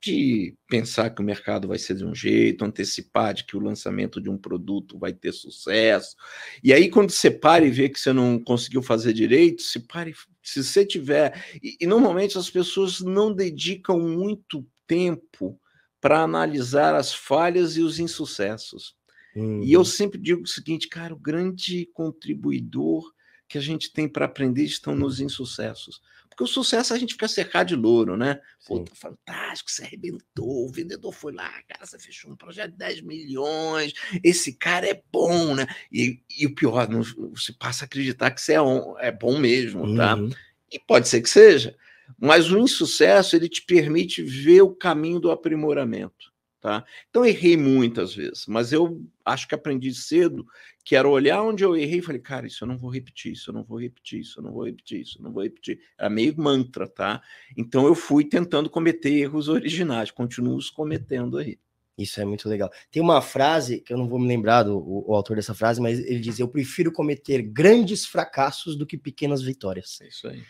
de 0.03 0.55
pensar 0.69 1.09
que 1.09 1.23
o 1.23 1.25
mercado 1.25 1.69
vai 1.69 1.79
ser 1.79 1.95
de 1.95 2.05
um 2.05 2.15
jeito, 2.15 2.65
antecipar 2.65 3.33
de 3.33 3.45
que 3.45 3.57
o 3.57 3.61
lançamento 3.61 4.21
de 4.21 4.29
um 4.29 4.37
produto 4.37 4.99
vai 4.99 5.15
ter 5.15 5.33
sucesso. 5.33 6.17
E 6.63 6.75
aí, 6.75 6.91
quando 6.91 7.11
você 7.11 7.31
para 7.31 7.65
e 7.65 7.71
vê 7.71 7.89
que 7.89 7.99
você 7.99 8.13
não 8.13 8.39
conseguiu 8.39 8.83
fazer 8.83 9.15
direito, 9.15 9.63
se 9.63 9.81
pare, 9.81 10.13
se 10.43 10.63
você 10.63 10.85
tiver. 10.85 11.43
E, 11.63 11.77
e 11.81 11.87
normalmente 11.87 12.37
as 12.37 12.51
pessoas 12.51 13.01
não 13.01 13.33
dedicam 13.33 13.99
muito 13.99 14.67
tempo 14.87 15.59
para 16.05 16.21
analisar 16.21 16.95
as 16.95 17.15
falhas 17.15 17.79
e 17.79 17.81
os 17.81 17.99
insucessos. 17.99 18.95
Uhum. 19.35 19.63
E 19.65 19.73
eu 19.73 19.81
uhum. 19.81 19.87
sempre 19.87 20.19
digo 20.19 20.43
o 20.43 20.47
seguinte, 20.47 20.87
cara, 20.87 21.15
o 21.15 21.19
grande 21.19 21.89
contribuidor 21.95 23.11
que 23.49 23.57
a 23.57 23.61
gente 23.61 23.91
tem 23.91 24.07
para 24.07 24.27
aprender 24.27 24.65
estão 24.65 24.95
nos 24.95 25.19
insucessos. 25.19 26.03
Porque 26.29 26.45
o 26.45 26.47
sucesso 26.47 26.93
a 26.93 26.99
gente 26.99 27.15
fica 27.15 27.27
cercado 27.27 27.69
de 27.69 27.75
louro, 27.75 28.19
né? 28.19 28.39
Pô, 28.67 28.81
tá 28.81 28.95
fantástico, 28.95 29.71
você 29.71 29.85
arrebentou, 29.85 30.67
o 30.67 30.71
vendedor 30.71 31.11
foi 31.11 31.33
lá, 31.33 31.51
cara, 31.63 31.87
você 31.87 31.99
fechou 31.99 32.31
um 32.31 32.37
projeto 32.37 32.73
de 32.73 32.77
10 32.77 33.01
milhões, 33.01 33.95
esse 34.23 34.53
cara 34.53 34.87
é 34.87 35.03
bom, 35.11 35.55
né? 35.55 35.67
E, 35.91 36.21
e 36.39 36.45
o 36.45 36.55
pior, 36.55 36.87
não, 36.87 37.03
você 37.03 37.51
passa 37.55 37.85
a 37.85 37.87
acreditar 37.87 38.31
que 38.31 38.43
você 38.43 38.53
é, 38.53 38.59
é 38.99 39.11
bom 39.11 39.39
mesmo, 39.39 39.97
tá? 39.97 40.17
Uhum. 40.17 40.29
E 40.71 40.79
pode 40.79 41.09
ser 41.09 41.23
que 41.23 41.31
seja, 41.31 41.75
mas 42.19 42.51
o 42.51 42.59
insucesso, 42.59 43.37
ele 43.37 43.49
te 43.49 43.63
permite 43.63 44.23
ver 44.23 44.63
o 44.63 44.75
caminho 44.75 45.21
do 45.21 45.31
aprimoramento. 45.31 46.33
Tá? 46.65 46.83
Então 47.11 47.27
errei 47.27 47.59
muitas 47.59 48.15
vezes, 48.15 48.47
mas 48.47 48.73
eu 48.73 49.05
acho 49.23 49.47
que 49.47 49.55
aprendi 49.55 49.93
cedo 49.93 50.47
que 50.83 50.97
era 50.97 51.07
olhar 51.07 51.43
onde 51.43 51.63
eu 51.63 51.77
errei 51.77 51.99
e 51.99 52.03
falei, 52.03 52.23
cara, 52.23 52.47
isso 52.47 52.65
eu 52.65 52.69
não 52.69 52.79
vou 52.79 52.89
repetir, 52.89 53.33
isso 53.33 53.51
eu 53.51 53.55
não 53.55 53.63
vou 53.63 53.79
repetir, 53.79 54.21
isso 54.21 54.41
eu 54.41 54.45
não 54.45 54.51
vou 54.51 54.65
repetir, 54.65 55.03
isso 55.03 55.19
eu 55.19 55.25
não 55.25 55.31
vou 55.31 55.43
repetir. 55.43 55.79
Era 55.99 56.09
meio 56.09 56.35
mantra, 56.39 56.89
tá? 56.89 57.21
Então 57.55 57.87
eu 57.87 57.95
fui 57.95 58.25
tentando 58.25 58.71
cometer 58.71 59.13
erros 59.13 59.49
originais, 59.51 60.11
continuo 60.11 60.57
os 60.57 60.71
cometendo 60.71 61.37
aí. 61.37 61.59
Isso 61.99 62.19
é 62.19 62.25
muito 62.25 62.49
legal. 62.49 62.71
Tem 62.91 63.03
uma 63.03 63.21
frase 63.21 63.81
que 63.81 63.93
eu 63.93 63.99
não 63.99 64.09
vou 64.09 64.19
me 64.19 64.27
lembrar 64.27 64.63
do 64.63 64.79
o, 64.79 65.11
o 65.11 65.15
autor 65.15 65.37
dessa 65.37 65.55
frase, 65.55 65.83
mas 65.83 65.99
ele 65.99 66.19
diz: 66.19 66.41
Eu 66.41 66.49
prefiro 66.49 66.91
cometer 66.91 67.43
grandes 67.43 68.05
fracassos 68.05 68.75
do 68.75 68.87
que 68.87 68.97
pequenas 68.97 69.43
vitórias. 69.43 70.01
É 70.01 70.09
isso 70.09 70.27
aí. 70.27 70.43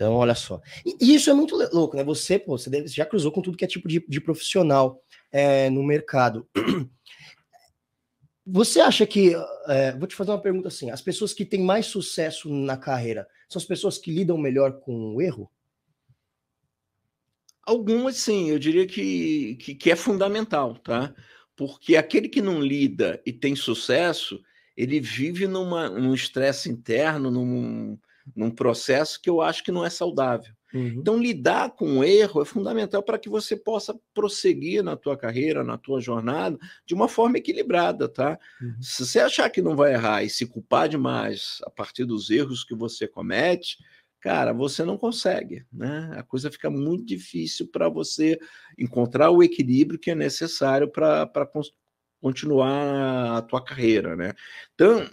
Então, 0.00 0.14
olha 0.14 0.34
só. 0.34 0.62
E, 0.82 0.96
e 0.98 1.14
isso 1.14 1.28
é 1.28 1.34
muito 1.34 1.54
louco, 1.74 1.94
né? 1.94 2.02
Você, 2.02 2.38
pô, 2.38 2.56
você 2.56 2.70
deve, 2.70 2.88
já 2.88 3.04
cruzou 3.04 3.30
com 3.30 3.42
tudo 3.42 3.58
que 3.58 3.66
é 3.66 3.68
tipo 3.68 3.86
de, 3.86 4.02
de 4.08 4.18
profissional 4.18 5.04
é, 5.30 5.68
no 5.68 5.82
mercado. 5.82 6.48
Você 8.46 8.80
acha 8.80 9.06
que. 9.06 9.34
É, 9.68 9.92
vou 9.92 10.08
te 10.08 10.16
fazer 10.16 10.30
uma 10.30 10.40
pergunta 10.40 10.68
assim: 10.68 10.90
as 10.90 11.02
pessoas 11.02 11.34
que 11.34 11.44
têm 11.44 11.62
mais 11.62 11.84
sucesso 11.84 12.48
na 12.48 12.78
carreira 12.78 13.28
são 13.46 13.60
as 13.60 13.66
pessoas 13.66 13.98
que 13.98 14.10
lidam 14.10 14.38
melhor 14.38 14.80
com 14.80 15.14
o 15.14 15.20
erro? 15.20 15.48
Algumas 17.62 18.16
sim, 18.16 18.48
eu 18.48 18.58
diria 18.58 18.86
que, 18.86 19.56
que, 19.56 19.74
que 19.74 19.90
é 19.90 19.94
fundamental, 19.94 20.78
tá? 20.78 21.14
Porque 21.54 21.94
aquele 21.94 22.28
que 22.28 22.40
não 22.40 22.58
lida 22.58 23.20
e 23.24 23.32
tem 23.32 23.54
sucesso, 23.54 24.40
ele 24.74 24.98
vive 24.98 25.46
numa, 25.46 25.90
num 25.90 26.14
estresse 26.14 26.70
interno, 26.70 27.30
num, 27.30 27.98
num 28.34 28.50
processo 28.50 29.20
que 29.20 29.30
eu 29.30 29.40
acho 29.40 29.64
que 29.64 29.72
não 29.72 29.84
é 29.84 29.90
saudável. 29.90 30.52
Uhum. 30.72 30.94
Então, 30.98 31.18
lidar 31.18 31.70
com 31.70 31.98
o 31.98 32.04
erro 32.04 32.42
é 32.42 32.44
fundamental 32.44 33.02
para 33.02 33.18
que 33.18 33.28
você 33.28 33.56
possa 33.56 33.98
prosseguir 34.14 34.82
na 34.84 34.96
tua 34.96 35.16
carreira, 35.16 35.64
na 35.64 35.76
tua 35.76 36.00
jornada, 36.00 36.56
de 36.86 36.94
uma 36.94 37.08
forma 37.08 37.38
equilibrada, 37.38 38.08
tá? 38.08 38.38
Uhum. 38.60 38.76
Se 38.80 39.04
você 39.04 39.20
achar 39.20 39.50
que 39.50 39.60
não 39.60 39.74
vai 39.74 39.94
errar 39.94 40.22
e 40.22 40.30
se 40.30 40.46
culpar 40.46 40.88
demais 40.88 41.58
a 41.64 41.70
partir 41.70 42.04
dos 42.04 42.30
erros 42.30 42.62
que 42.62 42.74
você 42.74 43.08
comete, 43.08 43.78
cara, 44.20 44.52
você 44.52 44.84
não 44.84 44.96
consegue, 44.96 45.64
né? 45.72 46.12
A 46.14 46.22
coisa 46.22 46.50
fica 46.50 46.70
muito 46.70 47.04
difícil 47.04 47.66
para 47.66 47.88
você 47.88 48.38
encontrar 48.78 49.30
o 49.30 49.42
equilíbrio 49.42 49.98
que 49.98 50.10
é 50.10 50.14
necessário 50.14 50.88
para 50.88 51.28
continuar 52.20 53.38
a 53.38 53.42
tua 53.42 53.64
carreira, 53.64 54.14
né? 54.14 54.34
Então, 54.74 55.10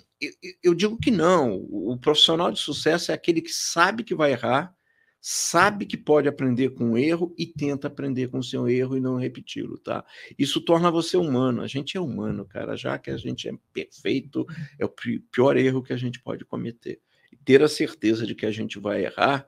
eu 0.64 0.74
digo 0.74 0.98
que 0.98 1.12
não. 1.12 1.56
O 1.70 1.98
profissional 1.98 2.52
de 2.52 2.60
sucesso 2.60 3.12
é 3.12 3.16
aquele 3.16 3.42
que 3.42 3.52
sabe 3.52 4.04
que 4.04 4.16
vai 4.16 4.32
errar, 4.32 4.76
sabe 5.22 5.86
que 5.86 5.98
pode 5.98 6.28
aprender 6.28 6.70
com 6.72 6.92
o 6.92 6.98
erro 6.98 7.34
e 7.38 7.46
tenta 7.46 7.88
aprender 7.88 8.30
com 8.30 8.40
o 8.40 8.44
seu 8.44 8.68
erro 8.68 8.98
e 8.98 9.02
não 9.02 9.18
repeti-lo, 9.18 9.78
tá? 9.78 10.06
Isso 10.38 10.62
torna 10.62 10.90
você 10.90 11.18
humano. 11.18 11.62
A 11.62 11.68
gente 11.68 11.98
é 11.98 12.00
humano, 12.00 12.46
cara. 12.46 12.76
Já 12.76 12.98
que 12.98 13.10
a 13.10 13.18
gente 13.18 13.50
é 13.50 13.54
perfeito, 13.74 14.46
é 14.80 14.86
o 14.86 14.90
pior 15.32 15.58
erro 15.58 15.84
que 15.84 15.94
a 15.94 15.98
gente 15.98 16.22
pode 16.22 16.46
cometer. 16.46 17.02
E 17.32 17.36
ter 17.36 17.62
a 17.62 17.68
certeza 17.68 18.26
de 18.26 18.34
que 18.34 18.46
a 18.46 18.52
gente 18.52 18.80
vai 18.80 19.06
errar. 19.06 19.48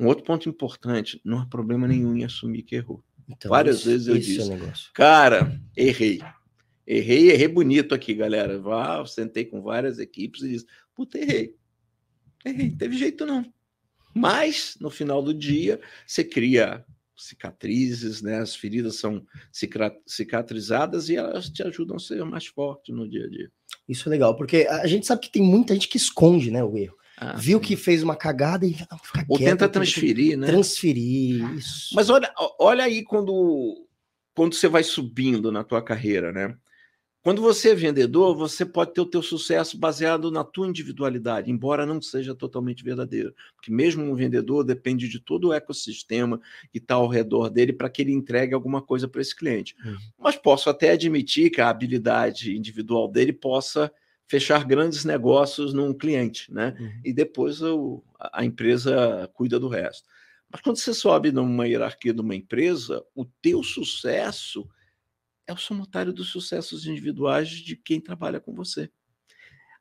Um 0.00 0.06
outro 0.06 0.24
ponto 0.24 0.48
importante: 0.48 1.20
não 1.24 1.40
há 1.40 1.46
problema 1.46 1.86
nenhum 1.86 2.16
em 2.16 2.24
assumir 2.24 2.62
que 2.62 2.76
errou. 2.76 3.04
Então, 3.28 3.50
Várias 3.50 3.80
isso, 3.80 3.90
vezes 3.90 4.06
eu 4.08 4.16
é 4.16 4.18
disse, 4.18 4.52
é 4.52 4.72
cara, 4.94 5.60
errei. 5.76 6.20
Errei, 6.90 7.30
errei 7.30 7.48
bonito 7.48 7.94
aqui, 7.94 8.14
galera. 8.14 8.58
Vá, 8.58 9.04
sentei 9.04 9.44
com 9.44 9.60
várias 9.60 9.98
equipes 9.98 10.40
e 10.40 10.48
disse: 10.48 10.66
puta, 10.94 11.18
errei. 11.18 11.54
Errei, 12.42 12.70
teve 12.70 12.96
jeito 12.96 13.26
não. 13.26 13.44
Mas, 14.14 14.74
no 14.80 14.88
final 14.88 15.22
do 15.22 15.34
dia, 15.34 15.78
você 16.06 16.24
cria 16.24 16.82
cicatrizes, 17.14 18.22
né? 18.22 18.38
As 18.38 18.56
feridas 18.56 18.96
são 18.96 19.22
cicatrizadas 20.06 21.10
e 21.10 21.16
elas 21.16 21.50
te 21.50 21.62
ajudam 21.62 21.96
a 21.96 22.00
ser 22.00 22.24
mais 22.24 22.46
forte 22.46 22.90
no 22.90 23.06
dia 23.06 23.26
a 23.26 23.28
dia. 23.28 23.52
Isso 23.86 24.08
é 24.08 24.10
legal, 24.10 24.34
porque 24.34 24.66
a 24.70 24.86
gente 24.86 25.06
sabe 25.06 25.20
que 25.20 25.30
tem 25.30 25.42
muita 25.42 25.74
gente 25.74 25.88
que 25.88 25.98
esconde, 25.98 26.50
né, 26.50 26.64
o 26.64 26.74
erro. 26.78 26.96
Ah, 27.18 27.36
Viu 27.36 27.58
sim. 27.58 27.64
que 27.64 27.76
fez 27.76 28.02
uma 28.02 28.16
cagada 28.16 28.64
e 28.64 28.76
não, 28.90 28.98
fica 28.98 29.26
Ou 29.28 29.36
quieto, 29.36 29.50
tenta 29.50 29.68
transferir, 29.68 30.38
né? 30.38 30.46
Transferir, 30.46 31.54
isso. 31.54 31.94
Mas 31.94 32.08
olha, 32.08 32.32
olha 32.58 32.84
aí 32.84 33.02
quando, 33.02 33.86
quando 34.34 34.54
você 34.54 34.68
vai 34.68 34.84
subindo 34.84 35.52
na 35.52 35.62
tua 35.62 35.82
carreira, 35.82 36.32
né? 36.32 36.56
Quando 37.28 37.42
você 37.42 37.72
é 37.72 37.74
vendedor, 37.74 38.34
você 38.34 38.64
pode 38.64 38.94
ter 38.94 39.02
o 39.02 39.04
teu 39.04 39.20
sucesso 39.20 39.76
baseado 39.76 40.30
na 40.30 40.42
tua 40.42 40.66
individualidade, 40.66 41.50
embora 41.50 41.84
não 41.84 42.00
seja 42.00 42.34
totalmente 42.34 42.82
verdadeiro, 42.82 43.34
porque 43.54 43.70
mesmo 43.70 44.02
um 44.02 44.14
vendedor 44.14 44.64
depende 44.64 45.06
de 45.10 45.20
todo 45.20 45.48
o 45.48 45.52
ecossistema 45.52 46.40
que 46.72 46.78
está 46.78 46.94
ao 46.94 47.06
redor 47.06 47.50
dele 47.50 47.74
para 47.74 47.90
que 47.90 48.00
ele 48.00 48.14
entregue 48.14 48.54
alguma 48.54 48.80
coisa 48.80 49.06
para 49.06 49.20
esse 49.20 49.36
cliente. 49.36 49.76
Uhum. 49.84 49.98
Mas 50.18 50.36
posso 50.36 50.70
até 50.70 50.92
admitir 50.92 51.50
que 51.50 51.60
a 51.60 51.68
habilidade 51.68 52.56
individual 52.56 53.06
dele 53.06 53.34
possa 53.34 53.92
fechar 54.26 54.64
grandes 54.64 55.04
negócios 55.04 55.74
num 55.74 55.92
cliente, 55.92 56.50
né? 56.50 56.74
Uhum. 56.80 57.00
E 57.04 57.12
depois 57.12 57.60
o, 57.60 58.02
a 58.18 58.42
empresa 58.42 59.30
cuida 59.34 59.60
do 59.60 59.68
resto. 59.68 60.08
Mas 60.50 60.62
quando 60.62 60.78
você 60.78 60.94
sobe 60.94 61.30
numa 61.30 61.68
hierarquia 61.68 62.14
de 62.14 62.22
uma 62.22 62.34
empresa, 62.34 63.04
o 63.14 63.26
teu 63.26 63.62
sucesso 63.62 64.66
é 65.48 65.52
o 65.52 65.56
somatório 65.56 66.12
dos 66.12 66.28
sucessos 66.28 66.86
individuais 66.86 67.48
de 67.48 67.74
quem 67.74 67.98
trabalha 68.00 68.38
com 68.38 68.54
você. 68.54 68.90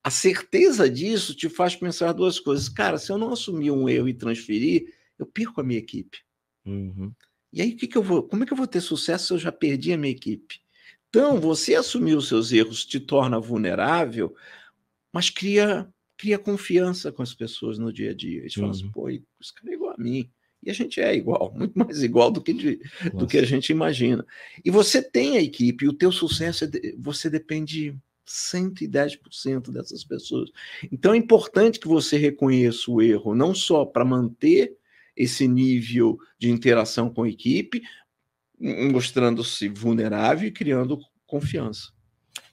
A 0.01 0.09
certeza 0.09 0.89
disso 0.89 1.35
te 1.35 1.49
faz 1.49 1.75
pensar 1.75 2.13
duas 2.13 2.39
coisas. 2.39 2.69
Cara, 2.69 2.97
se 2.97 3.11
eu 3.11 3.17
não 3.17 3.33
assumir 3.33 3.69
um 3.71 3.89
erro 3.89 4.07
e 4.07 4.13
transferir, 4.13 4.95
eu 5.19 5.25
perco 5.25 5.59
a 5.59 5.63
minha 5.63 5.79
equipe. 5.79 6.19
Uhum. 6.65 7.11
E 7.51 7.61
aí, 7.61 7.73
o 7.73 7.77
que, 7.77 7.87
que 7.87 7.97
eu 7.97 8.03
vou? 8.03 8.23
Como 8.23 8.43
é 8.43 8.45
que 8.45 8.53
eu 8.53 8.57
vou 8.57 8.67
ter 8.67 8.79
sucesso 8.79 9.27
se 9.27 9.33
eu 9.33 9.37
já 9.39 9.51
perdi 9.51 9.91
a 9.91 9.97
minha 9.97 10.11
equipe? 10.11 10.61
Então, 11.09 11.39
você 11.39 11.75
assumir 11.75 12.15
os 12.15 12.29
seus 12.29 12.53
erros 12.53 12.85
te 12.85 12.99
torna 12.99 13.39
vulnerável, 13.39 14.33
mas 15.13 15.29
cria 15.29 15.91
cria 16.17 16.39
confiança 16.39 17.11
com 17.11 17.21
as 17.21 17.33
pessoas 17.33 17.77
no 17.77 17.93
dia 17.93 18.09
a 18.09 18.13
dia. 18.13 18.39
Eles 18.39 18.55
falam 18.55 18.71
assim, 18.71 18.85
Uhum. 18.85 18.91
pô, 18.91 19.09
esse 19.09 19.53
cara 19.53 19.71
é 19.71 19.75
igual 19.75 19.93
a 19.93 19.97
mim. 20.01 20.31
E 20.63 20.69
a 20.69 20.73
gente 20.73 20.99
é 20.99 21.15
igual, 21.15 21.53
muito 21.55 21.77
mais 21.77 22.01
igual 22.03 22.31
do 22.31 22.41
que, 22.41 22.53
de- 22.53 22.79
do 23.13 23.27
que 23.27 23.37
a 23.37 23.45
gente 23.45 23.69
imagina. 23.69 24.25
E 24.65 24.69
você 24.71 25.01
tem 25.01 25.37
a 25.37 25.41
equipe, 25.41 25.85
e 25.85 25.87
o 25.89 25.93
teu 25.93 26.11
sucesso, 26.11 26.63
é 26.63 26.67
de- 26.67 26.95
você 26.99 27.29
depende 27.29 27.95
110% 28.25 29.71
dessas 29.71 30.03
pessoas. 30.03 30.49
Então 30.91 31.13
é 31.13 31.17
importante 31.17 31.79
que 31.79 31.87
você 31.87 32.17
reconheça 32.17 32.91
o 32.91 33.01
erro, 33.01 33.33
não 33.33 33.55
só 33.55 33.85
para 33.85 34.03
manter 34.03 34.75
esse 35.15 35.47
nível 35.47 36.17
de 36.37 36.49
interação 36.51 37.09
com 37.11 37.23
a 37.23 37.29
equipe, 37.29 37.81
mostrando-se 38.59 39.69
vulnerável 39.69 40.47
e 40.47 40.51
criando 40.51 40.99
confiança. 41.25 41.91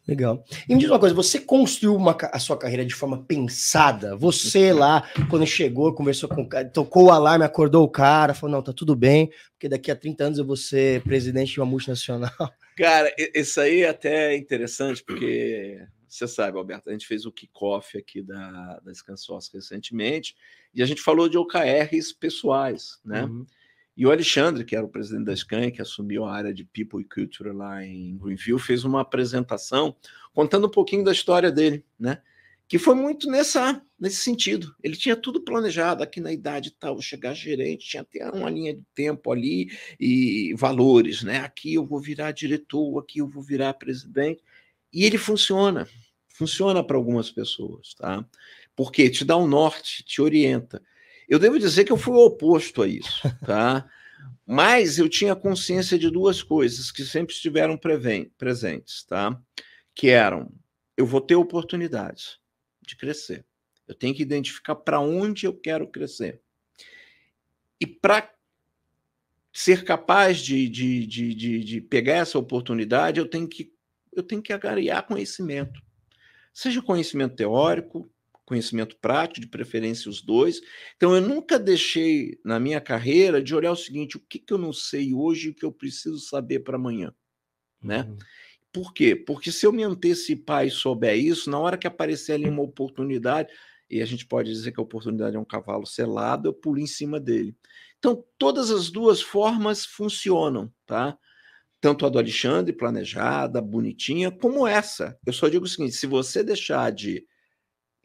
Legal. 0.07 0.45
E 0.69 0.75
me 0.75 0.81
diz 0.81 0.91
uma 0.91 0.99
coisa, 0.99 1.15
você 1.15 1.41
construiu 1.41 1.97
uma 1.97 2.17
a 2.31 2.39
sua 2.39 2.59
carreira 2.59 2.85
de 2.85 2.95
forma 2.95 3.25
pensada? 3.25 4.15
Você 4.17 4.71
lá, 4.71 5.09
quando 5.31 5.47
chegou, 5.47 5.95
conversou 5.95 6.29
com 6.29 6.43
o 6.43 6.49
cara, 6.49 6.69
tocou 6.69 7.05
o 7.05 7.11
alarme, 7.11 7.45
acordou 7.45 7.83
o 7.83 7.89
cara, 7.89 8.35
falou, 8.35 8.57
não, 8.57 8.63
tá 8.63 8.73
tudo 8.73 8.95
bem, 8.95 9.31
porque 9.53 9.69
daqui 9.69 9.91
a 9.91 9.97
30 9.97 10.25
anos 10.25 10.39
eu 10.39 10.45
vou 10.45 10.57
ser 10.57 11.03
presidente 11.03 11.53
de 11.53 11.61
uma 11.61 11.67
multinacional. 11.67 12.31
Cara, 12.77 13.15
isso 13.33 13.61
aí 13.61 13.83
é 13.83 13.89
até 13.89 14.37
interessante, 14.37 15.03
porque 15.03 15.81
você 16.09 16.27
sabe, 16.27 16.59
Alberto, 16.59 16.91
a 16.91 16.93
gente 16.93 17.07
fez 17.07 17.25
o 17.25 17.33
kickoff 17.33 17.97
aqui 17.97 18.21
da, 18.21 18.81
da 18.81 18.93
Scansource 18.93 19.49
recentemente, 19.55 20.35
e 20.75 20.83
a 20.83 20.87
gente 20.87 21.01
falou 21.01 21.29
de 21.29 21.39
OKRs 21.39 22.13
pessoais, 22.13 22.99
né? 23.05 23.25
Uhum. 23.25 23.47
E 23.97 24.05
o 24.05 24.11
Alexandre, 24.11 24.65
que 24.65 24.75
era 24.75 24.85
o 24.85 24.89
presidente 24.89 25.27
da 25.27 25.37
Scan, 25.37 25.71
que 25.71 25.81
assumiu 25.81 26.25
a 26.25 26.35
área 26.35 26.53
de 26.53 26.65
People 26.65 27.01
e 27.01 27.05
Culture 27.05 27.53
lá 27.53 27.85
em 27.85 28.17
Greenville, 28.19 28.59
fez 28.59 28.85
uma 28.85 29.01
apresentação 29.01 29.95
contando 30.33 30.67
um 30.67 30.71
pouquinho 30.71 31.05
da 31.05 31.13
história 31.13 31.51
dele, 31.51 31.85
né? 31.99 32.21
Que 32.67 32.79
foi 32.79 32.95
muito 32.95 33.31
nessa, 33.31 33.81
nesse 34.01 34.17
sentido. 34.17 34.75
Ele 34.83 34.97
tinha 34.97 35.15
tudo 35.15 35.41
planejado, 35.41 36.03
aqui 36.03 36.21
na 36.21 36.33
idade 36.33 36.73
tal, 36.73 37.01
chegar 37.01 37.35
gerente, 37.35 37.87
tinha 37.87 38.03
até 38.03 38.29
uma 38.31 38.51
linha 38.51 38.75
de 38.75 38.83
tempo 38.95 39.31
ali 39.31 39.71
e 40.01 40.55
valores, 40.57 41.23
né? 41.23 41.39
Aqui 41.39 41.75
eu 41.75 41.87
vou 41.87 42.01
virar 42.01 42.33
diretor, 42.33 42.99
aqui 42.99 43.19
eu 43.21 43.29
vou 43.29 43.43
virar 43.43 43.75
presidente. 43.75 44.43
E 44.93 45.05
ele 45.05 45.19
funciona, 45.19 45.87
funciona 46.27 46.83
para 46.83 46.97
algumas 46.97 47.31
pessoas, 47.31 47.95
tá? 47.95 48.27
Porque 48.75 49.09
te 49.09 49.25
dá 49.25 49.37
um 49.37 49.47
norte, 49.47 50.03
te 50.03 50.21
orienta. 50.21 50.83
Eu 51.29 51.39
devo 51.39 51.59
dizer 51.59 51.85
que 51.85 51.93
eu 51.93 51.97
fui 51.97 52.15
o 52.15 52.25
oposto 52.25 52.83
a 52.83 52.89
isso, 52.89 53.23
tá? 53.45 53.89
Mas 54.47 54.99
eu 54.99 55.09
tinha 55.09 55.35
consciência 55.35 55.99
de 55.99 56.11
duas 56.11 56.43
coisas 56.43 56.91
que 56.91 57.05
sempre 57.05 57.35
estiveram 57.35 57.79
presentes, 57.79 59.05
tá? 59.05 59.41
Que 59.95 60.11
eram: 60.11 60.53
eu 60.97 61.07
vou 61.07 61.21
ter 61.21 61.35
oportunidades 61.35 62.39
de 62.87 62.97
crescer. 62.97 63.45
Eu 63.87 63.95
tenho 63.95 64.15
que 64.15 64.23
identificar 64.23 64.75
para 64.75 65.01
onde 65.01 65.47
eu 65.47 65.55
quero 65.55 65.87
crescer. 65.89 66.41
E 67.81 67.87
para 67.87 68.33
ser 69.53 69.85
capaz 69.85 70.39
de, 70.41 70.69
de, 70.69 71.07
de, 71.07 71.35
de, 71.35 71.65
de 71.65 71.81
pegar 71.81 72.17
essa 72.17 72.39
oportunidade, 72.39 73.21
eu 73.21 73.29
tenho 73.29 73.49
que 73.49 73.73
eu 74.13 74.23
tenho 74.23 74.43
que 74.43 74.53
agariar 74.53 75.07
conhecimento. 75.07 75.83
Seja 76.53 76.81
conhecimento 76.81 77.35
teórico, 77.35 78.09
conhecimento 78.45 78.97
prático, 79.01 79.41
de 79.41 79.49
preferência 79.49 80.11
os 80.11 80.23
dois. 80.23 80.61
Então, 80.97 81.15
eu 81.15 81.21
nunca 81.21 81.59
deixei 81.59 82.39
na 82.45 82.61
minha 82.61 82.81
carreira 82.81 83.43
de 83.43 83.55
olhar 83.55 83.73
o 83.73 83.77
seguinte: 83.77 84.17
o 84.17 84.21
que, 84.21 84.39
que 84.39 84.53
eu 84.53 84.59
não 84.59 84.73
sei 84.73 85.15
hoje 85.15 85.49
e 85.49 85.51
o 85.51 85.55
que 85.55 85.65
eu 85.65 85.73
preciso 85.73 86.19
saber 86.19 86.61
para 86.61 86.77
amanhã. 86.77 87.13
Né? 87.83 88.07
Uhum. 88.09 88.17
Por 88.73 88.93
quê? 88.93 89.15
Porque 89.15 89.53
se 89.53 89.67
eu 89.67 89.73
me 89.73 89.83
antecipar 89.83 90.67
e 90.67 90.71
souber 90.71 91.17
isso, 91.17 91.49
na 91.49 91.59
hora 91.59 91.79
que 91.79 91.87
aparecer 91.87 92.33
ali 92.33 92.49
uma 92.49 92.63
oportunidade, 92.63 93.49
e 93.89 94.03
a 94.03 94.07
gente 94.07 94.27
pode 94.27 94.51
dizer 94.51 94.73
que 94.73 94.81
a 94.81 94.83
oportunidade 94.83 95.37
é 95.37 95.39
um 95.39 95.45
cavalo 95.45 95.87
selado, 95.87 96.49
eu 96.49 96.53
pulo 96.53 96.81
em 96.81 96.87
cima 96.87 97.21
dele. 97.21 97.55
Então, 97.99 98.25
todas 98.37 98.71
as 98.71 98.91
duas 98.91 99.23
formas 99.23 99.87
funcionam, 99.87 100.73
tá? 100.85 101.17
Tanto 101.81 102.05
a 102.05 102.09
do 102.09 102.19
Alexandre, 102.19 102.73
planejada, 102.73 103.61
bonitinha, 103.61 104.31
como 104.31 104.67
essa. 104.67 105.19
Eu 105.25 105.33
só 105.33 105.49
digo 105.49 105.65
o 105.65 105.69
seguinte: 105.69 105.95
se 105.95 106.07
você 106.07 106.43
deixar 106.43 106.91
de 106.91 107.25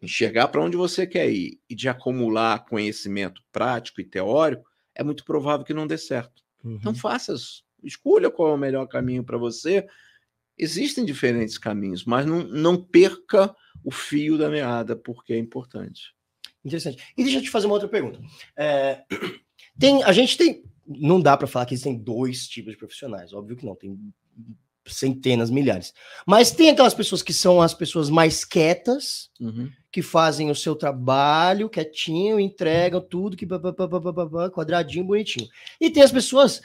enxergar 0.01 0.47
para 0.47 0.61
onde 0.61 0.77
você 0.77 1.05
quer 1.05 1.29
ir 1.29 1.59
e 1.69 1.75
de 1.75 1.89
acumular 1.89 2.65
conhecimento 2.65 3.41
prático 3.51 3.99
e 4.01 4.05
teórico, 4.05 4.69
é 4.95 5.03
muito 5.03 5.23
provável 5.25 5.65
que 5.65 5.73
não 5.73 5.87
dê 5.87 5.97
certo. 5.97 6.43
Então 6.63 6.91
Uhum. 6.91 6.97
faça, 6.97 7.33
escolha 7.83 8.29
qual 8.29 8.49
é 8.51 8.53
o 8.53 8.57
melhor 8.57 8.85
caminho 8.87 9.23
para 9.23 9.37
você. 9.37 9.85
Existem 10.57 11.05
diferentes 11.05 11.57
caminhos, 11.57 12.03
mas 12.03 12.25
não, 12.25 12.43
não 12.43 12.75
perca 12.81 13.55
o 13.83 13.91
fio 13.91 14.37
da 14.37 14.49
meada, 14.49 14.95
porque 14.95 15.33
é 15.33 15.37
importante. 15.37 16.13
Interessante. 16.65 17.01
E 17.17 17.23
deixa 17.23 17.39
eu 17.39 17.41
te 17.43 17.49
fazer 17.49 17.65
uma 17.67 17.75
outra 17.75 17.87
pergunta. 17.87 18.19
É, 18.57 19.03
tem, 19.79 20.03
a 20.03 20.11
gente 20.11 20.37
tem. 20.37 20.63
Não 20.85 21.21
dá 21.21 21.37
para 21.37 21.47
falar 21.47 21.65
que 21.65 21.73
existem 21.73 21.97
dois 21.97 22.47
tipos 22.47 22.73
de 22.73 22.77
profissionais, 22.77 23.31
óbvio 23.31 23.55
que 23.55 23.65
não, 23.65 23.75
tem 23.75 23.97
centenas, 24.85 25.49
milhares. 25.49 25.93
Mas 26.25 26.51
tem 26.51 26.69
aquelas 26.69 26.93
pessoas 26.95 27.21
que 27.21 27.31
são 27.31 27.61
as 27.61 27.73
pessoas 27.73 28.09
mais 28.09 28.43
quietas, 28.43 29.29
Uhum. 29.39 29.69
Que 29.91 30.01
fazem 30.01 30.51
o 30.51 30.55
seu 30.55 30.75
trabalho 30.75 31.69
quietinho, 31.69 32.39
entregam 32.39 33.01
tudo, 33.01 33.35
que 33.35 33.47
quadradinho, 34.53 35.05
bonitinho. 35.05 35.47
E 35.81 35.89
tem 35.89 36.03
as 36.03 36.11
pessoas 36.11 36.61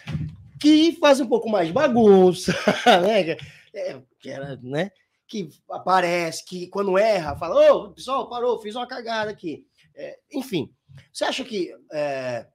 que 0.60 0.92
fazem 1.00 1.24
um 1.24 1.28
pouco 1.28 1.48
mais 1.48 1.68
de 1.68 1.72
bagunça, 1.72 2.52
né? 3.02 3.24
Que- 3.24 3.38
é, 3.76 4.02
que 4.20 4.30
era, 4.30 4.56
né? 4.62 4.90
Que 5.26 5.48
aparece, 5.70 6.44
que 6.44 6.68
quando 6.68 6.98
erra, 6.98 7.34
fala, 7.36 7.72
ô, 7.72 7.90
pessoal, 7.90 8.28
parou, 8.28 8.60
fiz 8.60 8.74
uma 8.76 8.86
cagada 8.86 9.30
aqui. 9.30 9.66
É, 9.94 10.18
enfim, 10.32 10.70
você 11.12 11.24
acha 11.24 11.44
que 11.44 11.74
é, 11.92 12.46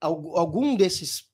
algu- 0.00 0.36
algum 0.36 0.76
desses 0.76 1.26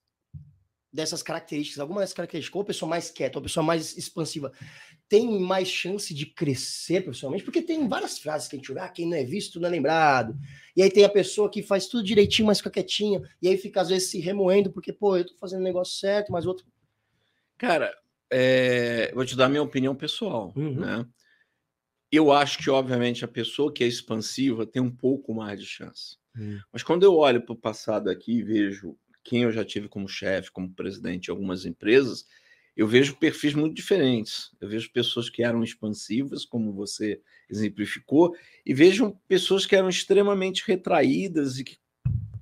dessas 0.93 1.23
características, 1.23 1.81
alguma 1.81 2.01
dessas 2.01 2.15
características, 2.15 2.55
ou 2.55 2.65
pessoa 2.65 2.89
mais 2.89 3.11
quieta, 3.11 3.39
ou 3.39 3.43
pessoa 3.43 3.65
mais 3.65 3.97
expansiva, 3.97 4.53
tem 5.13 5.29
mais 5.39 5.69
chance 5.69 6.15
de 6.15 6.25
crescer 6.25 7.03
profissionalmente? 7.03 7.45
Porque 7.45 7.61
tem 7.61 7.87
várias 7.87 8.19
frases 8.19 8.49
que 8.49 8.57
a 8.57 8.59
gente 8.59 8.73
ouve, 8.73 8.81
ah, 8.81 8.89
quem 8.89 9.07
não 9.07 9.15
é 9.15 9.23
visto 9.23 9.61
não 9.61 9.69
é 9.69 9.71
lembrado. 9.71 10.35
E 10.75 10.83
aí 10.83 10.91
tem 10.91 11.05
a 11.05 11.09
pessoa 11.11 11.51
que 11.51 11.63
faz 11.63 11.87
tudo 11.87 12.03
direitinho, 12.03 12.47
mas 12.47 12.57
fica 12.57 12.71
quietinha, 12.71 13.21
e 13.43 13.47
aí 13.47 13.59
fica 13.59 13.83
às 13.83 13.91
vezes 13.91 14.09
se 14.09 14.19
remoendo, 14.21 14.73
porque, 14.73 14.91
pô, 14.91 15.19
eu 15.19 15.27
tô 15.27 15.35
fazendo 15.37 15.61
o 15.61 15.65
negócio 15.65 15.99
certo, 15.99 16.33
mas 16.33 16.47
outro. 16.47 16.65
Cara, 17.59 17.95
é, 18.31 19.13
vou 19.13 19.27
te 19.27 19.37
dar 19.37 19.51
minha 19.51 19.63
opinião 19.63 19.95
pessoal. 19.95 20.51
Uhum. 20.57 20.81
Né? 20.81 21.07
Eu 22.11 22.33
acho 22.33 22.57
que, 22.57 22.71
obviamente, 22.71 23.23
a 23.23 23.29
pessoa 23.29 23.71
que 23.71 23.85
é 23.85 23.87
expansiva 23.87 24.65
tem 24.65 24.81
um 24.81 24.91
pouco 24.91 25.35
mais 25.35 25.61
de 25.61 25.67
chance. 25.67 26.17
Mas 26.73 26.83
quando 26.83 27.03
eu 27.03 27.15
olho 27.15 27.45
para 27.45 27.53
o 27.53 27.61
passado 27.61 28.09
aqui 28.09 28.39
e 28.39 28.43
vejo 28.43 28.97
quem 29.23 29.43
eu 29.43 29.53
já 29.53 29.63
tive 29.63 29.91
como 29.91 30.09
chefe, 30.09 30.51
como 30.51 30.73
presidente 30.73 31.25
de 31.25 31.31
algumas 31.31 31.67
empresas, 31.67 32.25
eu 32.77 32.87
vejo 32.87 33.17
perfis 33.17 33.55
muito 33.55 33.75
diferentes. 33.75 34.51
Eu 34.61 34.69
vejo 34.69 34.91
pessoas 34.93 35.29
que 35.29 35.43
eram 35.43 35.63
expansivas, 35.63 36.45
como 36.45 36.73
você 36.73 37.21
exemplificou, 37.49 38.35
e 38.65 38.73
vejo 38.73 39.17
pessoas 39.29 39.67
que 39.67 39.77
eram 39.77 39.89
extremamente 39.89 40.65
retraídas 40.67 41.59
e 41.59 41.65
que, 41.65 41.77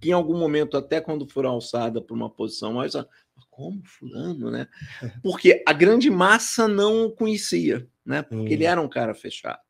que 0.01 0.11
em 0.11 0.13
algum 0.13 0.39
momento, 0.39 0.77
até 0.77 1.01
quando 1.01 1.29
foram 1.29 1.51
alçadas 1.51 2.03
para 2.03 2.15
uma 2.15 2.31
posição 2.31 2.73
mais. 2.73 2.95
"Ah, 2.95 3.07
Como 3.51 3.83
fulano, 3.85 4.51
né? 4.51 4.69
Porque 5.25 5.63
a 5.67 5.73
grande 5.73 6.09
massa 6.11 6.69
não 6.69 7.07
o 7.07 7.11
conhecia, 7.13 7.87
né? 8.05 8.23
Porque 8.23 8.53
ele 8.55 8.65
Hum. 8.65 8.69
era 8.71 8.81
um 8.81 8.89
cara 8.89 9.15
fechado. 9.15 9.61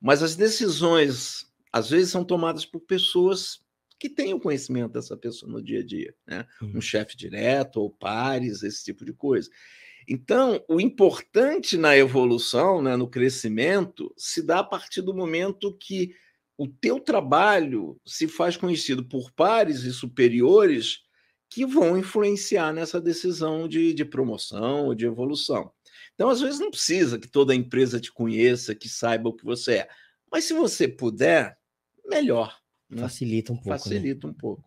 Mas 0.00 0.22
as 0.22 0.36
decisões, 0.36 1.46
às 1.72 1.90
vezes, 1.90 2.10
são 2.10 2.24
tomadas 2.24 2.64
por 2.64 2.80
pessoas 2.80 3.60
que 3.98 4.08
têm 4.08 4.32
o 4.32 4.40
conhecimento 4.40 4.92
dessa 4.92 5.16
pessoa 5.16 5.50
no 5.50 5.60
dia 5.62 5.80
a 5.80 5.84
dia, 5.84 6.14
né? 6.26 6.46
Um 6.62 6.80
chefe 6.80 7.16
direto 7.16 7.78
ou 7.80 7.90
pares, 7.90 8.62
esse 8.62 8.84
tipo 8.84 9.04
de 9.04 9.12
coisa. 9.12 9.50
Então, 10.08 10.64
o 10.66 10.80
importante 10.80 11.76
na 11.76 11.94
evolução, 11.94 12.80
né, 12.80 12.96
no 12.96 13.06
crescimento, 13.06 14.10
se 14.16 14.42
dá 14.42 14.60
a 14.60 14.64
partir 14.64 15.02
do 15.02 15.14
momento 15.14 15.76
que 15.76 16.14
o 16.56 16.66
teu 16.66 16.98
trabalho 16.98 18.00
se 18.06 18.26
faz 18.26 18.56
conhecido 18.56 19.04
por 19.04 19.30
pares 19.30 19.82
e 19.82 19.92
superiores 19.92 21.00
que 21.50 21.66
vão 21.66 21.98
influenciar 21.98 22.72
nessa 22.72 22.98
decisão 22.98 23.68
de, 23.68 23.92
de 23.92 24.04
promoção 24.04 24.86
ou 24.86 24.94
de 24.94 25.04
evolução. 25.04 25.70
Então, 26.14 26.30
às 26.30 26.40
vezes, 26.40 26.58
não 26.58 26.70
precisa 26.70 27.18
que 27.18 27.28
toda 27.28 27.52
a 27.52 27.56
empresa 27.56 28.00
te 28.00 28.10
conheça, 28.10 28.74
que 28.74 28.88
saiba 28.88 29.28
o 29.28 29.34
que 29.34 29.44
você 29.44 29.74
é. 29.74 29.88
Mas 30.32 30.44
se 30.44 30.54
você 30.54 30.88
puder, 30.88 31.56
melhor. 32.06 32.58
né? 32.88 33.02
Facilita 33.02 33.52
um 33.52 33.56
pouco. 33.56 33.70
né? 33.70 33.78
Facilita 33.78 34.26
um 34.26 34.32
pouco. 34.32 34.64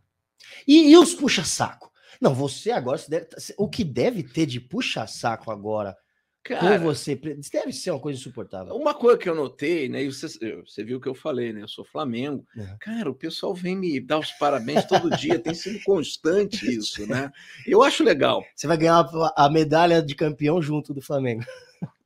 E, 0.67 0.91
e 0.91 0.97
os 0.97 1.15
puxa-saco? 1.15 1.90
Não, 2.21 2.35
você 2.35 2.69
agora, 2.71 3.01
deve- 3.09 3.27
o 3.57 3.67
que 3.67 3.83
deve 3.83 4.21
ter 4.23 4.45
de 4.45 4.59
puxa-saco 4.59 5.49
agora 5.51 5.97
Cara, 6.43 6.79
com 6.79 6.85
você, 6.85 7.15
deve 7.15 7.71
ser 7.73 7.91
uma 7.91 7.99
coisa 7.99 8.19
insuportável. 8.19 8.75
uma 8.75 8.93
coisa 8.93 9.17
que 9.17 9.27
eu 9.29 9.35
notei, 9.35 9.87
né? 9.89 10.03
E 10.03 10.11
você, 10.11 10.27
você 10.63 10.83
viu 10.83 10.97
o 10.97 11.01
que 11.01 11.07
eu 11.09 11.13
falei, 11.15 11.51
né? 11.53 11.61
Eu 11.61 11.67
sou 11.67 11.83
Flamengo. 11.85 12.45
Uhum. 12.55 12.77
Cara, 12.79 13.09
o 13.09 13.15
pessoal 13.15 13.53
vem 13.53 13.75
me 13.75 13.99
dar 13.99 14.19
os 14.19 14.31
parabéns 14.33 14.85
todo 14.85 15.09
dia, 15.17 15.37
tem 15.39 15.53
sido 15.53 15.79
constante 15.83 16.65
isso, 16.71 17.05
né? 17.07 17.31
Eu 17.65 17.83
acho 17.83 18.03
legal. 18.03 18.43
Você 18.55 18.67
vai 18.67 18.77
ganhar 18.77 18.99
a 19.35 19.45
a 19.45 19.49
medalha 19.49 20.01
de 20.01 20.15
campeão 20.15 20.61
junto 20.61 20.93
do 20.93 21.01
Flamengo. 21.01 21.43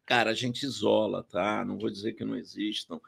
Cara, 0.05 0.31
a 0.31 0.33
gente 0.35 0.63
isola, 0.63 1.23
tá? 1.23 1.63
Não 1.65 1.77
vou 1.77 1.89
dizer 1.89 2.13
que 2.13 2.23
não 2.23 2.35
existam, 2.35 2.99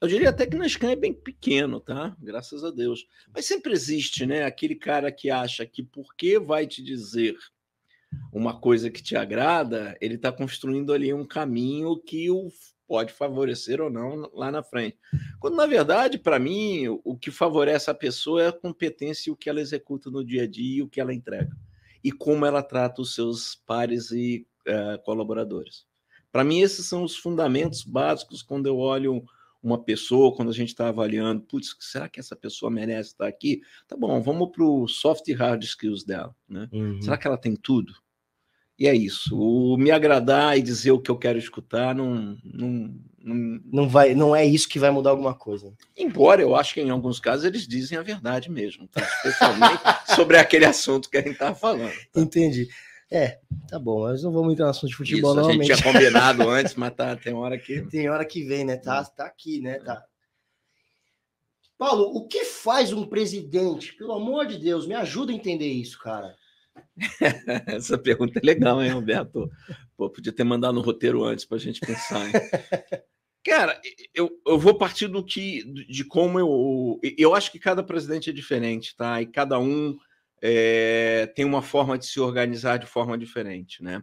Eu 0.00 0.08
diria 0.08 0.28
até 0.28 0.46
que 0.46 0.56
na 0.56 0.68
Scan 0.68 0.90
é 0.90 0.96
bem 0.96 1.14
pequeno, 1.14 1.80
tá? 1.80 2.14
Graças 2.20 2.62
a 2.62 2.70
Deus. 2.70 3.06
Mas 3.34 3.46
sempre 3.46 3.72
existe, 3.72 4.26
né? 4.26 4.44
Aquele 4.44 4.74
cara 4.74 5.10
que 5.10 5.30
acha 5.30 5.64
que 5.64 5.82
porque 5.82 6.38
vai 6.38 6.66
te 6.66 6.82
dizer 6.82 7.36
uma 8.32 8.58
coisa 8.58 8.90
que 8.90 9.02
te 9.02 9.16
agrada, 9.16 9.96
ele 10.00 10.16
está 10.16 10.30
construindo 10.30 10.92
ali 10.92 11.12
um 11.12 11.24
caminho 11.24 11.96
que 11.96 12.30
o 12.30 12.50
pode 12.86 13.12
favorecer 13.12 13.80
ou 13.80 13.90
não 13.90 14.30
lá 14.32 14.50
na 14.50 14.62
frente. 14.62 14.96
Quando, 15.40 15.56
na 15.56 15.66
verdade, 15.66 16.18
para 16.18 16.38
mim, 16.38 16.86
o 17.02 17.16
que 17.16 17.30
favorece 17.30 17.90
a 17.90 17.94
pessoa 17.94 18.42
é 18.42 18.48
a 18.48 18.52
competência 18.52 19.28
e 19.28 19.32
o 19.32 19.36
que 19.36 19.50
ela 19.50 19.60
executa 19.60 20.10
no 20.10 20.24
dia 20.24 20.44
a 20.44 20.46
dia 20.46 20.78
e 20.78 20.82
o 20.82 20.88
que 20.88 21.00
ela 21.00 21.12
entrega. 21.12 21.50
E 22.04 22.12
como 22.12 22.46
ela 22.46 22.62
trata 22.62 23.02
os 23.02 23.14
seus 23.14 23.56
pares 23.66 24.10
e 24.12 24.46
uh, 24.68 25.02
colaboradores. 25.02 25.84
Para 26.30 26.44
mim, 26.44 26.60
esses 26.60 26.86
são 26.86 27.02
os 27.02 27.16
fundamentos 27.16 27.82
básicos 27.82 28.42
quando 28.42 28.66
eu 28.66 28.78
olho 28.78 29.24
uma 29.62 29.82
pessoa, 29.82 30.34
quando 30.34 30.50
a 30.50 30.54
gente 30.54 30.68
está 30.68 30.88
avaliando, 30.88 31.42
putz, 31.42 31.74
será 31.80 32.08
que 32.08 32.20
essa 32.20 32.36
pessoa 32.36 32.70
merece 32.70 33.10
estar 33.10 33.26
aqui? 33.26 33.60
Tá 33.88 33.96
bom, 33.96 34.20
vamos 34.22 34.50
para 34.50 34.64
o 34.64 34.86
soft 34.86 35.26
e 35.28 35.32
hard 35.32 35.62
skills 35.64 36.04
dela. 36.04 36.34
Né? 36.48 36.68
Uhum. 36.72 37.00
Será 37.02 37.16
que 37.16 37.26
ela 37.26 37.38
tem 37.38 37.56
tudo? 37.56 37.92
E 38.78 38.86
é 38.86 38.94
isso. 38.94 39.38
O 39.38 39.76
me 39.78 39.90
agradar 39.90 40.56
e 40.58 40.62
dizer 40.62 40.90
o 40.90 41.00
que 41.00 41.10
eu 41.10 41.16
quero 41.16 41.38
escutar 41.38 41.94
não, 41.94 42.36
não, 42.44 42.94
não, 43.18 43.60
não 43.64 43.88
vai, 43.88 44.14
não 44.14 44.36
é 44.36 44.44
isso 44.44 44.68
que 44.68 44.78
vai 44.78 44.90
mudar 44.90 45.10
alguma 45.10 45.34
coisa. 45.34 45.72
Embora 45.96 46.42
eu 46.42 46.54
acho 46.54 46.74
que 46.74 46.80
em 46.82 46.90
alguns 46.90 47.18
casos 47.18 47.46
eles 47.46 47.66
dizem 47.66 47.96
a 47.96 48.02
verdade 48.02 48.50
mesmo, 48.50 48.86
tá? 48.86 49.00
especialmente 49.00 49.80
sobre 50.14 50.36
aquele 50.36 50.66
assunto 50.66 51.08
que 51.08 51.16
a 51.16 51.22
gente 51.22 51.32
está 51.32 51.54
falando. 51.54 51.94
Tá? 52.12 52.20
Entendi. 52.20 52.68
É, 53.10 53.38
tá 53.68 53.78
bom, 53.78 54.02
mas 54.02 54.22
não 54.22 54.32
vamos 54.32 54.52
entrar 54.52 54.64
no 54.64 54.70
assunto 54.70 54.90
de 54.90 54.96
futebol, 54.96 55.32
Isso, 55.32 55.40
não. 55.40 55.48
A 55.48 55.52
gente 55.52 55.64
tinha 55.66 55.82
combinado 55.82 56.48
antes, 56.48 56.74
mas 56.74 56.94
tá, 56.94 57.14
tem 57.14 57.32
hora 57.32 57.56
que. 57.56 57.82
Tem 57.82 58.08
hora 58.08 58.24
que 58.24 58.42
vem, 58.42 58.64
né? 58.64 58.76
Tá, 58.76 59.04
tá 59.04 59.26
aqui, 59.26 59.60
né? 59.60 59.78
Tá. 59.78 60.04
Paulo, 61.78 62.04
o 62.16 62.26
que 62.26 62.44
faz 62.44 62.92
um 62.92 63.06
presidente? 63.06 63.94
Pelo 63.94 64.14
amor 64.14 64.46
de 64.46 64.58
Deus, 64.58 64.86
me 64.86 64.94
ajuda 64.94 65.30
a 65.30 65.34
entender 65.34 65.68
isso, 65.68 65.98
cara. 65.98 66.34
Essa 67.66 67.96
pergunta 67.96 68.38
é 68.38 68.44
legal, 68.44 68.82
hein, 68.82 68.90
Roberto? 68.90 69.50
Pô, 69.96 70.10
podia 70.10 70.32
ter 70.32 70.44
mandado 70.44 70.74
no 70.74 70.80
roteiro 70.80 71.22
antes 71.24 71.44
para 71.44 71.56
a 71.56 71.60
gente 71.60 71.80
pensar. 71.80 72.26
Hein? 72.26 72.32
Cara, 73.44 73.80
eu, 74.12 74.28
eu 74.44 74.58
vou 74.58 74.76
partir 74.76 75.06
do 75.06 75.24
que, 75.24 75.62
de 75.88 76.04
como 76.04 76.36
eu. 76.36 76.98
Eu 77.16 77.32
acho 77.32 77.52
que 77.52 77.60
cada 77.60 77.80
presidente 77.80 78.28
é 78.28 78.32
diferente, 78.32 78.96
tá? 78.96 79.22
E 79.22 79.26
cada 79.26 79.56
um 79.56 79.96
é, 80.42 81.26
tem 81.34 81.44
uma 81.44 81.62
forma 81.62 81.96
de 81.98 82.06
se 82.06 82.20
organizar 82.20 82.78
de 82.78 82.86
forma 82.86 83.16
diferente, 83.16 83.82
né? 83.82 84.02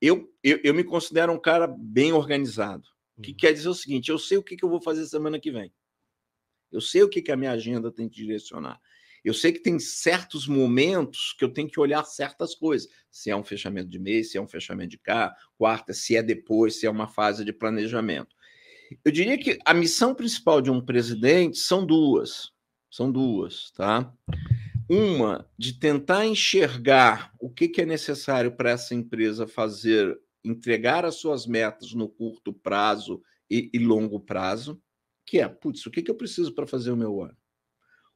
Eu, 0.00 0.32
eu, 0.42 0.60
eu 0.64 0.74
me 0.74 0.84
considero 0.84 1.32
um 1.32 1.40
cara 1.40 1.66
bem 1.66 2.12
organizado, 2.12 2.84
que 3.22 3.30
uhum. 3.30 3.36
quer 3.36 3.52
dizer 3.52 3.68
o 3.68 3.74
seguinte: 3.74 4.10
eu 4.10 4.18
sei 4.18 4.38
o 4.38 4.42
que, 4.42 4.56
que 4.56 4.64
eu 4.64 4.68
vou 4.68 4.80
fazer 4.80 5.06
semana 5.06 5.38
que 5.38 5.50
vem. 5.50 5.72
Eu 6.70 6.80
sei 6.80 7.02
o 7.02 7.08
que, 7.08 7.22
que 7.22 7.32
a 7.32 7.36
minha 7.36 7.52
agenda 7.52 7.90
tem 7.90 8.08
que 8.08 8.16
direcionar. 8.16 8.80
Eu 9.24 9.34
sei 9.34 9.52
que 9.52 9.60
tem 9.60 9.78
certos 9.78 10.46
momentos 10.46 11.34
que 11.36 11.44
eu 11.44 11.52
tenho 11.52 11.68
que 11.68 11.80
olhar 11.80 12.04
certas 12.04 12.54
coisas. 12.54 12.88
Se 13.10 13.30
é 13.30 13.36
um 13.36 13.44
fechamento 13.44 13.88
de 13.88 13.98
mês, 13.98 14.30
se 14.30 14.38
é 14.38 14.40
um 14.40 14.48
fechamento 14.48 14.90
de 14.90 14.98
cá, 14.98 15.34
quarta, 15.56 15.92
se 15.92 16.16
é 16.16 16.22
depois, 16.22 16.78
se 16.78 16.86
é 16.86 16.90
uma 16.90 17.08
fase 17.08 17.44
de 17.44 17.52
planejamento. 17.52 18.36
Eu 19.04 19.12
diria 19.12 19.36
que 19.36 19.58
a 19.64 19.74
missão 19.74 20.14
principal 20.14 20.60
de 20.60 20.70
um 20.70 20.80
presidente 20.80 21.58
são 21.58 21.84
duas. 21.84 22.52
São 22.90 23.10
duas, 23.10 23.70
tá? 23.72 24.12
Uma, 24.88 25.46
de 25.58 25.78
tentar 25.78 26.24
enxergar 26.26 27.34
o 27.38 27.50
que, 27.50 27.68
que 27.68 27.82
é 27.82 27.86
necessário 27.86 28.52
para 28.52 28.70
essa 28.70 28.94
empresa 28.94 29.46
fazer, 29.46 30.18
entregar 30.42 31.04
as 31.04 31.16
suas 31.16 31.46
metas 31.46 31.92
no 31.92 32.08
curto 32.08 32.52
prazo 32.52 33.22
e, 33.50 33.70
e 33.72 33.78
longo 33.78 34.18
prazo, 34.18 34.80
que 35.26 35.38
é, 35.38 35.48
putz, 35.48 35.84
o 35.84 35.90
que, 35.90 36.02
que 36.02 36.10
eu 36.10 36.14
preciso 36.14 36.54
para 36.54 36.66
fazer 36.66 36.90
o 36.90 36.96
meu 36.96 37.22
ano? 37.22 37.36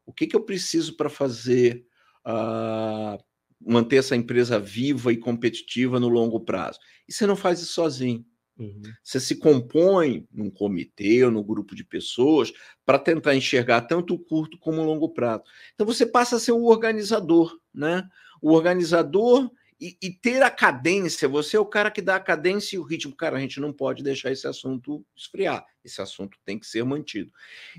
O 0.07 0.13
que, 0.13 0.27
que 0.27 0.35
eu 0.35 0.43
preciso 0.43 0.97
para 0.97 1.11
fazer 1.11 1.87
uh, 2.27 3.23
manter 3.61 3.97
essa 3.97 4.17
empresa 4.17 4.59
viva 4.59 5.13
e 5.13 5.17
competitiva 5.17 6.01
no 6.01 6.09
longo 6.09 6.41
prazo? 6.41 6.79
E 7.07 7.13
você 7.13 7.27
não 7.27 7.37
faz 7.37 7.61
isso 7.61 7.75
sozinho. 7.75 8.25
Uhum. 8.59 8.83
Você 9.03 9.19
se 9.19 9.37
compõe 9.37 10.27
num 10.31 10.51
comitê 10.51 11.25
ou 11.25 11.31
num 11.31 11.43
grupo 11.43 11.75
de 11.75 11.85
pessoas 11.85 12.53
para 12.85 12.99
tentar 12.99 13.35
enxergar 13.35 13.83
tanto 13.83 14.15
o 14.15 14.19
curto 14.19 14.59
como 14.59 14.81
o 14.81 14.85
longo 14.85 15.09
prazo. 15.09 15.43
Então 15.75 15.87
você 15.87 16.05
passa 16.05 16.37
a 16.37 16.41
ser 16.41 16.53
o 16.53 16.65
organizador, 16.65 17.59
né? 17.75 18.09
O 18.41 18.53
organizador 18.53 19.51
e, 19.81 19.97
e, 20.01 20.13
ter 20.13 20.41
a 20.43 20.51
cadência, 20.51 21.29
você 21.29 21.57
é 21.57 21.61
o 21.61 21.67
cara 21.67 21.91
que 21.91 22.01
dá 22.01 22.15
a 22.15 22.21
cadência 22.21 22.77
e 22.77 22.79
o 22.79 22.85
ritmo. 22.85 23.17
Cara, 23.17 23.37
a 23.37 23.41
gente 23.41 23.59
não 23.59 23.73
pode 23.73 24.01
deixar 24.01 24.31
esse 24.31 24.47
assunto 24.47 25.05
esfriar, 25.17 25.67
esse 25.85 26.01
assunto 26.01 26.39
tem 26.45 26.57
que 26.57 26.69
ser 26.69 26.85
mantido. 26.85 27.33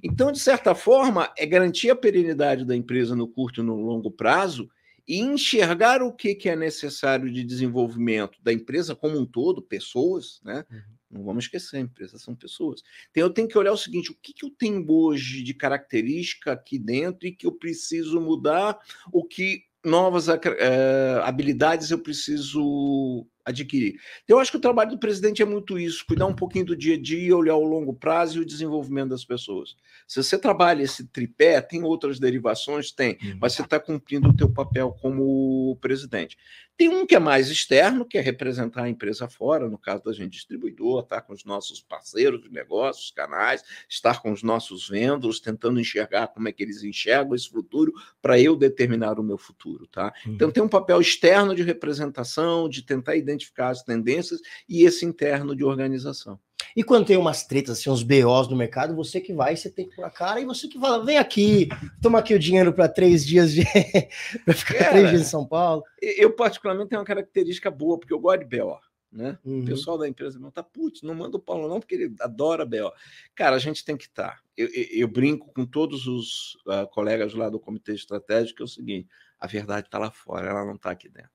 Então, 0.04 0.30
de 0.30 0.40
certa 0.40 0.76
forma, 0.76 1.32
é 1.38 1.46
garantir 1.46 1.90
a 1.90 1.96
perenidade 1.96 2.66
da 2.66 2.76
empresa 2.76 3.16
no 3.16 3.26
curto 3.26 3.62
e 3.62 3.64
no 3.64 3.78
longo 3.78 4.12
prazo 4.12 4.70
e 5.08 5.20
enxergar 5.20 6.02
o 6.02 6.12
que, 6.12 6.34
que 6.34 6.50
é 6.50 6.56
necessário 6.56 7.32
de 7.32 7.44
desenvolvimento 7.44 8.42
da 8.42 8.54
empresa 8.54 8.96
como 8.96 9.20
um 9.20 9.26
todo, 9.26 9.62
pessoas, 9.62 10.39
né? 10.44 10.66
Uhum. 10.72 10.82
Não 11.12 11.24
vamos 11.24 11.46
esquecer, 11.46 11.80
empresas 11.80 12.24
são 12.24 12.36
pessoas. 12.36 12.82
Então, 13.12 13.22
eu 13.22 13.30
tenho 13.30 13.48
que 13.48 13.58
olhar 13.58 13.72
o 13.72 13.78
seguinte: 13.78 14.12
o 14.12 14.18
que, 14.20 14.34
que 14.34 14.46
eu 14.46 14.50
tenho 14.50 14.84
hoje 14.89 15.44
de 15.44 15.54
característica 15.54 16.52
aqui 16.52 16.80
dentro 16.80 17.28
e 17.28 17.32
que 17.32 17.46
eu 17.46 17.52
preciso 17.52 18.20
mudar, 18.20 18.80
o 19.12 19.24
que 19.24 19.63
novas 19.84 20.28
uh, 20.28 21.22
habilidades 21.24 21.92
eu 21.92 22.00
preciso 22.00 23.28
adquirir. 23.46 23.96
Eu 24.28 24.40
acho 24.40 24.52
que 24.52 24.58
o 24.58 24.62
trabalho 24.62 24.92
do 24.92 24.98
presidente 24.98 25.42
é 25.42 25.46
muito 25.46 25.78
isso, 25.78 26.06
cuidar 26.06 26.26
um 26.26 26.36
pouquinho 26.36 26.66
do 26.66 26.76
dia 26.76 26.96
a 26.96 27.02
dia, 27.02 27.36
olhar 27.36 27.56
o 27.56 27.64
longo 27.64 27.94
prazo 27.94 28.38
e 28.38 28.42
o 28.42 28.46
desenvolvimento 28.46 29.10
das 29.10 29.26
pessoas. 29.26 29.76
Se 30.08 30.22
você 30.22 30.38
trabalha 30.38 30.84
esse 30.84 31.06
tripé, 31.08 31.62
tem 31.62 31.84
outras 31.84 32.20
derivações? 32.20 32.92
Tem, 32.92 33.18
uhum. 33.22 33.38
mas 33.42 33.54
você 33.54 33.62
está 33.62 33.80
cumprindo 33.80 34.30
o 34.30 34.36
teu 34.36 34.50
papel 34.50 34.96
como 35.02 35.78
presidente. 35.82 36.38
Tem 36.76 36.90
um 36.90 37.06
que 37.06 37.16
é 37.16 37.20
mais 37.20 37.50
externo, 37.50 38.06
que 38.06 38.18
é 38.18 38.22
representar 38.22 38.84
a 38.84 38.90
empresa 38.90 39.28
fora, 39.28 39.70
no 39.70 39.78
caso 39.78 40.04
da 40.04 40.12
gente 40.12 40.32
distribuidor, 40.32 41.04
estar 41.04 41.18
tá 41.18 41.22
com 41.22 41.34
os 41.34 41.46
nossos 41.46 41.82
parceiros 41.82 42.42
de 42.42 42.50
negócios, 42.50 43.12
canais, 43.12 43.64
estar 43.88 44.22
com 44.22 44.32
os 44.32 44.42
nossos 44.42 44.90
vendedores, 44.90 45.40
tentando 45.40 45.80
enxergar 45.80 46.28
como 46.28 46.48
é 46.48 46.52
que 46.52 46.64
eles 46.64 46.84
enxergam 46.84 47.36
esse 47.36 47.50
futuro 47.50 47.94
para 48.22 48.40
eu 48.40 48.56
determinar 48.56 49.20
o 49.20 49.24
meu 49.24 49.38
futuro, 49.38 49.86
tá? 49.88 50.14
Uhum. 50.26 50.34
Então 50.34 50.52
tem 50.52 50.64
um 50.64 50.70
papel 50.70 51.00
externo 51.00 51.54
de 51.56 51.62
representação, 51.62 52.68
de 52.68 52.82
tentar 52.82 53.16
identificar 53.16 53.70
as 53.70 53.84
tendências 53.84 54.42
e 54.68 54.84
esse 54.84 55.06
interno 55.06 55.56
de 55.56 55.64
organização. 55.64 56.40
E 56.76 56.84
quando 56.84 57.06
tem 57.06 57.18
umas 57.18 57.46
tretas, 57.46 57.80
assim, 57.80 57.90
uns 57.90 58.04
BOs 58.04 58.48
no 58.48 58.56
mercado, 58.56 58.96
você 58.96 59.22
que 59.22 59.34
vai, 59.34 59.56
você 59.56 59.70
tem 59.70 59.88
que 59.88 59.96
pôr 59.96 60.06
a 60.06 60.10
cara 60.10 60.40
e 60.40 60.46
você 60.46 60.68
que 60.68 60.80
fala, 60.80 61.04
vem 61.04 61.18
aqui, 61.18 61.70
toma 62.02 62.20
aqui 62.20 62.34
o 62.34 62.40
dinheiro 62.40 62.74
para 62.74 62.88
três 62.88 63.26
dias 63.26 63.54
de. 63.54 63.64
para 64.44 64.54
ficar 64.54 64.80
Cara, 64.80 64.92
três 64.92 65.10
dias 65.10 65.22
em 65.22 65.26
São 65.26 65.46
Paulo. 65.46 65.84
Eu, 66.02 66.32
particularmente, 66.34 66.90
tenho 66.90 67.02
uma 67.02 67.06
característica 67.06 67.70
boa, 67.70 68.00
porque 68.00 68.14
eu 68.14 68.20
gosto 68.20 68.46
de 68.46 68.58
BO. 68.58 68.80
Né? 69.12 69.38
Uhum. 69.46 69.62
O 69.62 69.66
pessoal 69.66 69.96
da 69.96 70.08
empresa 70.08 70.40
me 70.40 70.52
tá, 70.52 70.64
putz, 70.64 71.04
não 71.04 71.14
manda 71.14 71.38
o 71.38 71.40
Paulo 71.40 71.70
não, 71.70 71.80
porque 71.80 71.94
ele 71.94 72.16
adora 72.20 72.66
BO. 72.66 72.92
Cara, 73.36 73.56
a 73.56 73.60
gente 73.60 73.86
tem 73.86 73.96
que 73.96 74.06
estar. 74.06 74.38
Tá. 74.38 74.40
Eu, 74.58 74.68
eu, 74.74 74.86
eu, 74.92 75.08
brinco 75.08 75.54
com 75.54 75.68
todos 75.68 76.08
os 76.08 76.56
uh, 76.66 76.88
colegas 76.92 77.36
lá 77.36 77.48
do 77.48 77.60
comitê 77.60 77.94
estratégico, 77.94 78.58
que 78.58 78.64
é 78.64 78.66
o 78.66 78.68
seguinte: 78.68 79.08
a 79.40 79.46
verdade 79.46 79.86
está 79.86 80.00
lá 80.00 80.10
fora, 80.10 80.50
ela 80.50 80.66
não 80.66 80.76
está 80.76 80.90
aqui 80.90 81.10
dentro. 81.10 81.30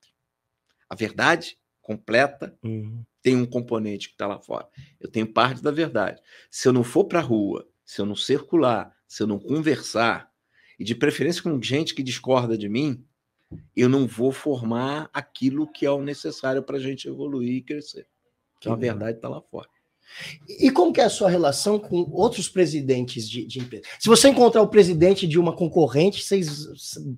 A 0.91 0.97
verdade 0.97 1.57
completa, 1.89 2.55
uhum. 2.63 3.03
tem 3.23 3.35
um 3.35 3.47
componente 3.47 4.09
que 4.09 4.15
está 4.15 4.27
lá 4.27 4.39
fora. 4.39 4.69
Eu 5.01 5.11
tenho 5.11 5.27
parte 5.27 5.63
da 5.63 5.71
verdade. 5.71 6.21
Se 6.51 6.69
eu 6.69 6.73
não 6.73 6.85
for 6.85 7.07
para 7.07 7.21
a 7.21 7.23
rua, 7.23 7.67
se 7.83 8.03
eu 8.03 8.05
não 8.05 8.15
circular, 8.15 8.95
se 9.07 9.23
eu 9.23 9.27
não 9.27 9.39
conversar, 9.39 10.31
e 10.79 10.85
de 10.85 10.95
preferência 10.95 11.43
com 11.43 11.63
gente 11.63 11.95
que 11.95 12.03
discorda 12.03 12.59
de 12.59 12.69
mim, 12.69 13.03
eu 13.75 13.89
não 13.89 14.07
vou 14.07 14.31
formar 14.31 15.09
aquilo 15.15 15.67
que 15.67 15.87
é 15.87 15.91
o 15.91 16.03
necessário 16.03 16.63
para 16.63 16.77
a 16.77 16.81
gente 16.81 17.09
evoluir 17.09 17.55
e 17.55 17.63
crescer. 17.63 18.07
Então 18.59 18.75
a 18.75 18.77
verdade 18.77 19.17
está 19.17 19.29
lá 19.31 19.41
fora. 19.41 19.67
E 20.49 20.71
como 20.71 20.93
que 20.93 21.01
é 21.01 21.05
a 21.05 21.11
sua 21.11 21.31
relação 21.31 21.79
com 21.79 22.09
outros 22.11 22.49
presidentes 22.49 23.29
de, 23.29 23.47
de 23.47 23.61
empresa? 23.61 23.85
Se 23.99 24.09
você 24.09 24.29
encontrar 24.29 24.63
o 24.63 24.69
presidente 24.69 25.27
de 25.27 25.39
uma 25.39 25.55
concorrente, 25.55 26.23
vocês 26.23 26.67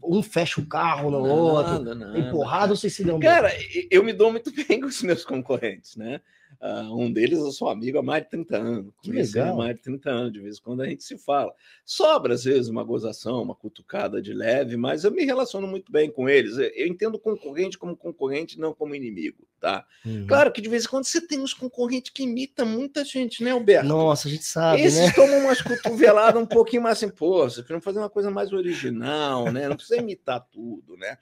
um 0.03 0.23
fecha 0.23 0.61
o 0.61 0.67
carro 0.67 1.11
no 1.11 1.23
nada, 1.23 1.35
outro, 1.35 1.95
nada, 1.95 2.19
empurrado, 2.19 2.77
vocês 2.77 2.95
se 2.95 3.05
dão 3.05 3.19
Cara, 3.19 3.49
bem. 3.49 3.89
eu 3.91 4.05
me 4.05 4.13
dou 4.13 4.31
muito 4.31 4.53
bem 4.67 4.81
com 4.81 4.87
os 4.87 5.03
meus 5.03 5.25
concorrentes, 5.25 5.97
né? 5.97 6.21
Uh, 6.61 6.95
um 6.95 7.13
deles 7.13 7.39
eu 7.39 7.53
sou 7.53 7.69
amigo 7.69 7.99
há 7.99 8.03
mais 8.03 8.23
de 8.25 8.31
30 8.31 8.57
anos. 8.57 8.95
Que 9.03 9.11
legal. 9.11 9.55
Há 9.55 9.57
mais 9.57 9.77
de 9.77 9.83
30 9.83 10.11
anos, 10.11 10.33
de 10.33 10.41
vez 10.41 10.59
em 10.59 10.63
quando 10.63 10.83
a 10.83 10.87
gente 10.87 11.03
se 11.03 11.17
fala. 11.17 11.53
Sobra, 11.85 12.35
às 12.35 12.45
vezes, 12.45 12.69
uma 12.69 12.85
gozação, 12.85 13.43
uma 13.43 13.55
cutucada 13.55 14.21
de 14.21 14.33
leve, 14.33 14.77
mas 14.77 15.05
eu 15.05 15.11
me 15.11 15.25
relaciono 15.25 15.67
muito 15.67 15.91
bem 15.91 16.11
com 16.11 16.29
eles. 16.29 16.57
Eu 16.59 16.87
entendo 16.87 17.19
concorrente 17.19 17.79
como 17.79 17.97
concorrente, 17.97 18.59
não 18.59 18.75
como 18.75 18.95
inimigo, 18.95 19.47
tá? 19.61 19.87
Uhum. 20.05 20.27
Claro 20.27 20.53
que 20.53 20.61
de 20.61 20.69
vez 20.69 20.85
em 20.85 20.89
quando 20.89 21.05
você 21.05 21.21
tem 21.21 21.41
uns 21.41 21.55
concorrentes 21.55 22.13
que 22.13 22.25
imitam 22.25 22.67
muita 22.67 23.05
gente, 23.05 23.43
né, 23.43 23.53
Alberto? 23.53 23.89
Nossa, 23.89 24.29
a 24.29 24.31
gente 24.31 24.45
sabe, 24.45 24.83
Esses 24.83 25.01
né? 25.01 25.13
tomam 25.13 25.39
umas 25.41 25.61
cotoveladas 25.63 26.43
um 26.43 26.47
pouquinho 26.47 26.83
mais 26.83 26.99
assim, 26.99 27.09
pô, 27.09 27.49
você 27.49 27.63
precisa 27.63 27.81
fazer 27.81 27.99
uma 27.99 28.11
coisa 28.11 28.31
mais 28.31 28.53
original, 28.53 29.51
né? 29.53 29.69
Não 29.69 29.77
precisa 29.77 30.01
imitar 30.01 30.47
tudo, 30.51 30.97
né? 30.97 31.17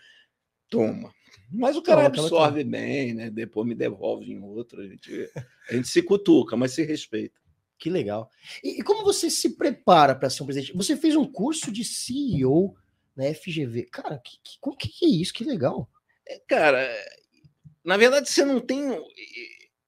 Toma. 0.69 1.13
Mas 1.51 1.77
o 1.77 1.83
cara 1.83 2.07
absorve 2.07 2.63
bem, 2.63 3.15
né? 3.15 3.31
Depois 3.31 3.67
me 3.67 3.75
devolve 3.75 4.31
em 4.31 4.43
outro. 4.43 4.83
A 4.83 4.87
gente, 4.87 5.31
a 5.69 5.73
gente 5.75 5.89
se 5.89 6.03
cutuca, 6.03 6.57
mas 6.57 6.73
se 6.73 6.85
respeita. 6.85 7.39
Que 7.79 7.89
legal. 7.89 8.31
E, 8.63 8.81
e 8.81 8.83
como 8.83 9.05
você 9.05 9.31
se 9.31 9.57
prepara 9.57 10.15
para 10.15 10.29
ser 10.29 10.43
um 10.43 10.47
presidente? 10.47 10.77
Você 10.77 10.97
fez 10.97 11.17
um 11.17 11.25
curso 11.25 11.71
de 11.73 11.85
CEO 11.85 12.77
na 13.17 13.33
FGV. 13.33 13.85
Cara, 13.85 14.19
que, 14.19 14.39
que, 14.43 14.59
como 14.61 14.77
que 14.77 14.91
é 15.05 15.09
isso? 15.09 15.33
Que 15.33 15.45
legal. 15.45 15.89
É, 16.27 16.39
cara, 16.47 16.89
na 17.85 17.97
verdade, 17.97 18.29
você 18.29 18.45
não 18.45 18.61
tem. 18.61 19.01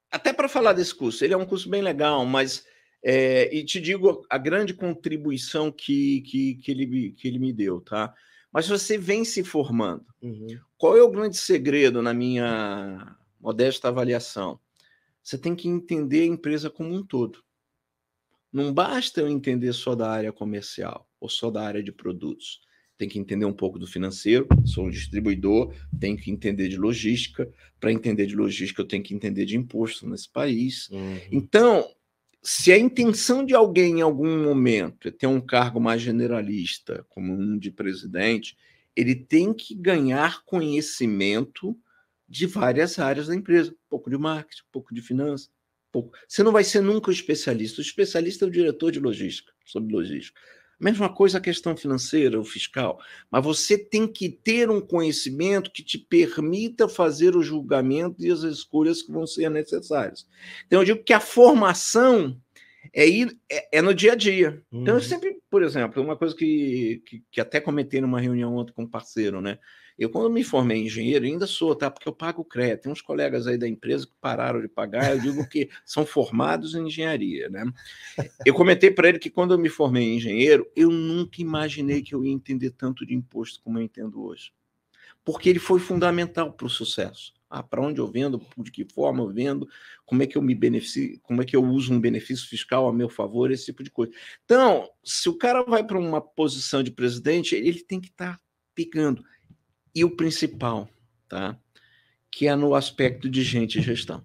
Até 0.09 0.33
para 0.33 0.49
falar 0.49 0.73
desse 0.73 0.95
curso, 0.95 1.23
ele 1.23 1.33
é 1.33 1.37
um 1.37 1.45
curso 1.45 1.69
bem 1.69 1.81
legal, 1.81 2.25
mas. 2.25 2.65
É, 3.03 3.53
e 3.53 3.65
te 3.65 3.81
digo 3.81 4.23
a 4.29 4.37
grande 4.37 4.75
contribuição 4.75 5.71
que, 5.71 6.21
que, 6.21 6.55
que, 6.55 6.71
ele, 6.71 7.11
que 7.13 7.27
ele 7.27 7.39
me 7.39 7.51
deu, 7.51 7.81
tá? 7.81 8.13
Mas 8.51 8.67
você 8.67 8.97
vem 8.97 9.23
se 9.23 9.43
formando. 9.43 10.05
Uhum. 10.21 10.59
Qual 10.77 10.97
é 10.97 11.01
o 11.01 11.11
grande 11.11 11.37
segredo 11.37 12.01
na 12.01 12.13
minha 12.13 13.15
modesta 13.39 13.87
avaliação? 13.87 14.59
Você 15.23 15.37
tem 15.37 15.55
que 15.55 15.67
entender 15.67 16.21
a 16.21 16.25
empresa 16.25 16.69
como 16.69 16.93
um 16.93 17.05
todo. 17.05 17.43
Não 18.51 18.73
basta 18.73 19.21
eu 19.21 19.29
entender 19.29 19.71
só 19.73 19.95
da 19.95 20.09
área 20.09 20.33
comercial 20.33 21.07
ou 21.19 21.29
só 21.29 21.49
da 21.49 21.63
área 21.63 21.81
de 21.81 21.91
produtos. 21.91 22.59
Tem 22.97 23.07
que 23.07 23.17
entender 23.17 23.45
um 23.45 23.53
pouco 23.53 23.79
do 23.79 23.87
financeiro, 23.87 24.47
sou 24.65 24.85
um 24.85 24.89
distribuidor, 24.89 25.73
tenho 25.99 26.17
que 26.17 26.29
entender 26.29 26.67
de 26.67 26.77
logística. 26.77 27.51
Para 27.79 27.91
entender 27.91 28.25
de 28.25 28.35
logística, 28.35 28.81
eu 28.81 28.87
tenho 28.87 29.01
que 29.01 29.13
entender 29.13 29.45
de 29.45 29.57
imposto 29.57 30.07
nesse 30.07 30.29
país. 30.29 30.89
Uhum. 30.89 31.17
Então, 31.31 31.87
se 32.43 32.71
a 32.71 32.77
intenção 32.77 33.45
de 33.45 33.53
alguém 33.53 33.99
em 33.99 34.01
algum 34.01 34.43
momento 34.43 35.07
é 35.07 35.11
ter 35.11 35.27
um 35.27 35.39
cargo 35.39 35.79
mais 35.79 36.01
generalista, 36.01 37.05
como 37.09 37.33
um 37.33 37.57
de 37.57 37.69
presidente, 37.69 38.57
ele 38.95 39.15
tem 39.15 39.53
que 39.53 39.75
ganhar 39.75 40.43
conhecimento 40.43 41.77
de 42.27 42.47
várias 42.47 42.97
áreas 42.97 43.27
da 43.27 43.35
empresa, 43.35 43.75
pouco 43.89 44.09
de 44.09 44.17
marketing, 44.17 44.63
pouco 44.71 44.93
de 44.93 45.01
finanças, 45.01 45.51
pouco. 45.91 46.17
Você 46.27 46.41
não 46.41 46.51
vai 46.51 46.63
ser 46.63 46.81
nunca 46.81 47.09
o 47.09 47.13
especialista. 47.13 47.79
O 47.79 47.83
especialista 47.83 48.45
é 48.45 48.47
o 48.47 48.51
diretor 48.51 48.91
de 48.91 48.99
logística, 48.99 49.51
sobre 49.65 49.93
logística. 49.93 50.39
Mesma 50.81 51.07
coisa 51.07 51.37
a 51.37 51.41
questão 51.41 51.77
financeira 51.77 52.39
ou 52.39 52.43
fiscal. 52.43 52.99
Mas 53.29 53.43
você 53.43 53.77
tem 53.77 54.07
que 54.07 54.27
ter 54.29 54.69
um 54.69 54.81
conhecimento 54.81 55.71
que 55.71 55.83
te 55.83 55.99
permita 55.99 56.89
fazer 56.89 57.35
o 57.35 57.43
julgamento 57.43 58.15
e 58.19 58.31
as 58.31 58.41
escolhas 58.41 59.03
que 59.03 59.11
vão 59.11 59.27
ser 59.27 59.49
necessárias. 59.51 60.27
Então, 60.65 60.79
eu 60.79 60.85
digo 60.85 61.03
que 61.03 61.13
a 61.13 61.19
formação 61.19 62.35
é 62.93 63.07
ir 63.07 63.37
é, 63.49 63.77
é 63.77 63.81
no 63.81 63.93
dia 63.93 64.13
a 64.13 64.15
dia. 64.15 64.63
Uhum. 64.71 64.81
Então, 64.81 64.95
eu 64.95 65.01
uhum. 65.01 65.05
sempre, 65.05 65.37
por 65.49 65.63
exemplo, 65.63 66.01
uma 66.01 66.17
coisa 66.17 66.35
que, 66.35 67.01
que, 67.05 67.23
que 67.31 67.41
até 67.41 67.59
comentei 67.59 68.01
numa 68.01 68.19
reunião 68.19 68.55
ontem 68.55 68.73
com 68.73 68.83
um 68.83 68.89
parceiro, 68.89 69.41
né? 69.41 69.59
Eu, 69.97 70.09
quando 70.09 70.31
me 70.31 70.43
formei 70.43 70.79
em 70.79 70.85
engenheiro, 70.85 71.25
ainda 71.25 71.45
sou, 71.45 71.75
tá? 71.75 71.91
Porque 71.91 72.07
eu 72.07 72.13
pago 72.13 72.43
crédito. 72.43 72.83
Tem 72.83 72.91
uns 72.91 73.01
colegas 73.01 73.45
aí 73.45 73.57
da 73.57 73.67
empresa 73.67 74.07
que 74.07 74.13
pararam 74.19 74.59
de 74.59 74.67
pagar, 74.67 75.11
eu 75.11 75.19
digo 75.21 75.47
que 75.47 75.69
são 75.85 76.05
formados 76.05 76.73
em 76.73 76.87
engenharia, 76.87 77.49
né? 77.49 77.63
Eu 78.45 78.53
comentei 78.53 78.89
para 78.89 79.09
ele 79.09 79.19
que 79.19 79.29
quando 79.29 79.53
eu 79.53 79.59
me 79.59 79.69
formei 79.69 80.03
em 80.03 80.17
engenheiro, 80.17 80.67
eu 80.75 80.89
nunca 80.89 81.41
imaginei 81.41 82.01
que 82.01 82.15
eu 82.15 82.25
ia 82.25 82.31
entender 82.31 82.71
tanto 82.71 83.05
de 83.05 83.13
imposto 83.13 83.61
como 83.63 83.77
eu 83.77 83.83
entendo 83.83 84.23
hoje. 84.23 84.51
Porque 85.23 85.47
ele 85.47 85.59
foi 85.59 85.79
fundamental 85.79 86.51
para 86.51 86.65
o 86.65 86.69
sucesso. 86.69 87.33
Ah, 87.53 87.61
para 87.61 87.81
onde 87.81 87.99
eu 87.99 88.07
vendo, 88.07 88.41
de 88.57 88.71
que 88.71 88.85
forma 88.85 89.21
eu 89.21 89.27
vendo, 89.27 89.67
como 90.05 90.23
é 90.23 90.27
que 90.27 90.37
eu 90.37 90.41
me 90.41 90.55
beneficio, 90.55 91.19
como 91.21 91.41
é 91.41 91.45
que 91.45 91.55
eu 91.55 91.63
uso 91.63 91.93
um 91.93 91.99
benefício 91.99 92.47
fiscal 92.47 92.87
a 92.87 92.93
meu 92.93 93.09
favor, 93.09 93.51
esse 93.51 93.65
tipo 93.65 93.83
de 93.83 93.91
coisa. 93.91 94.13
Então, 94.45 94.89
se 95.03 95.27
o 95.27 95.37
cara 95.37 95.61
vai 95.63 95.85
para 95.85 95.99
uma 95.99 96.21
posição 96.21 96.81
de 96.81 96.91
presidente, 96.91 97.53
ele 97.53 97.83
tem 97.83 97.99
que 97.99 98.07
estar 98.07 98.37
tá 98.37 98.41
pegando 98.73 99.21
e 99.93 100.05
o 100.05 100.15
principal, 100.15 100.89
tá? 101.27 101.59
Que 102.31 102.47
é 102.47 102.55
no 102.55 102.73
aspecto 102.73 103.29
de 103.29 103.43
gente 103.43 103.79
e 103.79 103.81
gestão. 103.81 104.23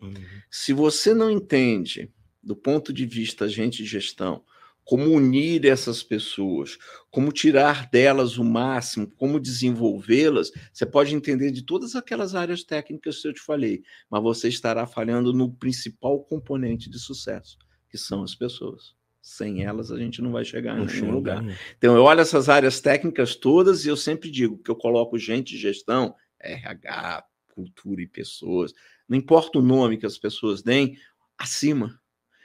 Uhum. 0.00 0.12
Se 0.50 0.72
você 0.72 1.14
não 1.14 1.30
entende, 1.30 2.10
do 2.42 2.56
ponto 2.56 2.92
de 2.92 3.06
vista 3.06 3.48
gente 3.48 3.82
e 3.82 3.86
gestão, 3.86 4.44
como 4.84 5.10
unir 5.10 5.64
essas 5.64 6.02
pessoas, 6.02 6.76
como 7.10 7.32
tirar 7.32 7.88
delas 7.90 8.36
o 8.36 8.44
máximo, 8.44 9.10
como 9.16 9.40
desenvolvê-las, 9.40 10.52
você 10.72 10.84
pode 10.84 11.14
entender 11.14 11.50
de 11.50 11.62
todas 11.62 11.96
aquelas 11.96 12.34
áreas 12.34 12.62
técnicas 12.62 13.20
que 13.20 13.28
eu 13.28 13.32
te 13.32 13.40
falei, 13.40 13.82
mas 14.10 14.22
você 14.22 14.48
estará 14.48 14.86
falhando 14.86 15.32
no 15.32 15.50
principal 15.52 16.20
componente 16.24 16.90
de 16.90 16.98
sucesso, 16.98 17.56
que 17.88 17.96
são 17.96 18.22
as 18.22 18.34
pessoas. 18.34 18.94
Sem 19.22 19.64
elas, 19.64 19.90
a 19.90 19.96
gente 19.96 20.20
não 20.20 20.32
vai 20.32 20.44
chegar 20.44 20.78
em 20.78 20.84
nenhum 20.84 21.10
lugar. 21.10 21.42
Então, 21.78 21.96
eu 21.96 22.02
olho 22.02 22.20
essas 22.20 22.50
áreas 22.50 22.78
técnicas 22.78 23.34
todas 23.34 23.86
e 23.86 23.88
eu 23.88 23.96
sempre 23.96 24.30
digo 24.30 24.58
que 24.58 24.70
eu 24.70 24.76
coloco 24.76 25.18
gente 25.18 25.54
de 25.54 25.58
gestão, 25.58 26.14
RH, 26.38 27.24
cultura 27.54 28.02
e 28.02 28.06
pessoas, 28.06 28.74
não 29.08 29.16
importa 29.16 29.58
o 29.58 29.62
nome 29.62 29.96
que 29.96 30.04
as 30.04 30.18
pessoas 30.18 30.62
deem, 30.62 30.98
acima. 31.38 31.98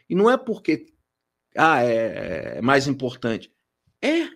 E 0.09 0.15
não 0.15 0.29
é 0.29 0.37
porque 0.37 0.85
ah, 1.56 1.84
é, 1.84 2.58
é 2.58 2.62
mais 2.62 2.88
importante. 2.88 3.52
É, 4.02 4.28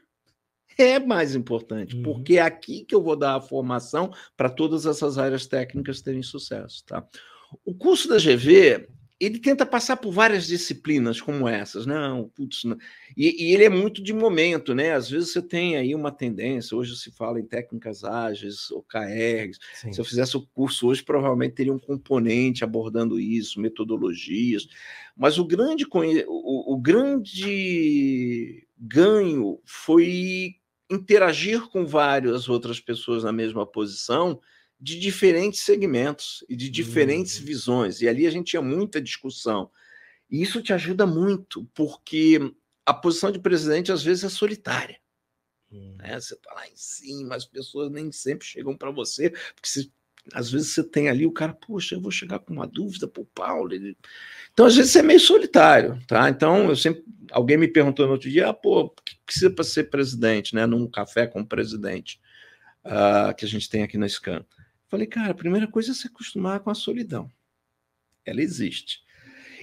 é 0.78 0.99
mais 0.99 1.36
importante, 1.36 1.95
uhum. 1.95 2.03
porque 2.03 2.38
é 2.38 2.41
aqui 2.41 2.84
que 2.84 2.95
eu 2.95 3.01
vou 3.01 3.16
dar 3.16 3.36
a 3.36 3.41
formação 3.41 4.11
para 4.36 4.49
todas 4.49 4.86
essas 4.86 5.18
áreas 5.18 5.45
técnicas 5.45 6.01
terem 6.01 6.24
sucesso, 6.24 6.84
tá? 6.86 7.05
O 7.64 7.76
curso 7.76 8.07
da 8.07 8.18
GV 8.18 8.88
ele 9.20 9.39
tenta 9.39 9.66
passar 9.66 9.97
por 9.97 10.11
várias 10.11 10.47
disciplinas 10.47 11.22
como 11.22 11.47
essas, 11.47 11.86
não, 11.86 12.30
putz, 12.30 12.64
não. 12.64 12.78
E, 13.16 13.45
e, 13.45 13.53
ele 13.53 13.64
é 13.64 13.70
muito 13.70 14.01
de 14.03 14.14
momento, 14.14 14.74
né? 14.74 14.93
Às 14.93 15.09
vezes 15.09 15.32
você 15.32 15.41
tem 15.41 15.78
aí 15.78 15.95
uma 15.95 16.11
tendência, 16.11 16.76
hoje 16.76 16.95
se 16.97 17.11
fala 17.11 17.39
em 17.39 17.45
técnicas 17.45 18.03
ágeis, 18.03 18.70
OKRs. 18.72 19.59
Sim. 19.76 19.93
Se 19.93 20.01
eu 20.01 20.05
fizesse 20.05 20.36
o 20.36 20.41
curso 20.41 20.88
hoje, 20.88 21.03
provavelmente 21.03 21.55
teria 21.55 21.74
um 21.74 21.80
componente 21.80 22.64
abordando 22.64 23.20
isso, 23.20 23.61
metodologias. 23.61 24.68
Mas 25.16 25.38
o 25.38 25.45
grande, 25.45 25.86
o, 26.28 26.74
o 26.74 26.78
grande 26.78 28.68
ganho 28.78 29.59
foi 29.64 30.55
interagir 30.91 31.61
com 31.70 31.86
várias 31.86 32.49
outras 32.49 32.80
pessoas 32.80 33.24
na 33.24 33.32
mesma 33.32 33.66
posição 33.66 34.39
de 34.84 34.99
diferentes 34.99 35.61
segmentos 35.61 36.43
e 36.49 36.57
de 36.57 36.69
diferentes 36.69 37.39
uhum. 37.39 37.45
visões. 37.45 38.01
E 38.01 38.07
ali 38.07 38.27
a 38.27 38.29
gente 38.29 38.47
tinha 38.47 38.61
muita 38.61 39.01
discussão. 39.01 39.71
E 40.29 40.41
isso 40.41 40.61
te 40.61 40.73
ajuda 40.73 41.05
muito, 41.05 41.65
porque 41.73 42.53
a 42.86 42.93
posição 42.93 43.31
de 43.31 43.39
presidente 43.39 43.93
às 43.93 44.03
vezes 44.03 44.25
é 44.25 44.29
solitária. 44.29 44.99
Uhum. 45.71 45.95
Né? 45.99 46.19
Você 46.19 46.34
está 46.34 46.53
lá 46.53 46.67
em 46.67 46.75
cima, 46.75 47.36
as 47.36 47.45
pessoas 47.45 47.89
nem 47.89 48.11
sempre 48.11 48.45
chegam 48.45 48.75
para 48.75 48.91
você, 48.91 49.29
porque 49.29 49.69
você, 49.69 49.89
às 50.34 50.51
vezes 50.51 50.73
você 50.73 50.84
tem 50.84 51.07
ali 51.07 51.25
o 51.25 51.31
cara, 51.31 51.53
poxa, 51.53 51.95
eu 51.95 52.01
vou 52.01 52.11
chegar 52.11 52.39
com 52.39 52.51
uma 52.51 52.67
dúvida 52.67 53.07
para 53.07 53.21
o 53.21 53.25
Paulo. 53.27 53.73
Ele... 53.73 53.97
Então, 54.51 54.65
às 54.65 54.75
vezes, 54.75 54.91
você 54.91 54.99
é 54.99 55.03
meio 55.03 55.19
solitário, 55.21 55.97
tá? 56.05 56.29
Então, 56.29 56.67
eu 56.67 56.75
sempre. 56.75 57.05
Alguém 57.31 57.57
me 57.57 57.69
perguntou 57.69 58.05
no 58.05 58.11
outro 58.11 58.29
dia, 58.29 58.49
ah, 58.49 58.53
pô, 58.53 58.81
o 58.81 58.89
que 58.89 59.15
precisa 59.25 59.49
para 59.49 59.63
ser 59.63 59.86
presidente, 59.89 60.53
né? 60.53 60.65
Num 60.65 60.91
café 60.91 61.25
com 61.25 61.39
o 61.39 61.47
presidente 61.47 62.19
uh, 62.84 63.34
que 63.34 63.45
a 63.45 63.47
gente 63.47 63.69
tem 63.69 63.81
aqui 63.81 63.97
na 63.97 64.09
Scan. 64.09 64.45
Falei, 64.93 65.07
cara, 65.07 65.31
a 65.31 65.33
primeira 65.33 65.65
coisa 65.65 65.89
é 65.89 65.95
se 65.95 66.05
acostumar 66.05 66.59
com 66.59 66.69
a 66.69 66.75
solidão. 66.75 67.27
Ela 68.23 68.43
existe. 68.43 69.01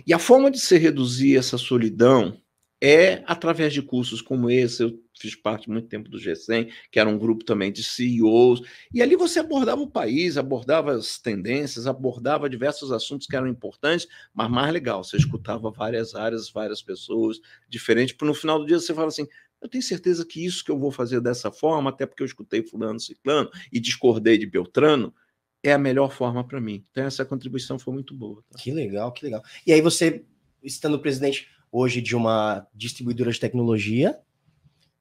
E 0.05 0.12
a 0.12 0.18
forma 0.18 0.51
de 0.51 0.59
se 0.59 0.76
reduzir 0.76 1.37
essa 1.37 1.57
solidão 1.57 2.43
é 2.81 3.22
através 3.28 3.72
de 3.72 3.81
cursos 3.81 4.20
como 4.20 4.51
esse. 4.51 4.83
Eu 4.83 5.01
fiz 5.21 5.35
parte 5.35 5.68
muito 5.68 5.89
tempo 5.89 6.09
do 6.09 6.18
G100, 6.18 6.73
que 6.91 6.99
era 6.99 7.09
um 7.09 7.18
grupo 7.18 7.45
também 7.45 7.71
de 7.71 7.85
CEOs, 7.85 8.62
e 8.93 9.03
ali 9.03 9.16
você 9.16 9.41
abordava 9.41 9.81
o 9.81 9.91
país, 9.91 10.37
abordava 10.37 10.93
as 10.93 11.18
tendências, 11.18 11.87
abordava 11.87 12.49
diversos 12.49 12.91
assuntos 12.91 13.27
que 13.27 13.37
eram 13.37 13.47
importantes, 13.47 14.09
mas 14.33 14.51
mais 14.51 14.73
legal, 14.73 15.05
você 15.05 15.16
escutava 15.16 15.71
várias 15.71 16.14
áreas, 16.14 16.51
várias 16.51 16.83
pessoas 16.83 17.41
diferentes, 17.68 18.14
para 18.14 18.27
no 18.27 18.35
final 18.35 18.59
do 18.59 18.66
dia 18.66 18.81
você 18.81 18.95
fala 18.95 19.09
assim: 19.09 19.27
eu 19.61 19.68
tenho 19.68 19.83
certeza 19.83 20.25
que 20.25 20.45
isso 20.45 20.64
que 20.64 20.71
eu 20.71 20.79
vou 20.79 20.91
fazer 20.91 21.21
dessa 21.21 21.53
forma, 21.53 21.91
até 21.91 22.07
porque 22.07 22.23
eu 22.23 22.27
escutei 22.27 22.62
fulano, 22.62 22.99
ciclano 22.99 23.51
e 23.71 23.79
discordei 23.79 24.39
de 24.39 24.47
Beltrano, 24.47 25.14
é 25.62 25.73
a 25.73 25.79
melhor 25.79 26.11
forma 26.11 26.47
para 26.47 26.61
mim. 26.61 26.85
Então 26.91 27.05
essa 27.05 27.25
contribuição 27.25 27.79
foi 27.79 27.93
muito 27.93 28.14
boa. 28.14 28.43
Tá? 28.51 28.59
Que 28.59 28.71
legal, 28.71 29.12
que 29.12 29.25
legal. 29.25 29.43
E 29.66 29.73
aí 29.73 29.83
você, 29.83 30.25
estando 30.62 30.99
presidente 30.99 31.49
hoje 31.71 32.01
de 32.01 32.16
uma 32.16 32.66
distribuidora 32.75 33.31
de 33.31 33.39
tecnologia, 33.39 34.18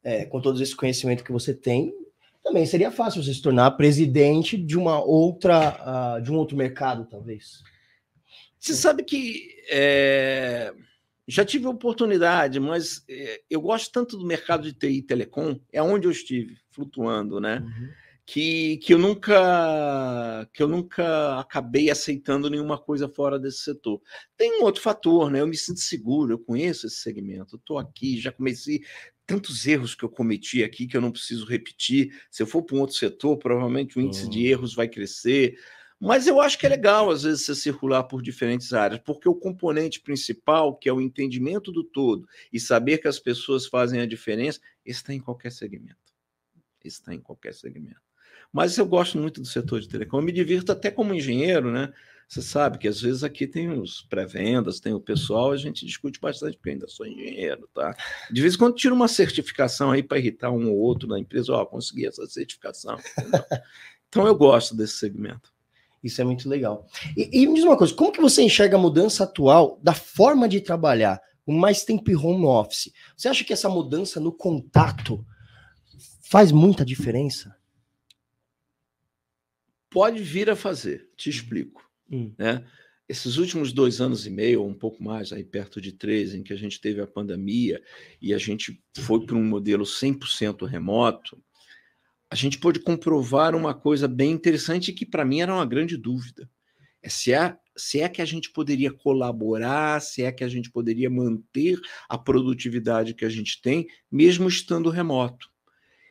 é, 0.04 0.26
com 0.26 0.42
todo 0.42 0.62
esse 0.62 0.76
conhecimento 0.76 1.24
que 1.24 1.32
você 1.32 1.54
tem, 1.54 1.94
também 2.44 2.66
seria 2.66 2.92
fácil 2.92 3.24
você 3.24 3.34
se 3.34 3.42
tornar 3.42 3.72
presidente 3.72 4.58
de 4.58 4.78
uma 4.78 5.04
outra, 5.04 6.18
uh, 6.18 6.22
de 6.22 6.32
um 6.32 6.36
outro 6.36 6.58
mercado, 6.58 7.06
talvez. 7.06 7.62
Você 8.58 8.74
sabe 8.74 9.04
que 9.04 9.56
é 9.70 10.74
já 11.30 11.46
tive 11.46 11.68
oportunidade, 11.68 12.60
mas 12.60 13.04
é, 13.08 13.42
eu 13.48 13.62
gosto 13.62 13.92
tanto 13.92 14.18
do 14.18 14.26
mercado 14.26 14.64
de 14.64 14.74
TI 14.74 14.98
e 14.98 15.02
telecom, 15.04 15.60
é 15.72 15.80
onde 15.82 16.08
eu 16.08 16.12
estive, 16.12 16.58
flutuando, 16.72 17.40
né? 17.40 17.60
Uhum. 17.60 17.90
Que, 18.26 18.78
que 18.78 18.94
eu 18.94 18.98
nunca 18.98 20.50
que 20.52 20.62
eu 20.62 20.68
nunca 20.68 21.40
acabei 21.40 21.92
aceitando 21.92 22.50
nenhuma 22.50 22.80
coisa 22.80 23.08
fora 23.08 23.40
desse 23.40 23.60
setor. 23.60 24.02
Tem 24.36 24.60
um 24.60 24.64
outro 24.64 24.82
fator, 24.82 25.30
né? 25.30 25.42
Eu 25.42 25.48
me 25.48 25.56
sinto 25.56 25.80
seguro, 25.80 26.34
eu 26.34 26.40
conheço 26.40 26.88
esse 26.88 26.98
segmento, 26.98 27.56
eu 27.56 27.60
estou 27.60 27.78
aqui, 27.78 28.20
já 28.20 28.32
comecei 28.32 28.82
tantos 29.30 29.68
erros 29.68 29.94
que 29.94 30.04
eu 30.04 30.10
cometi 30.10 30.64
aqui 30.64 30.88
que 30.88 30.98
eu 30.98 31.02
não 31.02 31.12
preciso 31.12 31.46
repetir. 31.46 32.20
Se 32.32 32.42
eu 32.42 32.48
for 32.48 32.64
para 32.64 32.76
um 32.76 32.80
outro 32.80 32.96
setor, 32.96 33.38
provavelmente 33.38 33.96
o 33.96 34.02
índice 34.02 34.24
uhum. 34.24 34.30
de 34.32 34.48
erros 34.48 34.74
vai 34.74 34.88
crescer 34.88 35.56
Mas 36.00 36.26
eu 36.26 36.42
acho 36.42 36.58
que 36.58 36.66
é 36.66 36.70
legal, 36.70 37.12
às 37.12 37.22
vezes, 37.22 37.46
você 37.46 37.54
circular 37.54 38.06
por 38.06 38.24
diferentes 38.24 38.74
áreas, 38.74 39.00
porque 39.06 39.30
o 39.30 39.36
componente 39.36 40.00
principal, 40.00 40.76
que 40.76 40.90
é 40.90 40.94
o 40.94 41.00
entendimento 41.00 41.72
do 41.72 41.84
todo 41.84 42.28
e 42.52 42.60
saber 42.60 42.98
que 42.98 43.08
as 43.08 43.20
pessoas 43.20 43.68
fazem 43.68 44.02
a 44.02 44.06
diferença, 44.08 44.60
está 44.84 45.14
em 45.14 45.20
qualquer 45.20 45.52
segmento. 45.52 45.98
Está 46.84 47.14
em 47.14 47.20
qualquer 47.20 47.54
segmento. 47.54 48.02
Mas 48.52 48.80
eu 48.80 48.86
gosto 48.88 49.20
muito 49.20 49.42
do 49.42 49.48
setor 49.48 49.80
de 49.80 49.88
telecom, 49.88 50.18
eu 50.18 50.24
me 50.24 50.32
divirto 50.32 50.72
até 50.72 50.90
como 50.90 51.14
engenheiro, 51.14 51.72
né? 51.72 51.94
Você 52.30 52.44
sabe 52.44 52.78
que 52.78 52.88
às 52.88 53.02
vezes 53.02 53.24
aqui 53.24 53.48
tem 53.48 53.72
os 53.72 54.04
pré-vendas, 54.04 54.80
tem 54.80 54.94
o 54.94 55.00
pessoal, 55.00 55.52
a 55.52 55.58
gente 55.58 55.84
discute 55.84 56.20
bastante, 56.20 56.58
porque 56.58 56.70
ainda 56.70 56.88
sou 56.88 57.08
engenheiro, 57.08 57.68
tá? 57.74 57.98
De 58.32 58.40
vez 58.40 58.54
em 58.54 58.58
quando 58.60 58.76
tiro 58.76 58.94
uma 58.94 59.08
certificação 59.08 59.90
aí 59.90 60.04
para 60.04 60.20
irritar 60.20 60.52
um 60.52 60.70
ou 60.70 60.78
outro 60.78 61.10
na 61.10 61.18
empresa, 61.18 61.54
ó, 61.54 61.64
oh, 61.64 61.66
consegui 61.66 62.06
essa 62.06 62.28
certificação. 62.28 63.00
então 64.08 64.28
eu 64.28 64.36
gosto 64.36 64.76
desse 64.76 64.98
segmento. 64.98 65.52
Isso 66.04 66.22
é 66.22 66.24
muito 66.24 66.48
legal. 66.48 66.86
E, 67.18 67.42
e, 67.42 67.48
me 67.48 67.56
diz 67.56 67.64
uma 67.64 67.76
coisa, 67.76 67.96
como 67.96 68.12
que 68.12 68.22
você 68.22 68.44
enxerga 68.44 68.78
a 68.78 68.80
mudança 68.80 69.24
atual 69.24 69.80
da 69.82 69.96
forma 69.96 70.48
de 70.48 70.62
trabalhar, 70.62 71.20
com 71.44 71.52
mais 71.52 71.84
tempo 71.84 72.12
em 72.12 72.16
home 72.16 72.46
office? 72.46 72.94
Você 73.18 73.28
acha 73.28 73.44
que 73.44 73.54
essa 73.54 73.68
mudança 73.68 74.20
no 74.20 74.32
contato 74.32 75.26
faz 76.22 76.52
muita 76.52 76.86
diferença? 76.86 77.58
Pode 79.90 80.22
vir 80.22 80.48
a 80.48 80.56
fazer, 80.56 81.10
te 81.18 81.28
explico. 81.28 81.89
Hum. 82.12 82.34
Né? 82.38 82.66
Esses 83.08 83.38
últimos 83.38 83.74
dois 83.74 84.00
anos 84.00 84.28
e 84.28 84.30
meio, 84.30 84.62
ou 84.62 84.70
um 84.70 84.74
pouco 84.74 85.04
mais, 85.04 85.34
aí 85.34 85.44
perto 85.44 85.82
de 85.82 85.92
três, 85.92 86.34
em 86.34 86.44
que 86.44 86.54
a 86.54 86.56
gente 86.56 86.80
teve 86.80 87.02
a 87.02 87.08
pandemia 87.08 87.82
e 88.22 88.34
a 88.34 88.38
gente 88.38 88.82
foi 88.98 89.26
para 89.26 89.36
um 89.36 89.44
modelo 89.44 89.84
100% 89.84 90.68
remoto, 90.68 91.42
a 92.30 92.36
gente 92.36 92.60
pôde 92.60 92.80
comprovar 92.80 93.56
uma 93.56 93.74
coisa 93.74 94.08
bem 94.08 94.32
interessante 94.32 94.94
que 94.94 95.06
para 95.06 95.26
mim 95.26 95.42
era 95.42 95.54
uma 95.54 95.66
grande 95.66 95.98
dúvida. 95.98 96.48
É 97.02 97.10
se, 97.10 97.34
é 97.34 97.58
se 97.76 98.02
é 98.02 98.08
que 98.08 98.22
a 98.22 98.26
gente 98.26 98.52
poderia 98.52 98.92
colaborar, 98.92 100.00
se 100.02 100.22
é 100.22 100.32
que 100.32 100.44
a 100.44 100.48
gente 100.48 100.70
poderia 100.70 101.10
manter 101.10 101.80
a 102.08 102.18
produtividade 102.18 103.16
que 103.16 103.26
a 103.26 103.30
gente 103.30 103.60
tem, 103.62 103.88
mesmo 104.12 104.48
estando 104.48 104.90
remoto. 104.90 105.50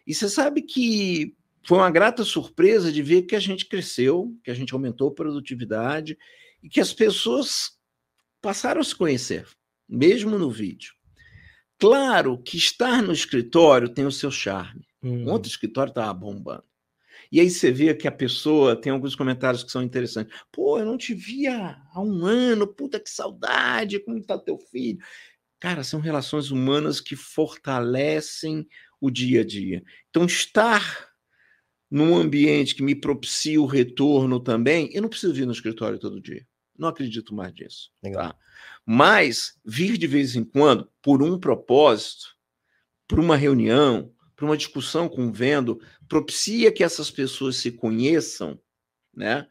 E 0.06 0.14
você 0.14 0.28
sabe 0.28 0.62
que 0.62 1.36
foi 1.66 1.78
uma 1.78 1.90
grata 1.90 2.24
surpresa 2.24 2.90
de 2.90 3.02
ver 3.02 3.22
que 3.22 3.36
a 3.36 3.40
gente 3.40 3.66
cresceu, 3.66 4.34
que 4.42 4.50
a 4.50 4.54
gente 4.54 4.72
aumentou 4.72 5.08
a 5.08 5.14
produtividade 5.14 6.16
e 6.62 6.68
que 6.68 6.80
as 6.80 6.92
pessoas 6.92 7.78
passaram 8.40 8.80
a 8.80 8.84
se 8.84 8.94
conhecer, 8.94 9.46
mesmo 9.88 10.38
no 10.38 10.50
vídeo. 10.50 10.94
Claro 11.78 12.42
que 12.42 12.56
estar 12.56 13.02
no 13.02 13.12
escritório 13.12 13.88
tem 13.88 14.04
o 14.04 14.12
seu 14.12 14.30
charme. 14.30 14.86
Hum. 15.02 15.28
Ontem 15.28 15.48
o 15.48 15.50
escritório 15.50 15.90
estava 15.90 16.12
bombando. 16.12 16.64
E 17.30 17.40
aí 17.40 17.50
você 17.50 17.70
vê 17.70 17.94
que 17.94 18.08
a 18.08 18.12
pessoa 18.12 18.74
tem 18.74 18.90
alguns 18.90 19.14
comentários 19.14 19.62
que 19.62 19.70
são 19.70 19.82
interessantes. 19.82 20.34
Pô, 20.50 20.78
eu 20.78 20.86
não 20.86 20.96
te 20.96 21.14
via 21.14 21.76
há 21.92 22.00
um 22.00 22.24
ano, 22.24 22.66
puta 22.66 22.98
que 22.98 23.10
saudade, 23.10 24.00
como 24.00 24.18
está 24.18 24.38
teu 24.38 24.58
filho? 24.58 24.98
Cara, 25.60 25.84
são 25.84 26.00
relações 26.00 26.50
humanas 26.50 27.00
que 27.00 27.14
fortalecem 27.14 28.66
o 29.00 29.10
dia 29.10 29.42
a 29.42 29.44
dia. 29.44 29.82
Então, 30.08 30.24
estar 30.24 31.07
num 31.90 32.16
ambiente 32.16 32.74
que 32.74 32.82
me 32.82 32.94
propicia 32.94 33.60
o 33.60 33.66
retorno 33.66 34.38
também, 34.40 34.90
eu 34.92 35.02
não 35.02 35.08
preciso 35.08 35.32
vir 35.32 35.46
no 35.46 35.52
escritório 35.52 35.98
todo 35.98 36.20
dia. 36.20 36.46
Não 36.78 36.88
acredito 36.88 37.34
mais 37.34 37.52
nisso. 37.54 37.90
Tá? 38.12 38.36
Mas 38.86 39.58
vir 39.64 39.96
de 39.98 40.06
vez 40.06 40.36
em 40.36 40.44
quando, 40.44 40.88
por 41.02 41.22
um 41.22 41.38
propósito, 41.38 42.36
por 43.06 43.18
uma 43.18 43.36
reunião, 43.36 44.12
por 44.36 44.44
uma 44.44 44.56
discussão 44.56 45.08
com 45.08 45.26
o 45.26 45.32
vendo, 45.32 45.80
propicia 46.08 46.70
que 46.70 46.84
essas 46.84 47.10
pessoas 47.10 47.56
se 47.56 47.72
conheçam, 47.72 48.58
né? 49.12 49.46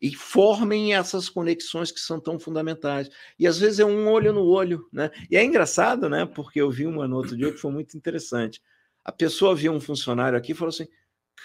E 0.00 0.14
formem 0.14 0.94
essas 0.94 1.28
conexões 1.28 1.92
que 1.92 2.00
são 2.00 2.18
tão 2.18 2.38
fundamentais. 2.38 3.10
E 3.38 3.46
às 3.46 3.58
vezes 3.58 3.80
é 3.80 3.84
um 3.84 4.08
olho 4.08 4.32
no 4.32 4.46
olho, 4.46 4.88
né? 4.90 5.10
E 5.30 5.36
é 5.36 5.44
engraçado, 5.44 6.08
né? 6.08 6.24
Porque 6.24 6.58
eu 6.58 6.70
vi 6.70 6.86
uma 6.86 7.06
no 7.06 7.16
outro 7.16 7.36
dia 7.36 7.52
que 7.52 7.58
foi 7.58 7.70
muito 7.70 7.98
interessante. 7.98 8.62
A 9.04 9.12
pessoa 9.12 9.54
viu 9.54 9.72
um 9.72 9.80
funcionário 9.80 10.38
aqui 10.38 10.52
e 10.52 10.54
falou 10.54 10.70
assim: 10.70 10.88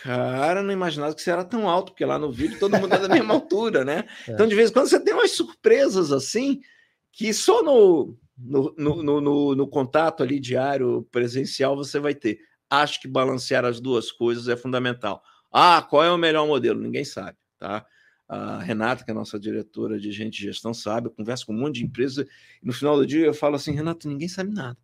Cara, 0.04 0.62
não 0.62 0.72
imaginava 0.72 1.16
que 1.16 1.22
você 1.22 1.32
era 1.32 1.44
tão 1.44 1.70
alto, 1.70 1.92
porque 1.92 2.06
lá 2.06 2.20
no 2.20 2.32
vídeo 2.32 2.60
todo 2.60 2.78
mundo 2.78 2.94
é 2.94 3.00
da 3.00 3.10
mesma 3.10 3.34
altura, 3.36 3.84
né? 3.84 4.06
É. 4.28 4.32
Então, 4.32 4.48
de 4.48 4.56
vez 4.56 4.70
em 4.70 4.74
quando, 4.74 4.88
você 4.88 5.00
tem 5.00 5.14
umas 5.14 5.32
surpresas 5.32 6.12
assim, 6.12 6.62
que 7.12 7.34
só 7.34 7.64
no, 7.64 8.18
no, 8.38 8.74
no, 8.78 9.22
no, 9.22 9.56
no 9.56 9.68
contato 9.68 10.22
ali 10.22 10.40
diário, 10.40 11.08
presencial, 11.12 11.76
você 11.76 12.00
vai 12.00 12.14
ter. 12.14 12.40
Acho 12.70 13.02
que 13.02 13.08
balancear 13.08 13.66
as 13.66 13.80
duas 13.80 14.12
coisas 14.12 14.48
é 14.48 14.58
fundamental. 14.58 15.24
Ah, 15.52 15.82
qual 15.82 16.04
é 16.04 16.12
o 16.12 16.18
melhor 16.18 16.46
modelo? 16.46 16.82
Ninguém 16.82 17.06
sabe, 17.06 17.38
tá? 17.58 17.86
A 18.28 18.60
Renata, 18.60 19.06
que 19.06 19.12
é 19.12 19.14
a 19.14 19.16
nossa 19.16 19.40
diretora 19.40 20.00
de 20.00 20.12
gente 20.12 20.40
de 20.40 20.44
gestão, 20.44 20.74
sabe. 20.74 21.08
Eu 21.08 21.12
converso 21.12 21.46
com 21.46 21.54
um 21.54 21.60
monte 21.60 21.76
de 21.76 21.86
empresa 21.86 22.28
e 22.62 22.66
no 22.66 22.74
final 22.74 22.98
do 22.98 23.06
dia 23.06 23.26
eu 23.26 23.34
falo 23.34 23.56
assim, 23.56 23.72
Renato, 23.72 24.08
ninguém 24.10 24.28
sabe 24.28 24.52
nada. 24.52 24.78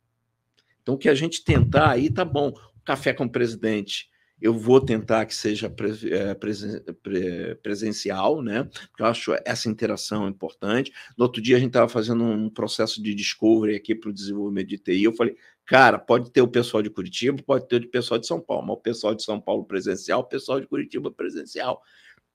Então, 0.82 0.96
o 0.96 0.98
que 0.98 1.10
a 1.10 1.16
gente 1.16 1.44
tentar 1.44 1.90
aí 1.90 2.10
tá 2.10 2.24
bom. 2.24 2.54
Café 2.86 3.14
com 3.14 3.26
o 3.26 3.30
presidente, 3.30 4.10
eu 4.42 4.58
vou 4.58 4.82
tentar 4.82 5.26
que 5.26 5.36
seja 5.36 5.72
é, 6.10 7.56
presencial, 7.56 8.42
né? 8.42 8.64
Porque 8.64 9.04
eu 9.04 9.06
acho 9.06 9.34
essa 9.46 9.70
interação 9.70 10.28
importante. 10.28 10.92
No 11.16 11.26
outro 11.26 11.42
dia 11.42 11.58
a 11.58 11.60
gente 11.60 11.70
estava 11.70 11.88
fazendo 11.88 12.24
um 12.24 12.50
processo 12.50 13.02
de 13.04 13.14
discovery 13.14 13.76
aqui 13.76 13.94
para 13.94 14.10
o 14.10 14.14
desenvolvimento 14.14 14.68
de 14.68 14.80
TI. 14.80 15.04
Eu 15.04 15.14
falei, 15.14 15.36
cara, 15.66 16.00
pode 16.00 16.32
ter 16.32 16.42
o 16.42 16.48
pessoal 16.48 16.82
de 16.82 16.90
Curitiba, 16.90 17.42
pode 17.44 17.68
ter 17.68 17.84
o 17.84 17.92
pessoal 17.92 18.20
de 18.20 18.26
São 18.26 18.42
Paulo, 18.42 18.66
mas 18.68 18.78
o 18.78 18.82
pessoal 18.82 19.14
de 19.14 19.24
São 19.24 19.40
Paulo 19.40 19.64
presencial, 19.64 20.22
o 20.22 20.28
pessoal 20.28 20.60
de 20.60 20.68
Curitiba 20.68 21.12
presencial. 21.12 21.80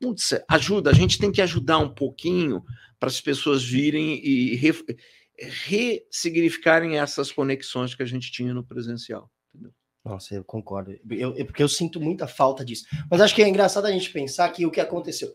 Putz, 0.01 0.35
ajuda, 0.49 0.91
a 0.91 0.95
gente 0.95 1.19
tem 1.19 1.33
que 1.33 1.43
ajudar 1.43 1.79
um 1.79 1.89
pouquinho 1.89 2.63
para 3.01 3.09
as 3.09 3.21
pessoas 3.21 3.65
virem 3.65 4.25
e 4.25 4.55
re, 4.55 4.73
ressignificarem 5.39 6.99
essas 6.99 7.33
conexões 7.33 7.95
que 7.95 8.03
a 8.03 8.07
gente 8.07 8.31
tinha 8.31 8.55
no 8.55 8.65
presencial. 8.65 9.31
Nossa, 10.07 10.37
eu 10.37 10.45
concordo. 10.45 10.97
Eu, 11.11 11.37
eu, 11.37 11.45
porque 11.45 11.63
eu 11.63 11.69
sinto 11.69 12.01
muita 12.01 12.29
falta 12.29 12.65
disso. 12.65 12.85
Mas 13.11 13.21
acho 13.21 13.35
que 13.35 13.43
é 13.43 13.49
engraçado 13.49 13.87
a 13.87 13.91
gente 13.91 14.11
pensar 14.11 14.49
que 14.51 14.65
o 14.65 14.71
que 14.71 14.81
aconteceu. 14.81 15.35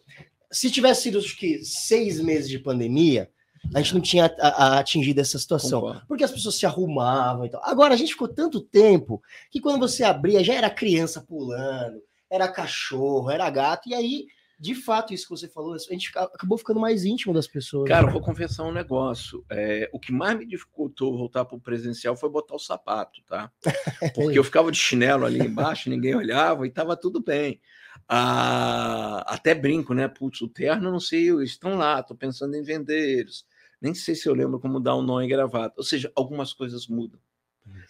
Se 0.49 0.71
tivesse 0.71 1.03
sido 1.03 1.17
acho 1.17 1.37
que 1.37 1.63
seis 1.65 2.21
meses 2.21 2.49
de 2.49 2.57
pandemia, 2.57 3.29
a 3.73 3.81
gente 3.81 3.93
não 3.93 4.01
tinha 4.01 4.33
a, 4.39 4.47
a 4.47 4.79
atingido 4.79 5.19
essa 5.19 5.37
situação. 5.37 5.81
Concordo. 5.81 6.05
Porque 6.07 6.23
as 6.23 6.31
pessoas 6.31 6.55
se 6.55 6.65
arrumavam 6.65 7.45
e 7.45 7.49
tal. 7.49 7.61
Agora, 7.65 7.93
a 7.93 7.97
gente 7.97 8.13
ficou 8.13 8.29
tanto 8.29 8.61
tempo 8.61 9.21
que 9.49 9.59
quando 9.59 9.77
você 9.77 10.05
abria, 10.05 10.43
já 10.43 10.53
era 10.53 10.69
criança 10.69 11.19
pulando, 11.21 12.01
era 12.29 12.47
cachorro, 12.47 13.29
era 13.29 13.49
gato, 13.49 13.89
e 13.89 13.93
aí 13.93 14.27
de 14.61 14.75
fato, 14.75 15.11
isso 15.11 15.23
que 15.23 15.31
você 15.31 15.47
falou, 15.47 15.73
a 15.73 15.77
gente 15.79 16.11
acabou 16.15 16.55
ficando 16.55 16.79
mais 16.79 17.03
íntimo 17.03 17.33
das 17.33 17.47
pessoas. 17.47 17.87
Cara, 17.87 18.05
né? 18.05 18.13
vou 18.13 18.21
confessar 18.21 18.63
um 18.63 18.71
negócio. 18.71 19.43
É, 19.49 19.89
o 19.91 19.99
que 19.99 20.11
mais 20.11 20.37
me 20.37 20.45
dificultou 20.45 21.17
voltar 21.17 21.45
para 21.45 21.57
o 21.57 21.59
presencial 21.59 22.15
foi 22.15 22.29
botar 22.29 22.53
o 22.53 22.59
sapato, 22.59 23.23
tá? 23.25 23.51
Porque 24.13 24.37
eu 24.37 24.43
ficava 24.43 24.71
de 24.71 24.77
chinelo 24.77 25.25
ali 25.25 25.39
embaixo, 25.39 25.89
ninguém 25.89 26.13
olhava 26.13 26.63
e 26.67 26.69
estava 26.69 26.95
tudo 26.95 27.19
bem. 27.23 27.59
Ah, 28.07 29.25
até 29.25 29.55
brinco, 29.55 29.95
né? 29.95 30.07
Putz, 30.07 30.41
o 30.41 30.47
terno, 30.47 30.91
não 30.91 30.99
sei, 30.99 31.31
eles 31.31 31.49
estão 31.49 31.75
lá, 31.75 31.99
estou 31.99 32.15
pensando 32.15 32.55
em 32.55 32.61
vender 32.61 33.17
eles. 33.17 33.43
Nem 33.81 33.95
sei 33.95 34.13
se 34.13 34.29
eu 34.29 34.35
lembro 34.35 34.59
como 34.59 34.79
dar 34.79 34.95
um 34.95 35.01
nó 35.01 35.21
em 35.21 35.27
gravata. 35.27 35.73
Ou 35.75 35.83
seja, 35.83 36.11
algumas 36.15 36.53
coisas 36.53 36.85
mudam. 36.85 37.19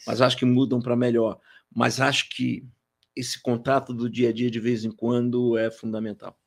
Mas 0.08 0.22
acho 0.22 0.38
que 0.38 0.46
mudam 0.46 0.82
para 0.82 0.96
melhor. 0.96 1.38
Mas 1.70 2.00
acho 2.00 2.30
que 2.30 2.66
esse 3.14 3.42
contato 3.42 3.94
do 3.94 4.10
dia 4.10 4.30
a 4.30 4.32
dia, 4.32 4.50
de 4.50 4.60
vez 4.62 4.86
em 4.86 4.92
quando, 4.92 5.58
é 5.58 5.70
fundamental. 5.70 6.40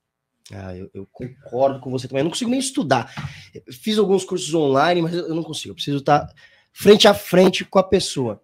Ah, 0.53 0.77
eu, 0.77 0.91
eu, 0.93 1.07
concordo 1.07 1.81
com 1.81 1.91
você 1.91 2.07
também. 2.07 2.21
Eu 2.21 2.25
não 2.25 2.31
consigo 2.31 2.51
nem 2.51 2.61
estudar. 2.61 3.11
Fiz 3.71 3.99
alguns 3.99 4.25
cursos 4.25 4.53
online, 4.53 5.01
mas 5.01 5.15
eu 5.15 5.35
não 5.35 5.43
consigo. 5.43 5.71
Eu 5.71 5.75
preciso 5.75 5.99
estar 5.99 6.29
frente 6.73 7.09
a 7.09 7.15
frente 7.15 7.65
com 7.65 7.79
a 7.79 7.83
pessoa. 7.83 8.43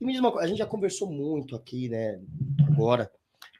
E 0.00 0.04
me 0.04 0.12
diz 0.12 0.20
uma 0.20 0.30
coisa, 0.30 0.46
a 0.46 0.48
gente 0.48 0.58
já 0.58 0.66
conversou 0.66 1.10
muito 1.10 1.56
aqui, 1.56 1.88
né, 1.88 2.20
agora, 2.66 3.10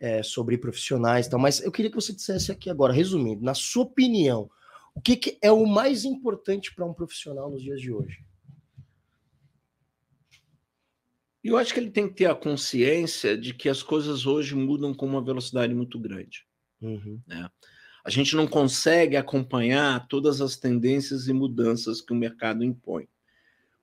é, 0.00 0.22
sobre 0.22 0.58
profissionais 0.58 1.26
e 1.26 1.30
tal, 1.30 1.40
mas 1.40 1.60
eu 1.60 1.72
queria 1.72 1.90
que 1.90 1.96
você 1.96 2.12
dissesse 2.12 2.52
aqui 2.52 2.68
agora, 2.68 2.92
resumindo, 2.92 3.42
na 3.42 3.54
sua 3.54 3.84
opinião, 3.84 4.50
o 4.94 5.00
que, 5.00 5.16
que 5.16 5.38
é 5.40 5.50
o 5.50 5.66
mais 5.66 6.04
importante 6.04 6.74
para 6.74 6.84
um 6.84 6.92
profissional 6.92 7.50
nos 7.50 7.62
dias 7.62 7.80
de 7.80 7.92
hoje? 7.92 8.22
Eu 11.42 11.56
acho 11.56 11.74
que 11.74 11.80
ele 11.80 11.90
tem 11.90 12.08
que 12.08 12.14
ter 12.14 12.26
a 12.26 12.34
consciência 12.34 13.36
de 13.36 13.52
que 13.52 13.68
as 13.68 13.82
coisas 13.82 14.26
hoje 14.26 14.54
mudam 14.54 14.94
com 14.94 15.06
uma 15.06 15.24
velocidade 15.24 15.74
muito 15.74 15.98
grande. 15.98 16.46
Uhum. 16.82 17.20
Né? 17.26 17.48
A 18.04 18.10
gente 18.10 18.34
não 18.34 18.46
consegue 18.46 19.16
acompanhar 19.16 20.06
todas 20.08 20.40
as 20.40 20.56
tendências 20.56 21.28
e 21.28 21.32
mudanças 21.32 22.00
que 22.00 22.12
o 22.12 22.16
mercado 22.16 22.64
impõe. 22.64 23.08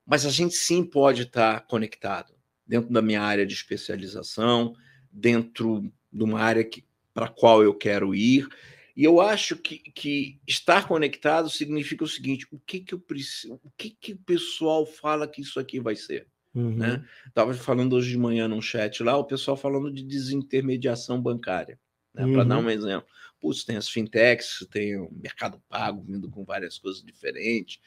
Mas 0.05 0.25
a 0.25 0.29
gente 0.29 0.55
sim 0.55 0.83
pode 0.83 1.23
estar 1.23 1.65
conectado 1.67 2.33
dentro 2.67 2.91
da 2.91 3.01
minha 3.01 3.21
área 3.21 3.45
de 3.45 3.53
especialização, 3.53 4.75
dentro 5.11 5.91
de 6.11 6.23
uma 6.23 6.39
área 6.39 6.67
para 7.13 7.25
a 7.25 7.29
qual 7.29 7.63
eu 7.63 7.73
quero 7.73 8.13
ir. 8.13 8.47
E 8.95 9.03
eu 9.03 9.21
acho 9.21 9.55
que, 9.55 9.77
que 9.77 10.39
estar 10.45 10.87
conectado 10.87 11.49
significa 11.49 12.03
o 12.03 12.07
seguinte: 12.07 12.45
o 12.51 12.59
que, 12.59 12.81
que 12.81 12.93
eu 12.93 12.99
preciso, 12.99 13.59
o 13.63 13.71
que, 13.77 13.91
que 13.91 14.13
o 14.13 14.17
pessoal 14.17 14.85
fala 14.85 15.27
que 15.27 15.41
isso 15.41 15.59
aqui 15.59 15.79
vai 15.79 15.95
ser? 15.95 16.27
Uhum. 16.53 16.75
Né? 16.75 17.05
Estava 17.27 17.53
falando 17.53 17.93
hoje 17.93 18.09
de 18.09 18.17
manhã 18.17 18.47
num 18.47 18.61
chat 18.61 19.01
lá, 19.03 19.15
o 19.15 19.23
pessoal 19.23 19.55
falando 19.55 19.91
de 19.91 20.03
desintermediação 20.03 21.21
bancária, 21.21 21.79
né? 22.19 22.25
uhum. 22.25 22.33
para 22.33 22.43
dar 22.43 22.59
um 22.59 22.69
exemplo. 22.69 23.07
Putz, 23.39 23.63
tem 23.63 23.77
as 23.77 23.87
fintechs, 23.87 24.67
tem 24.71 24.97
o 24.97 25.09
mercado 25.11 25.61
pago 25.69 26.01
vindo 26.01 26.29
com 26.29 26.43
várias 26.43 26.77
coisas 26.77 27.01
diferentes. 27.01 27.79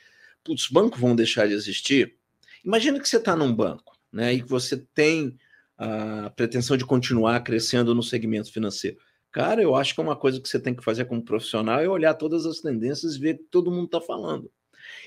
Putz, 0.42 0.68
bancos 0.68 1.00
vão 1.00 1.14
deixar 1.14 1.46
de 1.46 1.54
existir? 1.54 2.16
Imagina 2.64 2.98
que 2.98 3.08
você 3.08 3.18
está 3.18 3.36
num 3.36 3.54
banco 3.54 3.96
né, 4.12 4.34
e 4.34 4.42
que 4.42 4.48
você 4.48 4.76
tem 4.76 5.36
a 5.76 6.30
pretensão 6.30 6.76
de 6.76 6.84
continuar 6.84 7.40
crescendo 7.42 7.94
no 7.94 8.02
segmento 8.02 8.52
financeiro. 8.52 8.98
Cara, 9.32 9.62
eu 9.62 9.74
acho 9.74 9.94
que 9.94 10.00
é 10.00 10.04
uma 10.04 10.16
coisa 10.16 10.40
que 10.40 10.48
você 10.48 10.60
tem 10.60 10.74
que 10.74 10.84
fazer 10.84 11.06
como 11.06 11.24
profissional 11.24 11.80
é 11.80 11.88
olhar 11.88 12.14
todas 12.14 12.44
as 12.44 12.60
tendências 12.60 13.16
e 13.16 13.18
ver 13.18 13.34
o 13.34 13.38
que 13.38 13.44
todo 13.44 13.70
mundo 13.70 13.86
está 13.86 14.00
falando. 14.00 14.50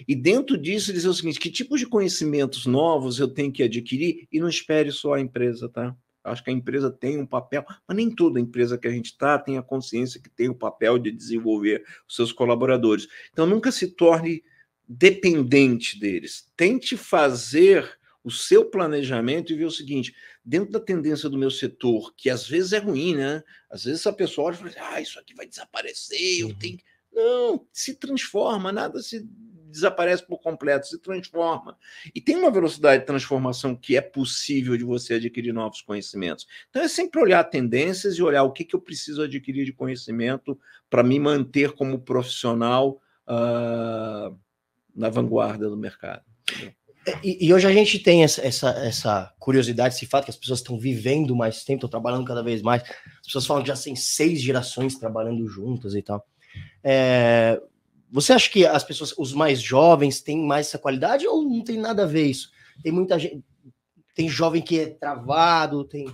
E 0.07 0.15
dentro 0.15 0.57
disso, 0.57 0.91
dizer 0.91 1.07
o 1.07 1.13
seguinte: 1.13 1.39
que 1.39 1.51
tipos 1.51 1.79
de 1.79 1.85
conhecimentos 1.85 2.65
novos 2.65 3.19
eu 3.19 3.27
tenho 3.27 3.51
que 3.51 3.63
adquirir? 3.63 4.27
E 4.31 4.39
não 4.39 4.49
espere 4.49 4.91
só 4.91 5.13
a 5.13 5.21
empresa, 5.21 5.69
tá? 5.69 5.95
Acho 6.25 6.43
que 6.43 6.49
a 6.49 6.53
empresa 6.53 6.89
tem 6.89 7.17
um 7.17 7.25
papel, 7.25 7.63
mas 7.87 7.95
nem 7.95 8.09
toda 8.09 8.39
empresa 8.39 8.77
que 8.77 8.87
a 8.87 8.91
gente 8.91 9.07
está 9.07 9.37
tem 9.37 9.57
a 9.57 9.63
consciência 9.63 10.21
que 10.21 10.29
tem 10.29 10.49
o 10.49 10.55
papel 10.55 10.97
de 10.97 11.11
desenvolver 11.11 11.83
os 12.07 12.15
seus 12.15 12.31
colaboradores. 12.31 13.07
Então, 13.31 13.45
nunca 13.45 13.71
se 13.71 13.87
torne 13.87 14.43
dependente 14.87 15.99
deles. 15.99 16.51
Tente 16.55 16.97
fazer 16.97 17.97
o 18.23 18.31
seu 18.31 18.65
planejamento 18.65 19.53
e 19.53 19.55
ver 19.55 19.65
o 19.65 19.71
seguinte: 19.71 20.15
dentro 20.43 20.71
da 20.71 20.79
tendência 20.79 21.29
do 21.29 21.37
meu 21.37 21.51
setor, 21.51 22.13
que 22.15 22.29
às 22.29 22.47
vezes 22.47 22.73
é 22.73 22.79
ruim, 22.79 23.15
né? 23.15 23.43
Às 23.69 23.83
vezes 23.83 24.05
a 24.07 24.11
pessoa 24.11 24.47
olha 24.47 24.55
e 24.55 24.57
fala, 24.57 24.69
assim, 24.69 24.79
ah, 24.81 25.01
isso 25.01 25.19
aqui 25.19 25.35
vai 25.35 25.45
desaparecer, 25.45 26.39
eu 26.39 26.47
uhum. 26.47 26.55
tenho. 26.55 26.79
Não, 27.13 27.67
se 27.71 27.93
transforma, 27.95 28.71
nada 28.71 29.01
se 29.01 29.25
desaparece 29.75 30.25
por 30.25 30.39
completo, 30.39 30.87
se 30.87 30.97
transforma. 30.99 31.77
E 32.13 32.19
tem 32.19 32.35
uma 32.35 32.49
velocidade 32.49 33.01
de 33.01 33.05
transformação 33.05 33.75
que 33.75 33.95
é 33.95 34.01
possível 34.01 34.75
de 34.77 34.83
você 34.83 35.15
adquirir 35.15 35.53
novos 35.53 35.81
conhecimentos. 35.81 36.47
Então 36.69 36.81
é 36.81 36.87
sempre 36.87 37.21
olhar 37.21 37.43
tendências 37.43 38.15
e 38.15 38.23
olhar 38.23 38.43
o 38.43 38.51
que, 38.51 38.63
que 38.63 38.75
eu 38.75 38.81
preciso 38.81 39.21
adquirir 39.21 39.65
de 39.65 39.73
conhecimento 39.73 40.57
para 40.89 41.03
me 41.03 41.19
manter 41.19 41.73
como 41.73 41.99
profissional 41.99 43.01
uh, 43.27 44.35
na 44.95 45.09
vanguarda 45.09 45.69
do 45.69 45.77
mercado. 45.77 46.23
E, 47.23 47.45
e, 47.47 47.53
hoje 47.53 47.67
a 47.67 47.71
gente 47.71 47.99
tem 47.99 48.23
essa, 48.23 48.41
essa, 48.41 48.69
essa, 48.69 49.33
curiosidade, 49.37 49.93
esse 49.93 50.07
fato 50.07 50.25
que 50.25 50.31
as 50.31 50.37
pessoas 50.37 50.59
estão 50.59 50.79
vivendo 50.79 51.35
mais 51.35 51.63
tempo, 51.63 51.77
estão 51.77 51.89
trabalhando 51.89 52.25
cada 52.25 52.41
vez 52.41 52.63
mais. 52.63 52.81
As 52.81 53.25
pessoas 53.25 53.45
falam 53.45 53.61
que 53.61 53.69
já 53.69 53.77
tem 53.77 53.95
seis 53.95 54.41
gerações 54.41 54.97
trabalhando 54.97 55.47
juntas 55.47 55.93
e 55.93 56.01
tal. 56.01 56.25
É, 56.83 57.61
você 58.11 58.33
acha 58.33 58.49
que 58.49 58.65
as 58.65 58.83
pessoas, 58.83 59.13
os 59.17 59.33
mais 59.33 59.61
jovens, 59.61 60.21
têm 60.21 60.45
mais 60.45 60.67
essa 60.67 60.79
qualidade 60.79 61.27
ou 61.27 61.43
não 61.43 61.63
tem 61.63 61.77
nada 61.77 62.03
a 62.03 62.07
ver 62.07 62.27
isso? 62.27 62.51
Tem 62.81 62.91
muita 62.91 63.17
gente. 63.19 63.43
Tem 64.13 64.29
jovem 64.29 64.61
que 64.61 64.79
é 64.79 64.87
travado, 64.87 65.83
tem. 65.83 66.05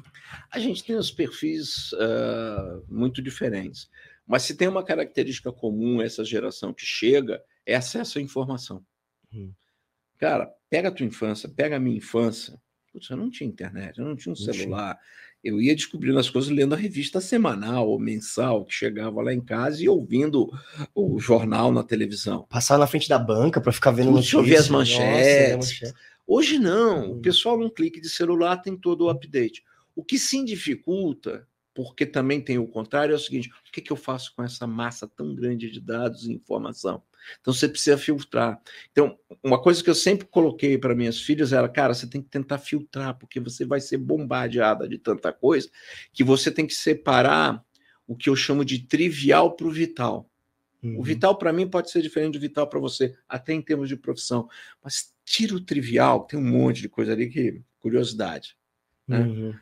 A 0.51 0.57
gente 0.57 0.83
tem 0.83 0.95
os 0.95 1.11
perfis 1.11 1.91
uh, 1.93 2.83
muito 2.89 3.21
diferentes. 3.21 3.89
Mas 4.25 4.43
se 4.43 4.55
tem 4.55 4.67
uma 4.67 4.83
característica 4.83 5.51
comum 5.51 6.01
essa 6.01 6.25
geração 6.25 6.73
que 6.73 6.85
chega, 6.85 7.43
é 7.65 7.75
acesso 7.75 8.17
à 8.17 8.21
informação. 8.21 8.83
Hum. 9.31 9.51
Cara, 10.17 10.51
pega 10.69 10.89
a 10.89 10.91
tua 10.91 11.05
infância, 11.05 11.49
pega 11.49 11.75
a 11.75 11.79
minha 11.79 11.97
infância. 11.97 12.59
Putz, 12.91 13.09
eu 13.09 13.17
não 13.17 13.29
tinha 13.29 13.49
internet, 13.49 13.99
eu 13.99 14.05
não 14.05 14.15
tinha 14.15 14.33
um 14.33 14.37
não 14.37 14.53
celular. 14.53 14.95
Tinha 14.95 15.30
eu 15.43 15.59
ia 15.59 15.75
descobrindo 15.75 16.19
as 16.19 16.29
coisas 16.29 16.51
lendo 16.51 16.73
a 16.73 16.77
revista 16.77 17.19
semanal 17.19 17.89
ou 17.89 17.99
mensal 17.99 18.63
que 18.63 18.73
chegava 18.73 19.21
lá 19.21 19.33
em 19.33 19.41
casa 19.41 19.83
e 19.83 19.89
ouvindo 19.89 20.51
o 20.93 21.19
jornal 21.19 21.71
na 21.71 21.83
televisão. 21.83 22.45
Passar 22.49 22.77
na 22.77 22.85
frente 22.85 23.09
da 23.09 23.17
banca 23.17 23.59
para 23.59 23.71
ficar 23.71 23.91
vendo 23.91 24.11
notícias. 24.11 24.35
ouvir 24.35 24.55
as 24.55 24.69
manchetes. 24.69 25.81
Nossa, 25.81 25.95
Hoje 26.33 26.57
não, 26.57 27.11
o 27.11 27.15
hum. 27.15 27.21
pessoal 27.21 27.57
num 27.57 27.69
clique 27.69 27.99
de 27.99 28.09
celular 28.09 28.57
tem 28.57 28.77
todo 28.77 29.05
o 29.05 29.09
update. 29.09 29.63
O 29.95 30.03
que 30.03 30.17
sim 30.17 30.45
dificulta, 30.45 31.47
porque 31.73 32.05
também 32.05 32.39
tem 32.39 32.57
o 32.57 32.67
contrário, 32.67 33.13
é 33.13 33.15
o 33.15 33.19
seguinte: 33.19 33.49
o 33.49 33.71
que, 33.71 33.81
que 33.81 33.91
eu 33.91 33.97
faço 33.97 34.33
com 34.35 34.43
essa 34.43 34.65
massa 34.65 35.07
tão 35.07 35.35
grande 35.35 35.69
de 35.69 35.81
dados 35.81 36.25
e 36.25 36.31
informação? 36.31 37.03
Então 37.39 37.53
você 37.53 37.67
precisa 37.67 37.97
filtrar. 37.97 38.59
Então, 38.91 39.17
uma 39.43 39.61
coisa 39.61 39.83
que 39.83 39.89
eu 39.89 39.95
sempre 39.95 40.27
coloquei 40.27 40.77
para 40.77 40.95
minhas 40.95 41.19
filhas 41.19 41.53
era, 41.53 41.67
cara, 41.69 41.93
você 41.93 42.07
tem 42.07 42.21
que 42.21 42.29
tentar 42.29 42.57
filtrar, 42.57 43.17
porque 43.17 43.39
você 43.39 43.65
vai 43.65 43.79
ser 43.79 43.97
bombardeada 43.97 44.87
de 44.87 44.97
tanta 44.97 45.31
coisa 45.31 45.69
que 46.13 46.23
você 46.23 46.51
tem 46.51 46.65
que 46.65 46.73
separar 46.73 47.63
o 48.07 48.15
que 48.15 48.29
eu 48.29 48.35
chamo 48.35 48.65
de 48.65 48.79
trivial 48.79 49.55
para 49.55 49.67
o 49.67 49.71
vital. 49.71 50.29
Uhum. 50.83 50.99
O 50.99 51.03
vital 51.03 51.37
para 51.37 51.53
mim 51.53 51.67
pode 51.67 51.91
ser 51.91 52.01
diferente 52.01 52.33
do 52.33 52.39
vital 52.39 52.67
para 52.67 52.79
você, 52.79 53.15
até 53.29 53.53
em 53.53 53.61
termos 53.61 53.87
de 53.87 53.95
profissão. 53.95 54.49
Mas 54.83 55.13
tira 55.23 55.55
o 55.55 55.61
trivial, 55.61 56.25
tem 56.25 56.39
um 56.39 56.43
monte 56.43 56.81
de 56.81 56.89
coisa 56.89 57.13
ali 57.13 57.29
que 57.29 57.61
curiosidade, 57.79 58.57
né? 59.07 59.19
Uhum. 59.19 59.53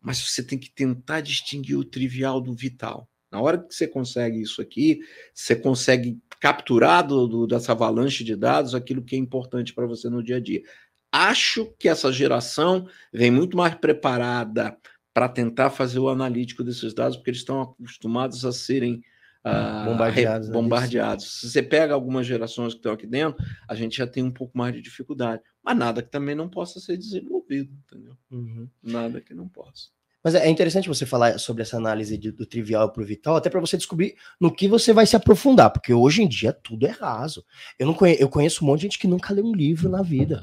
Mas 0.00 0.18
você 0.18 0.42
tem 0.42 0.58
que 0.58 0.70
tentar 0.70 1.20
distinguir 1.20 1.76
o 1.76 1.84
trivial 1.84 2.40
do 2.40 2.54
vital. 2.54 3.08
Na 3.30 3.40
hora 3.40 3.58
que 3.58 3.74
você 3.74 3.86
consegue 3.86 4.40
isso 4.40 4.60
aqui, 4.62 5.00
você 5.34 5.54
consegue 5.54 6.18
capturar 6.40 7.06
do, 7.06 7.26
do, 7.26 7.46
dessa 7.46 7.72
avalanche 7.72 8.24
de 8.24 8.36
dados 8.36 8.74
aquilo 8.74 9.02
que 9.02 9.16
é 9.16 9.18
importante 9.18 9.74
para 9.74 9.86
você 9.86 10.08
no 10.08 10.22
dia 10.22 10.36
a 10.36 10.40
dia. 10.40 10.62
Acho 11.10 11.72
que 11.78 11.88
essa 11.88 12.12
geração 12.12 12.86
vem 13.12 13.30
muito 13.30 13.56
mais 13.56 13.74
preparada 13.74 14.76
para 15.12 15.28
tentar 15.28 15.70
fazer 15.70 15.98
o 15.98 16.08
analítico 16.08 16.62
desses 16.62 16.94
dados, 16.94 17.16
porque 17.16 17.30
eles 17.30 17.40
estão 17.40 17.60
acostumados 17.62 18.44
a 18.44 18.52
serem 18.52 19.02
uh, 19.44 19.84
bombardeados. 19.84 20.48
Re, 20.48 20.52
bombardeados. 20.52 21.40
Se 21.40 21.50
você 21.50 21.62
pega 21.62 21.94
algumas 21.94 22.26
gerações 22.26 22.72
que 22.72 22.78
estão 22.78 22.92
aqui 22.92 23.06
dentro, 23.06 23.42
a 23.66 23.74
gente 23.74 23.96
já 23.96 24.06
tem 24.06 24.22
um 24.22 24.30
pouco 24.30 24.56
mais 24.56 24.74
de 24.74 24.82
dificuldade. 24.82 25.42
Mas 25.62 25.76
nada 25.76 26.02
que 26.02 26.10
também 26.10 26.34
não 26.34 26.48
possa 26.48 26.78
ser 26.78 26.96
desenvolvido, 26.96 27.72
entendeu? 27.84 28.16
Uhum. 28.30 28.68
Nada 28.82 29.20
que 29.20 29.34
não 29.34 29.48
possa. 29.48 29.88
Mas 30.22 30.34
é 30.34 30.48
interessante 30.48 30.88
você 30.88 31.06
falar 31.06 31.38
sobre 31.38 31.62
essa 31.62 31.76
análise 31.76 32.18
de, 32.18 32.32
do 32.32 32.44
trivial 32.44 32.90
para 32.90 33.02
o 33.02 33.06
vital, 33.06 33.36
até 33.36 33.48
para 33.48 33.60
você 33.60 33.76
descobrir 33.76 34.16
no 34.40 34.52
que 34.52 34.66
você 34.66 34.92
vai 34.92 35.06
se 35.06 35.14
aprofundar, 35.14 35.70
porque 35.70 35.94
hoje 35.94 36.22
em 36.22 36.28
dia 36.28 36.52
tudo 36.52 36.86
é 36.86 36.90
raso. 36.90 37.44
Eu 37.78 37.86
não 37.86 37.94
conheço, 37.94 38.20
eu 38.20 38.28
conheço 38.28 38.64
um 38.64 38.66
monte 38.66 38.80
de 38.80 38.86
gente 38.86 38.98
que 38.98 39.06
nunca 39.06 39.32
leu 39.32 39.44
um 39.44 39.54
livro 39.54 39.88
na 39.88 40.02
vida. 40.02 40.42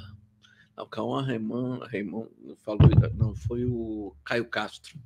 O 0.78 0.86
Cauã 0.86 1.22
Raymond, 1.22 1.86
Raymond 1.90 2.30
falou, 2.64 2.90
não, 3.16 3.36
foi 3.36 3.66
o 3.66 4.14
Caio 4.24 4.46
Castro. 4.46 4.98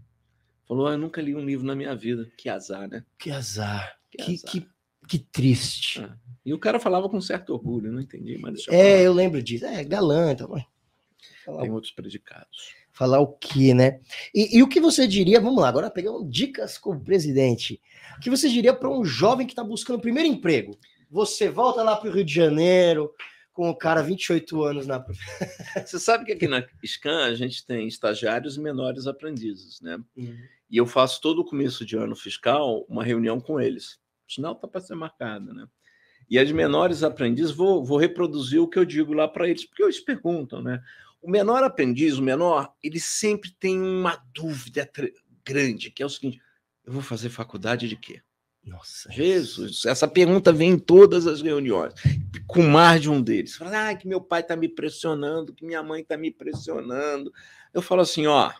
Falou, 0.67 0.87
ah, 0.87 0.91
eu 0.91 0.97
nunca 0.97 1.21
li 1.21 1.35
um 1.35 1.45
livro 1.45 1.65
na 1.65 1.75
minha 1.75 1.95
vida. 1.95 2.31
Que 2.37 2.49
azar, 2.49 2.87
né? 2.87 3.03
Que 3.17 3.31
azar. 3.31 3.97
Que, 4.11 4.17
que, 4.17 4.33
azar. 4.33 4.51
que, 4.51 4.67
que 5.07 5.19
triste. 5.19 6.01
Ah. 6.01 6.15
E 6.45 6.53
o 6.53 6.59
cara 6.59 6.79
falava 6.79 7.09
com 7.09 7.19
certo 7.19 7.53
orgulho, 7.53 7.91
não 7.91 8.01
entendi, 8.01 8.37
mas 8.37 8.67
eu 8.67 8.73
É, 8.73 9.01
eu 9.01 9.13
lembro 9.13 9.41
disso. 9.41 9.65
É, 9.65 9.83
galanta. 9.83 10.47
Mas... 10.47 10.63
Tem 11.45 11.71
outros 11.71 11.91
predicados. 11.91 12.73
Falar 12.99 13.21
o 13.21 13.27
que, 13.27 13.73
né? 13.73 14.01
E, 14.35 14.57
e, 14.57 14.61
o 14.61 14.67
que 14.67 14.81
você 14.81 15.07
diria, 15.07 15.39
vamos 15.39 15.61
lá, 15.61 15.69
agora 15.69 15.89
pegando 15.89 16.29
dicas 16.29 16.77
com 16.77 16.91
o 16.91 16.99
presidente. 16.99 17.79
O 18.17 18.19
que 18.19 18.29
você 18.29 18.49
diria 18.49 18.73
para 18.73 18.89
um 18.89 19.05
jovem 19.05 19.47
que 19.47 19.53
está 19.53 19.63
buscando 19.63 19.99
o 19.99 20.01
primeiro 20.01 20.27
emprego? 20.27 20.77
Você 21.09 21.47
volta 21.47 21.81
lá 21.81 21.95
para 21.95 22.09
o 22.09 22.11
Rio 22.11 22.25
de 22.25 22.33
Janeiro, 22.33 23.09
com 23.53 23.69
o 23.69 23.75
cara 23.75 24.03
28 24.03 24.63
anos 24.65 24.85
na. 24.85 24.99
você 25.85 25.97
sabe 25.97 26.25
que 26.25 26.33
aqui 26.33 26.45
na 26.45 26.61
SCAN 26.83 27.23
a 27.23 27.33
gente 27.35 27.65
tem 27.65 27.87
estagiários 27.87 28.57
e 28.57 28.59
menores 28.59 29.07
aprendizes, 29.07 29.79
né? 29.79 29.97
Uhum. 30.17 30.37
E 30.69 30.75
eu 30.75 30.85
faço 30.85 31.21
todo 31.21 31.39
o 31.39 31.45
começo 31.45 31.85
de 31.85 31.95
ano 31.95 32.17
fiscal 32.17 32.85
uma 32.89 33.05
reunião 33.05 33.39
com 33.39 33.61
eles. 33.61 33.93
O 34.27 34.33
sinal 34.33 34.51
está 34.51 34.67
para 34.67 34.81
ser 34.81 34.95
marcado, 34.95 35.53
né? 35.53 35.65
E 36.29 36.37
as 36.37 36.51
menores 36.51 37.01
aprendizes, 37.01 37.55
vou, 37.55 37.81
vou 37.81 37.97
reproduzir 37.97 38.61
o 38.61 38.67
que 38.67 38.77
eu 38.77 38.83
digo 38.83 39.13
lá 39.13 39.25
para 39.25 39.47
eles, 39.47 39.65
porque 39.65 39.83
eles 39.83 40.01
perguntam, 40.01 40.61
né? 40.61 40.81
O 41.21 41.29
menor 41.29 41.63
aprendiz, 41.63 42.17
o 42.17 42.21
menor, 42.21 42.73
ele 42.81 42.99
sempre 42.99 43.51
tem 43.51 43.79
uma 43.79 44.23
dúvida 44.33 44.89
grande, 45.43 45.91
que 45.91 46.01
é 46.01 46.05
o 46.05 46.09
seguinte: 46.09 46.41
eu 46.85 46.93
vou 46.93 47.01
fazer 47.01 47.29
faculdade 47.29 47.87
de 47.87 47.95
quê? 47.95 48.21
Nossa, 48.63 49.11
Jesus, 49.11 49.85
essa 49.85 50.07
pergunta 50.07 50.51
vem 50.51 50.71
em 50.71 50.79
todas 50.79 51.25
as 51.25 51.41
reuniões, 51.41 51.93
com 52.45 52.61
mais 52.61 53.01
de 53.01 53.09
um 53.09 53.21
deles. 53.21 53.55
Fala, 53.55 53.89
ah, 53.89 53.95
que 53.95 54.07
meu 54.07 54.21
pai 54.21 54.41
está 54.41 54.55
me 54.55 54.67
pressionando, 54.67 55.53
que 55.53 55.65
minha 55.65 55.81
mãe 55.81 56.01
está 56.01 56.17
me 56.17 56.29
pressionando. 56.29 57.31
Eu 57.73 57.81
falo 57.81 58.01
assim, 58.01 58.27
ó, 58.27 58.51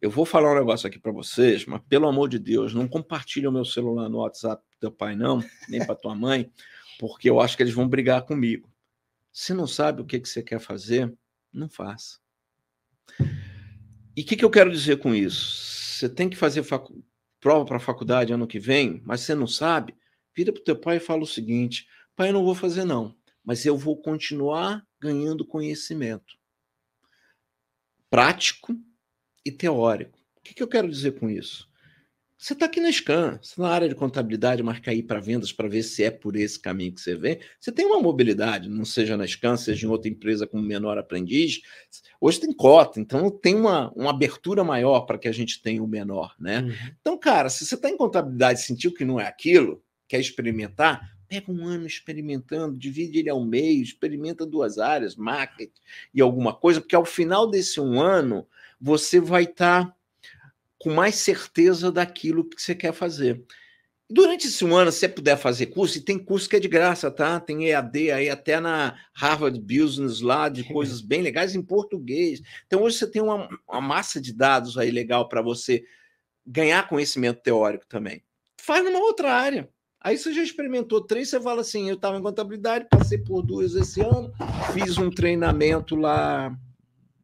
eu 0.00 0.10
vou 0.10 0.24
falar 0.24 0.52
um 0.52 0.54
negócio 0.54 0.86
aqui 0.86 0.98
para 0.98 1.12
vocês, 1.12 1.66
mas 1.66 1.82
pelo 1.88 2.08
amor 2.08 2.28
de 2.28 2.38
Deus, 2.38 2.72
não 2.72 2.88
compartilhe 2.88 3.46
o 3.46 3.52
meu 3.52 3.64
celular 3.64 4.08
no 4.08 4.18
WhatsApp 4.18 4.62
do 4.72 4.78
teu 4.80 4.90
pai, 4.90 5.14
não, 5.14 5.44
nem 5.68 5.84
para 5.84 5.94
tua 5.94 6.14
mãe, 6.14 6.50
porque 6.98 7.28
eu 7.28 7.40
acho 7.40 7.56
que 7.56 7.62
eles 7.62 7.74
vão 7.74 7.86
brigar 7.86 8.22
comigo. 8.22 8.70
Se 9.32 9.52
não 9.52 9.66
sabe 9.66 10.00
o 10.00 10.06
que, 10.06 10.18
que 10.18 10.28
você 10.28 10.42
quer 10.42 10.60
fazer, 10.60 11.12
não 11.52 11.68
faça. 11.68 12.18
E 14.16 14.22
o 14.22 14.24
que, 14.24 14.36
que, 14.36 14.44
eu 14.44 14.50
quero 14.50 14.70
dizer 14.70 14.98
com 14.98 15.14
isso? 15.14 15.98
Você 15.98 16.08
tem 16.08 16.28
que 16.28 16.36
fazer 16.36 16.62
facu... 16.62 17.04
prova 17.40 17.64
para 17.64 17.76
a 17.76 17.80
faculdade 17.80 18.32
ano 18.32 18.46
que 18.46 18.58
vem, 18.58 19.02
mas 19.04 19.20
você 19.20 19.34
não 19.34 19.46
sabe? 19.46 19.94
Vira 20.34 20.52
para 20.52 20.60
o 20.60 20.64
teu 20.64 20.76
pai 20.76 20.96
e 20.96 21.00
fala 21.00 21.22
o 21.22 21.26
seguinte: 21.26 21.88
pai, 22.16 22.28
eu 22.28 22.32
não 22.32 22.44
vou 22.44 22.54
fazer 22.54 22.84
não, 22.84 23.16
mas 23.44 23.64
eu 23.64 23.76
vou 23.76 23.96
continuar 23.96 24.86
ganhando 25.00 25.46
conhecimento 25.46 26.40
prático 28.10 28.76
e 29.44 29.52
teórico. 29.52 30.18
O 30.36 30.40
que, 30.42 30.52
que 30.52 30.62
eu 30.62 30.68
quero 30.68 30.90
dizer 30.90 31.12
com 31.18 31.30
isso? 31.30 31.69
Você 32.40 32.54
está 32.54 32.64
aqui 32.64 32.80
na 32.80 32.90
Scan, 32.90 33.38
você 33.42 33.56
tá 33.56 33.62
na 33.62 33.68
área 33.68 33.86
de 33.86 33.94
contabilidade, 33.94 34.62
quer 34.80 34.94
ir 34.94 35.02
para 35.02 35.20
vendas 35.20 35.52
para 35.52 35.68
ver 35.68 35.82
se 35.82 36.02
é 36.02 36.10
por 36.10 36.34
esse 36.36 36.58
caminho 36.58 36.90
que 36.90 37.02
você 37.02 37.14
vem. 37.14 37.38
Você 37.60 37.70
tem 37.70 37.84
uma 37.84 38.00
mobilidade, 38.00 38.66
não 38.66 38.86
seja 38.86 39.14
na 39.14 39.26
Scan, 39.26 39.58
seja 39.58 39.86
em 39.86 39.90
outra 39.90 40.08
empresa 40.08 40.46
como 40.46 40.62
menor 40.62 40.96
aprendiz. 40.96 41.60
Hoje 42.18 42.40
tem 42.40 42.50
cota, 42.50 42.98
então 42.98 43.30
tem 43.30 43.54
uma, 43.54 43.92
uma 43.92 44.08
abertura 44.08 44.64
maior 44.64 45.00
para 45.02 45.18
que 45.18 45.28
a 45.28 45.32
gente 45.32 45.60
tenha 45.60 45.82
o 45.82 45.86
menor, 45.86 46.34
né? 46.40 46.62
Uhum. 46.62 46.92
Então, 46.98 47.18
cara, 47.18 47.50
se 47.50 47.66
você 47.66 47.74
está 47.74 47.90
em 47.90 47.96
contabilidade 47.98 48.60
e 48.60 48.62
sentiu 48.62 48.94
que 48.94 49.04
não 49.04 49.20
é 49.20 49.26
aquilo, 49.26 49.84
quer 50.08 50.18
experimentar, 50.18 51.14
pega 51.28 51.52
um 51.52 51.66
ano 51.66 51.86
experimentando, 51.86 52.78
divide 52.78 53.18
ele 53.18 53.28
ao 53.28 53.44
meio, 53.44 53.82
experimenta 53.82 54.46
duas 54.46 54.78
áreas, 54.78 55.14
marketing 55.14 55.78
e 56.14 56.22
alguma 56.22 56.54
coisa, 56.54 56.80
porque 56.80 56.96
ao 56.96 57.04
final 57.04 57.50
desse 57.50 57.78
um 57.82 58.00
ano 58.00 58.46
você 58.80 59.20
vai 59.20 59.42
estar. 59.42 59.88
Tá 59.88 59.99
com 60.80 60.90
mais 60.90 61.16
certeza 61.16 61.92
daquilo 61.92 62.48
que 62.48 62.60
você 62.60 62.74
quer 62.74 62.92
fazer. 62.92 63.44
Durante 64.08 64.48
esse 64.48 64.64
um 64.64 64.74
ano, 64.74 64.90
se 64.90 64.98
você 64.98 65.08
puder 65.08 65.36
fazer 65.36 65.66
curso, 65.66 65.98
e 65.98 66.00
tem 66.00 66.18
curso 66.18 66.48
que 66.48 66.56
é 66.56 66.60
de 66.60 66.66
graça, 66.66 67.10
tá? 67.10 67.38
Tem 67.38 67.68
EAD 67.68 68.10
aí 68.10 68.30
até 68.30 68.58
na 68.58 68.98
Harvard 69.14 69.60
Business 69.60 70.20
lá, 70.20 70.48
de 70.48 70.64
coisas 70.72 71.00
bem 71.00 71.22
legais 71.22 71.54
em 71.54 71.62
português. 71.62 72.40
Então, 72.66 72.82
hoje 72.82 72.96
você 72.96 73.08
tem 73.08 73.22
uma, 73.22 73.48
uma 73.68 73.80
massa 73.80 74.20
de 74.20 74.32
dados 74.32 74.76
aí 74.76 74.90
legal 74.90 75.28
para 75.28 75.42
você 75.42 75.84
ganhar 76.44 76.88
conhecimento 76.88 77.42
teórico 77.42 77.86
também. 77.86 78.24
Faz 78.60 78.82
numa 78.82 78.98
outra 78.98 79.32
área. 79.32 79.68
Aí 80.00 80.16
você 80.16 80.32
já 80.32 80.42
experimentou 80.42 81.02
três, 81.02 81.28
você 81.28 81.38
fala 81.38 81.60
assim: 81.60 81.88
eu 81.88 81.94
estava 81.94 82.16
em 82.16 82.22
contabilidade, 82.22 82.88
passei 82.90 83.18
por 83.18 83.42
duas 83.42 83.74
esse 83.74 84.00
ano, 84.00 84.32
fiz 84.72 84.96
um 84.96 85.10
treinamento 85.10 85.94
lá 85.94 86.56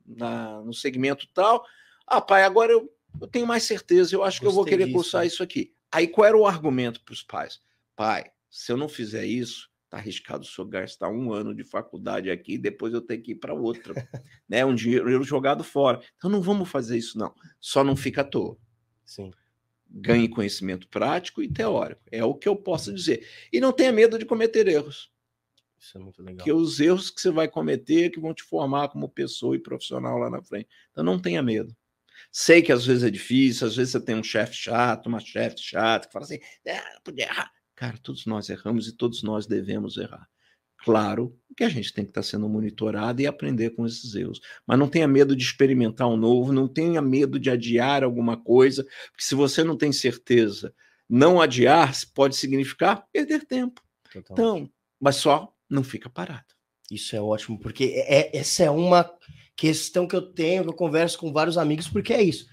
na, 0.07 0.61
no 0.61 0.75
segmento 0.75 1.27
tal. 1.33 1.65
Ah, 2.07 2.21
pai, 2.21 2.45
agora 2.45 2.71
eu 2.71 2.89
eu 3.21 3.27
tenho 3.27 3.47
mais 3.47 3.63
certeza, 3.65 4.15
eu 4.15 4.23
acho 4.23 4.41
Gostei 4.41 4.47
que 4.47 4.47
eu 4.47 4.53
vou 4.55 4.65
querer 4.65 4.85
disso. 4.87 4.97
cursar 4.97 5.27
isso 5.27 5.43
aqui. 5.43 5.73
Aí 5.91 6.07
qual 6.07 6.27
era 6.27 6.37
o 6.37 6.47
argumento 6.47 7.01
para 7.03 7.13
os 7.13 7.23
pais? 7.23 7.61
Pai, 7.95 8.31
se 8.51 8.73
eu 8.73 8.77
não 8.77 8.89
fizer 8.89 9.25
isso, 9.25 9.71
tá 9.89 9.99
arriscado 9.99 10.45
o 10.45 10.47
senhor 10.47 10.69
gastar 10.69 11.09
um 11.09 11.33
ano 11.33 11.55
de 11.55 11.65
faculdade 11.65 12.31
aqui 12.31 12.55
e 12.55 12.59
depois 12.59 12.93
eu 12.93 13.01
tenho 13.01 13.23
que 13.23 13.33
ir 13.33 13.37
para 13.37 13.55
outra. 13.55 13.95
né? 14.49 14.65
Um 14.65 14.75
dinheiro 14.75 15.23
jogado 15.23 15.63
fora. 15.63 16.01
Então 16.17 16.31
não 16.31 16.41
vamos 16.41 16.69
fazer 16.69 16.99
isso, 16.99 17.19
não. 17.19 17.35
Só 17.61 17.83
não 17.85 17.97
fica 17.97 18.21
à 18.21 18.25
toa. 18.25 18.57
Sim. 19.05 19.33
Ganhe 19.89 20.29
conhecimento 20.29 20.89
prático 20.89 21.43
e 21.43 21.49
teórico. 21.49 22.03
É 22.11 22.25
o 22.25 22.35
que 22.35 22.49
eu 22.49 22.57
posso 22.57 22.93
dizer. 22.93 23.27
E 23.53 23.61
não 23.61 23.73
tenha 23.73 23.93
medo 23.93 24.19
de 24.19 24.25
cometer 24.25 24.67
erros. 24.67 25.11
Isso 25.79 25.97
é 25.97 26.01
muito 26.01 26.23
legal. 26.23 26.45
Que 26.45 26.53
os 26.53 26.81
erros 26.81 27.11
que 27.11 27.21
você 27.21 27.31
vai 27.31 27.49
cometer 27.49 28.11
que 28.11 28.19
vão 28.19 28.35
te 28.35 28.43
formar 28.43 28.89
como 28.89 29.09
pessoa 29.09 29.55
e 29.55 29.61
profissional 29.61 30.19
lá 30.19 30.29
na 30.29 30.43
frente. 30.43 30.69
Então 30.91 31.05
não 31.05 31.21
tenha 31.21 31.43
medo. 31.43 31.75
Sei 32.31 32.63
que 32.63 32.73
às 32.73 32.85
vezes 32.85 33.03
é 33.03 33.11
difícil, 33.11 33.67
às 33.67 33.77
vezes 33.77 33.93
você 33.93 34.01
tem 34.01 34.15
um 34.15 34.23
chefe 34.23 34.55
chato, 34.55 35.07
uma 35.07 35.21
chefe 35.21 35.57
chata, 35.59 36.07
que 36.07 36.13
fala 36.13 36.25
assim, 36.25 36.39
é, 36.65 36.81
podia 37.05 37.25
errar. 37.25 37.51
Cara, 37.75 37.99
todos 37.99 38.27
nós 38.27 38.49
erramos 38.49 38.89
e 38.89 38.97
todos 38.97 39.23
nós 39.23 39.47
devemos 39.47 39.97
errar. 39.97 40.27
Claro 40.79 41.37
que 41.57 41.65
a 41.65 41.69
gente 41.69 41.93
tem 41.93 42.05
que 42.05 42.11
estar 42.11 42.23
sendo 42.23 42.49
monitorado 42.49 43.21
e 43.21 43.27
aprender 43.27 43.71
com 43.71 43.87
esses 43.87 44.15
erros. 44.15 44.41
Mas 44.67 44.79
não 44.79 44.89
tenha 44.89 45.09
medo 45.09 45.35
de 45.35 45.43
experimentar 45.43 46.07
um 46.07 46.17
novo, 46.17 46.53
não 46.53 46.69
tenha 46.69 47.03
medo 47.03 47.39
de 47.39 47.51
adiar 47.51 48.05
alguma 48.05 48.37
coisa, 48.37 48.85
porque 49.11 49.25
se 49.25 49.35
você 49.35 49.65
não 49.65 49.77
tem 49.77 49.93
certeza, 49.93 50.73
não 51.09 51.41
adiar 51.41 51.93
pode 52.15 52.37
significar 52.37 53.07
perder 53.13 53.45
tempo. 53.45 53.83
Totalmente. 54.13 54.33
Então, 54.33 54.73
mas 55.01 55.17
só 55.17 55.53
não 55.69 55.83
fica 55.83 56.09
parado. 56.09 56.55
Isso 56.91 57.17
é 57.17 57.21
ótimo, 57.21 57.59
porque 57.59 57.85
é, 57.85 58.21
é 58.21 58.37
essa 58.37 58.63
é 58.63 58.71
uma 58.71 59.11
questão 59.57 60.07
que 60.07 60.15
eu 60.15 60.23
tenho, 60.23 60.63
que 60.63 60.69
eu 60.69 60.75
converso 60.75 61.19
com 61.19 61.33
vários 61.33 61.57
amigos, 61.57 61.89
porque 61.89 62.13
é 62.13 62.23
isso. 62.23 62.47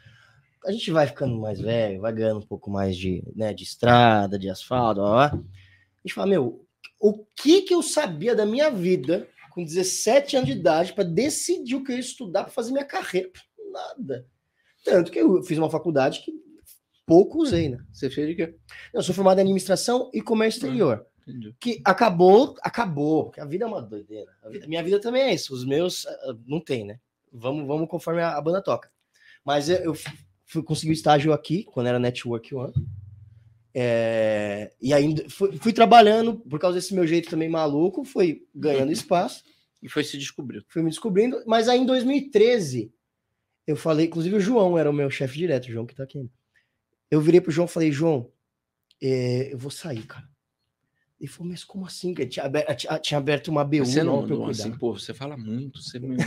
A 0.66 0.72
gente 0.72 0.90
vai 0.92 1.06
ficando 1.06 1.38
mais 1.38 1.60
velho, 1.60 2.02
vai 2.02 2.14
ganhando 2.14 2.40
um 2.40 2.48
pouco 2.48 2.72
mais 2.72 2.96
de, 2.96 3.22
né, 3.36 3.54
de 3.54 3.64
estrada, 3.64 4.40
de 4.40 4.50
asfalto, 4.50 5.02
blá. 5.02 5.26
a 5.26 5.38
gente 6.06 6.14
fala, 6.14 6.28
meu, 6.28 6.66
o 7.00 7.26
que 7.36 7.64
que 7.64 7.74
eu 7.74 7.82
sabia 7.82 8.34
da 8.34 8.46
minha 8.46 8.72
vida 8.72 9.28
com 9.52 9.64
17 9.64 10.38
anos 10.38 10.50
de 10.50 10.58
idade 10.58 10.94
para 10.94 11.04
decidir 11.04 11.76
o 11.76 11.84
que 11.84 11.92
eu 11.92 11.96
ia 11.96 12.02
estudar 12.02 12.44
para 12.44 12.54
fazer 12.54 12.72
minha 12.72 12.86
carreira? 12.86 13.30
Nada. 13.72 14.26
Tanto 14.86 15.12
que 15.12 15.20
eu 15.20 15.44
fiz 15.44 15.58
uma 15.58 15.70
faculdade 15.70 16.22
que 16.22 16.32
pouco 17.06 17.42
usei, 17.42 17.70
né? 17.70 17.80
Você 17.92 18.10
fez 18.10 18.30
de 18.30 18.36
quê? 18.36 18.56
Eu 18.94 19.04
sou 19.04 19.14
formado 19.14 19.40
em 19.40 19.42
administração 19.42 20.10
e 20.14 20.22
comércio 20.22 20.60
exterior. 20.60 21.06
Entendi. 21.28 21.56
Que 21.60 21.82
acabou, 21.86 22.56
acabou. 22.62 23.32
A 23.38 23.46
vida 23.46 23.66
é 23.66 23.68
uma 23.68 23.82
doideira. 23.82 24.32
A, 24.44 24.50
vida, 24.50 24.68
minha 24.68 24.84
vida 24.84 25.00
também 25.00 25.24
é 25.24 25.34
isso. 25.34 25.54
Os 25.54 25.66
meus 25.66 26.04
uh, 26.06 26.40
não 26.46 26.60
tem, 26.60 26.86
né? 26.86 27.00
Vamos, 27.32 27.66
vamos 27.66 27.88
conforme 27.88 28.22
a, 28.22 28.38
a 28.38 28.42
banda 28.42 28.62
toca. 28.62 28.92
Mas 29.44 29.70
eu, 29.70 29.78
eu 29.78 29.96
fui 30.46 30.64
conseguir 30.64 30.92
o 30.92 30.94
estágio 30.94 31.34
aqui, 31.34 31.64
quando 31.64 31.88
era 31.88 32.00
Network 32.00 32.54
One. 32.54 32.74
É, 33.76 34.72
e 34.80 34.94
ainda 34.94 35.28
fui, 35.30 35.58
fui, 35.58 35.74
trabalhando 35.74 36.38
por 36.38 36.60
causa 36.60 36.78
desse 36.78 36.94
meu 36.94 37.08
jeito 37.08 37.30
também 37.30 37.50
maluco, 37.50 38.06
foi 38.06 38.46
ganhando 38.54 38.92
espaço. 38.92 39.44
E 39.82 39.90
foi 39.90 40.04
se 40.04 40.18
descobrindo. 40.18 40.64
Fui 40.70 40.82
me 40.82 40.90
descobrindo, 40.90 41.44
mas 41.46 41.68
aí 41.68 41.80
em 41.80 41.86
2013, 41.86 42.94
eu 43.68 43.76
falei, 43.76 44.06
inclusive 44.06 44.36
o 44.36 44.40
João 44.40 44.78
era 44.78 44.90
o 44.90 44.94
meu 44.94 45.10
chefe 45.10 45.38
direto, 45.38 45.66
o 45.66 45.72
João 45.72 45.86
que 45.86 45.96
tá 45.96 46.04
aqui. 46.04 46.30
Eu 47.12 47.20
virei 47.20 47.42
pro 47.42 47.52
João 47.52 47.66
e 47.66 47.70
falei, 47.70 47.92
João, 47.92 48.32
é, 49.02 49.54
eu 49.54 49.58
vou 49.58 49.70
sair, 49.70 50.04
cara. 50.04 50.26
Ele 51.24 51.32
falou, 51.32 51.54
mas 51.54 51.64
como 51.64 51.86
assim? 51.86 52.14
Que 52.14 52.26
tinha, 52.26 52.46
aberto, 52.46 52.86
tinha 53.02 53.18
aberto 53.18 53.48
uma 53.48 53.64
BU. 53.64 53.86
Você 53.86 54.04
não, 54.04 54.28
não 54.28 54.48
assim, 54.48 54.74
pô, 54.74 54.92
você 54.92 55.14
fala 55.14 55.38
muito, 55.38 55.82
você 55.82 55.98
não... 55.98 56.18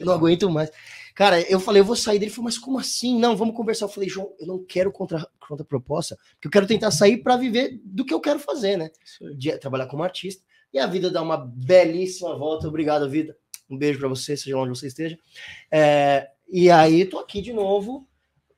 não 0.00 0.14
aguento 0.14 0.48
mais. 0.48 0.70
Cara, 1.14 1.42
eu 1.42 1.60
falei, 1.60 1.82
eu 1.82 1.84
vou 1.84 1.94
sair 1.94 2.18
dele. 2.18 2.30
Ele 2.30 2.34
falou, 2.34 2.46
mas 2.46 2.56
como 2.56 2.78
assim? 2.78 3.18
Não, 3.18 3.36
vamos 3.36 3.54
conversar. 3.54 3.84
Eu 3.84 3.90
falei, 3.90 4.08
João, 4.08 4.32
eu 4.40 4.46
não 4.46 4.64
quero 4.64 4.90
contra, 4.90 5.28
contra 5.38 5.62
proposta, 5.62 6.16
porque 6.32 6.48
eu 6.48 6.50
quero 6.50 6.66
tentar 6.66 6.90
sair 6.90 7.18
para 7.18 7.36
viver 7.36 7.78
do 7.84 8.02
que 8.02 8.14
eu 8.14 8.18
quero 8.18 8.38
fazer, 8.38 8.78
né? 8.78 8.88
De 9.36 9.58
trabalhar 9.58 9.88
como 9.88 10.02
artista. 10.02 10.42
E 10.72 10.78
a 10.78 10.86
vida 10.86 11.10
dá 11.10 11.20
uma 11.20 11.36
belíssima 11.36 12.34
volta. 12.34 12.66
Obrigado, 12.66 13.10
vida. 13.10 13.36
Um 13.68 13.76
beijo 13.76 13.98
para 13.98 14.08
você, 14.08 14.38
seja 14.38 14.56
onde 14.56 14.70
você 14.70 14.86
esteja. 14.86 15.18
É, 15.70 16.30
e 16.48 16.70
aí, 16.70 17.04
tô 17.04 17.18
aqui 17.18 17.42
de 17.42 17.52
novo, 17.52 18.08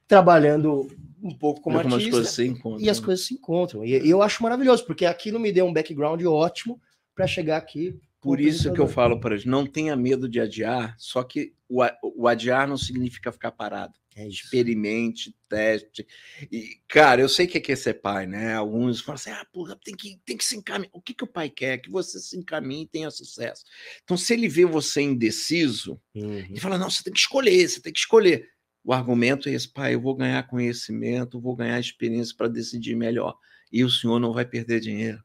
trabalhando 0.07 0.87
um 1.23 1.37
pouco 1.37 1.61
como 1.61 1.79
artista. 1.79 2.21
As. 2.21 2.83
E 2.83 2.91
as 2.91 3.01
coisas 3.01 3.27
se 3.27 3.35
encontram. 3.35 3.85
E, 3.85 4.09
eu 4.09 4.23
acho 4.23 4.43
maravilhoso, 4.43 4.85
porque 4.87 5.07
aquilo 5.07 5.39
me 5.39 5.53
deu 5.53 5.67
um 5.67 5.73
background 5.73 6.23
ótimo 6.25 6.81
para 7.15 7.27
chegar 7.27 7.57
aqui. 7.57 7.99
Por 8.21 8.39
isso 8.39 8.73
que 8.73 8.81
eu 8.81 8.87
falo 8.87 9.19
para 9.19 9.35
eles, 9.35 9.47
não 9.47 9.67
tenha 9.67 9.97
medo 9.97 10.29
de 10.29 10.39
adiar, 10.39 10.95
só 10.99 11.23
que 11.23 11.55
o, 11.67 11.83
o 12.03 12.29
adiar 12.29 12.69
não 12.69 12.77
significa 12.77 13.33
ficar 13.33 13.51
parado. 13.51 13.95
É 14.17 14.27
Experimente, 14.27 15.35
teste. 15.49 16.07
E, 16.51 16.81
cara, 16.89 17.21
eu 17.21 17.29
sei 17.29 17.47
que 17.47 17.57
é 17.57 17.61
que 17.61 17.73
é 17.73 17.77
ser 17.77 17.95
pai, 17.95 18.27
né? 18.27 18.55
Alguns 18.55 19.01
falam 19.01 19.15
assim: 19.15 19.31
ah, 19.31 19.47
porra, 19.53 19.79
tem 19.83 19.95
que, 19.95 20.21
tem 20.27 20.37
que 20.37 20.45
se 20.45 20.57
encaminhar. 20.57 20.91
O 20.93 21.01
que, 21.01 21.15
que 21.15 21.23
o 21.23 21.29
pai 21.29 21.49
quer? 21.49 21.79
Que 21.79 21.91
você 21.91 22.19
se 22.19 22.37
encaminhe 22.37 22.83
e 22.83 22.89
tenha 22.89 23.11
sucesso. 23.11 23.65
Então, 24.03 24.17
se 24.17 24.35
ele 24.35 24.49
vê 24.49 24.65
você 24.65 25.01
indeciso, 25.01 26.01
uhum. 26.15 26.39
ele 26.39 26.61
fala: 26.61 26.77
não, 26.77 26.91
você 26.91 27.05
tem 27.05 27.13
que 27.13 27.21
escolher, 27.21 27.69
você 27.69 27.81
tem 27.81 27.93
que 27.93 28.01
escolher. 28.01 28.49
O 28.85 28.93
argumento 28.93 29.49
é 29.49 29.53
esse, 29.53 29.69
pai, 29.69 29.95
eu 29.95 30.01
vou 30.01 30.15
ganhar 30.15 30.47
conhecimento, 30.47 31.41
vou 31.41 31.55
ganhar 31.55 31.79
experiência 31.79 32.35
para 32.37 32.49
decidir 32.49 32.97
melhor. 32.97 33.37
E 33.71 33.85
o 33.85 33.91
senhor 33.91 34.19
não 34.19 34.33
vai 34.33 34.45
perder 34.45 34.81
dinheiro. 34.81 35.23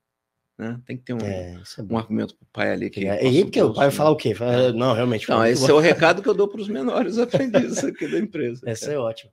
Né? 0.58 0.80
Tem 0.86 0.96
que 0.96 1.04
ter 1.04 1.14
um, 1.14 1.20
é, 1.20 1.62
é 1.78 1.82
um 1.82 1.98
argumento 1.98 2.36
para 2.36 2.44
o 2.44 2.48
pai 2.52 2.72
ali. 2.72 2.90
Que 2.90 3.08
é, 3.08 3.26
e 3.26 3.44
porque 3.44 3.62
o 3.62 3.74
pai 3.74 3.88
vai 3.88 3.96
falar 3.96 4.12
o 4.12 4.16
quê? 4.16 4.34
Fala, 4.34 4.70
é. 4.70 4.72
não, 4.72 4.94
realmente. 4.94 5.28
Não, 5.28 5.46
esse 5.46 5.64
bom. 5.64 5.70
é 5.70 5.74
o 5.74 5.80
recado 5.80 6.22
que 6.22 6.30
eu 6.30 6.34
dou 6.34 6.48
para 6.48 6.62
os 6.62 6.68
menores 6.68 7.18
aprendizes 7.20 7.84
aqui 7.84 8.08
da 8.08 8.20
empresa. 8.20 8.62
Essa 8.68 8.92
é 8.92 8.98
ótimo. 8.98 9.32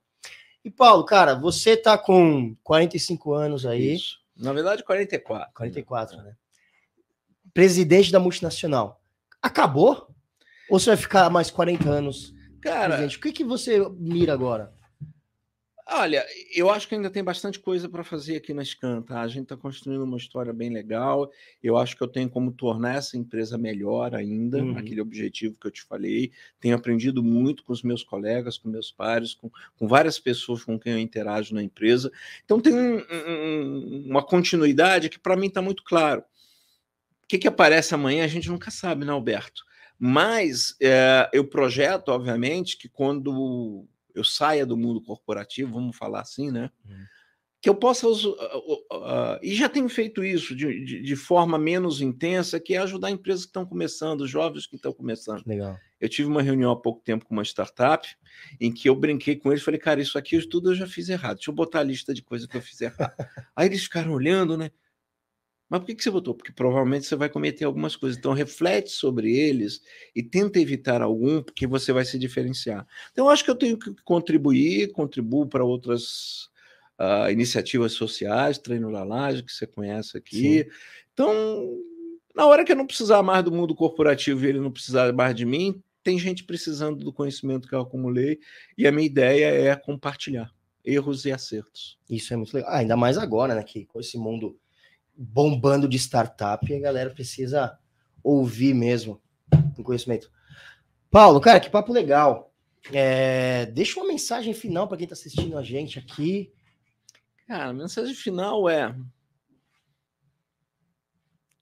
E 0.63 0.69
Paulo, 0.69 1.05
cara, 1.05 1.35
você 1.35 1.71
está 1.71 1.97
com 1.97 2.55
45 2.63 3.33
anos 3.33 3.65
aí. 3.65 3.95
Isso. 3.95 4.19
Na 4.35 4.51
verdade, 4.51 4.83
44. 4.83 5.53
44, 5.53 6.17
né? 6.17 6.23
né? 6.23 6.35
Presidente 7.53 8.11
da 8.11 8.19
multinacional. 8.19 9.01
Acabou? 9.41 10.07
Ou 10.69 10.79
você 10.79 10.89
vai 10.89 10.97
ficar 10.97 11.29
mais 11.29 11.51
40 11.51 11.89
anos 11.89 12.33
Cara, 12.63 12.97
gente, 12.97 13.17
o 13.17 13.19
que, 13.19 13.33
que 13.33 13.43
você 13.43 13.77
mira 13.99 14.31
agora? 14.31 14.73
Olha, 15.85 16.25
eu 16.55 16.69
acho 16.69 16.87
que 16.87 16.95
ainda 16.95 17.09
tem 17.09 17.21
bastante 17.21 17.59
coisa 17.59 17.89
para 17.89 18.05
fazer 18.05 18.37
aqui 18.37 18.53
na 18.53 18.63
Scan, 18.63 19.01
tá? 19.01 19.19
A 19.19 19.27
gente 19.27 19.43
está 19.43 19.57
construindo 19.57 20.03
uma 20.03 20.15
história 20.17 20.53
bem 20.53 20.69
legal. 20.69 21.29
Eu 21.61 21.77
acho 21.77 21.97
que 21.97 22.01
eu 22.01 22.07
tenho 22.07 22.29
como 22.29 22.53
tornar 22.53 22.95
essa 22.95 23.17
empresa 23.17 23.57
melhor 23.57 24.15
ainda, 24.15 24.63
uhum. 24.63 24.77
aquele 24.77 25.01
objetivo 25.01 25.57
que 25.59 25.67
eu 25.67 25.71
te 25.71 25.83
falei. 25.83 26.31
Tenho 26.61 26.73
aprendido 26.73 27.21
muito 27.21 27.65
com 27.65 27.73
os 27.73 27.83
meus 27.83 28.01
colegas, 28.01 28.57
com 28.57 28.69
meus 28.69 28.91
pares, 28.91 29.33
com, 29.33 29.51
com 29.77 29.87
várias 29.87 30.17
pessoas 30.17 30.63
com 30.63 30.79
quem 30.79 30.93
eu 30.93 30.99
interajo 30.99 31.53
na 31.53 31.61
empresa. 31.61 32.09
Então 32.45 32.61
tem 32.61 32.73
um, 32.73 33.03
um, 33.11 34.05
uma 34.07 34.23
continuidade 34.23 35.09
que 35.09 35.19
para 35.19 35.35
mim 35.35 35.47
está 35.47 35.61
muito 35.61 35.83
claro. 35.83 36.21
O 37.23 37.27
que, 37.27 37.37
que 37.37 37.47
aparece 37.47 37.93
amanhã 37.93 38.23
a 38.23 38.27
gente 38.27 38.49
nunca 38.49 38.71
sabe, 38.71 39.03
né, 39.03 39.11
Alberto? 39.11 39.63
Mas 39.99 40.75
é, 40.81 41.29
eu 41.33 41.47
projeto, 41.47 42.09
obviamente, 42.09 42.77
que 42.77 42.89
quando 42.89 43.87
eu 44.13 44.23
saia 44.23 44.65
do 44.65 44.77
mundo 44.77 45.01
corporativo, 45.01 45.73
vamos 45.73 45.95
falar 45.95 46.21
assim, 46.21 46.51
né? 46.51 46.69
Uhum. 46.85 47.05
Que 47.61 47.69
eu 47.69 47.75
possa. 47.75 48.07
Uh, 48.07 48.11
uh, 48.11 48.73
uh, 48.91 49.39
e 49.41 49.55
já 49.55 49.69
tenho 49.69 49.87
feito 49.87 50.23
isso 50.23 50.53
de, 50.53 50.83
de, 50.83 51.01
de, 51.01 51.15
forma 51.15 51.57
menos 51.57 52.01
intensa, 52.01 52.59
que 52.59 52.75
é 52.75 52.77
ajudar 52.79 53.09
empresas 53.09 53.45
que 53.45 53.49
estão 53.49 53.65
começando, 53.65 54.27
jovens 54.27 54.67
que 54.67 54.75
estão 54.75 54.91
começando. 54.91 55.41
Legal. 55.45 55.77
Eu 55.99 56.09
tive 56.09 56.27
uma 56.27 56.41
reunião 56.41 56.71
há 56.71 56.75
pouco 56.75 57.01
tempo 57.01 57.25
com 57.25 57.33
uma 57.33 57.43
startup 57.43 58.05
em 58.59 58.69
que 58.69 58.89
eu 58.89 58.95
brinquei 58.95 59.37
com 59.37 59.49
eles, 59.49 59.63
falei, 59.63 59.79
cara, 59.79 60.01
isso 60.01 60.17
aqui 60.17 60.45
tudo 60.45 60.71
eu 60.71 60.75
já 60.75 60.85
fiz 60.85 61.07
errado. 61.07 61.37
Deixa 61.37 61.49
eu 61.49 61.55
botar 61.55 61.79
a 61.79 61.83
lista 61.83 62.13
de 62.13 62.21
coisas 62.21 62.45
que 62.45 62.57
eu 62.57 62.61
fiz 62.61 62.81
errado. 62.81 63.13
Aí 63.55 63.67
eles 63.69 63.83
ficaram 63.83 64.11
olhando, 64.11 64.57
né? 64.57 64.69
Mas 65.73 65.79
por 65.79 65.87
que, 65.87 65.95
que 65.95 66.03
você 66.03 66.11
votou? 66.11 66.35
Porque 66.35 66.51
provavelmente 66.51 67.07
você 67.07 67.15
vai 67.15 67.27
cometer 67.27 67.65
algumas 67.65 67.95
coisas. 67.95 68.15
Então, 68.15 68.31
reflete 68.31 68.91
sobre 68.91 69.35
eles 69.35 69.81
e 70.15 70.21
tenta 70.21 70.59
evitar 70.59 71.01
algum, 71.01 71.41
porque 71.41 71.65
você 71.65 71.91
vai 71.91 72.05
se 72.05 72.19
diferenciar. 72.19 72.85
Então, 73.11 73.25
eu 73.25 73.31
acho 73.31 73.43
que 73.43 73.49
eu 73.49 73.55
tenho 73.55 73.75
que 73.79 73.91
contribuir, 74.03 74.91
contribuo 74.91 75.47
para 75.47 75.65
outras 75.65 76.43
uh, 76.99 77.27
iniciativas 77.31 77.93
sociais, 77.93 78.59
Treino 78.59 78.91
da 78.91 79.03
Laje, 79.03 79.41
que 79.41 79.51
você 79.51 79.65
conhece 79.65 80.15
aqui. 80.15 80.59
Sim. 80.59 80.69
Então, 81.11 81.81
na 82.35 82.45
hora 82.45 82.63
que 82.63 82.71
eu 82.71 82.75
não 82.75 82.85
precisar 82.85 83.23
mais 83.23 83.43
do 83.43 83.51
mundo 83.51 83.73
corporativo 83.73 84.45
e 84.45 84.49
ele 84.49 84.59
não 84.59 84.69
precisar 84.69 85.11
mais 85.11 85.33
de 85.33 85.43
mim, 85.43 85.81
tem 86.03 86.19
gente 86.19 86.43
precisando 86.43 87.03
do 87.03 87.11
conhecimento 87.11 87.67
que 87.67 87.73
eu 87.73 87.81
acumulei 87.81 88.37
e 88.77 88.85
a 88.85 88.91
minha 88.91 89.07
ideia 89.07 89.47
é 89.47 89.75
compartilhar 89.75 90.51
erros 90.85 91.25
e 91.25 91.31
acertos. 91.31 91.97
Isso 92.07 92.31
é 92.31 92.37
muito 92.37 92.53
legal. 92.53 92.69
Ah, 92.71 92.77
ainda 92.77 92.95
mais 92.95 93.17
agora, 93.17 93.55
né, 93.55 93.63
que 93.63 93.87
com 93.87 93.99
esse 93.99 94.19
mundo 94.19 94.55
bombando 95.15 95.87
de 95.87 95.97
startup 95.97 96.69
e 96.69 96.75
a 96.75 96.79
galera 96.79 97.09
precisa 97.09 97.77
ouvir 98.23 98.73
mesmo 98.73 99.21
o 99.77 99.83
conhecimento. 99.83 100.31
Paulo, 101.09 101.39
cara, 101.39 101.59
que 101.59 101.69
papo 101.69 101.93
legal. 101.93 102.53
É, 102.91 103.65
deixa 103.67 103.99
uma 103.99 104.07
mensagem 104.07 104.53
final 104.53 104.87
para 104.87 104.97
quem 104.97 105.05
está 105.05 105.13
assistindo 105.13 105.57
a 105.57 105.63
gente 105.63 105.99
aqui. 105.99 106.51
Cara, 107.47 107.65
a 107.65 107.73
mensagem 107.73 108.15
final 108.15 108.67
é: 108.67 108.95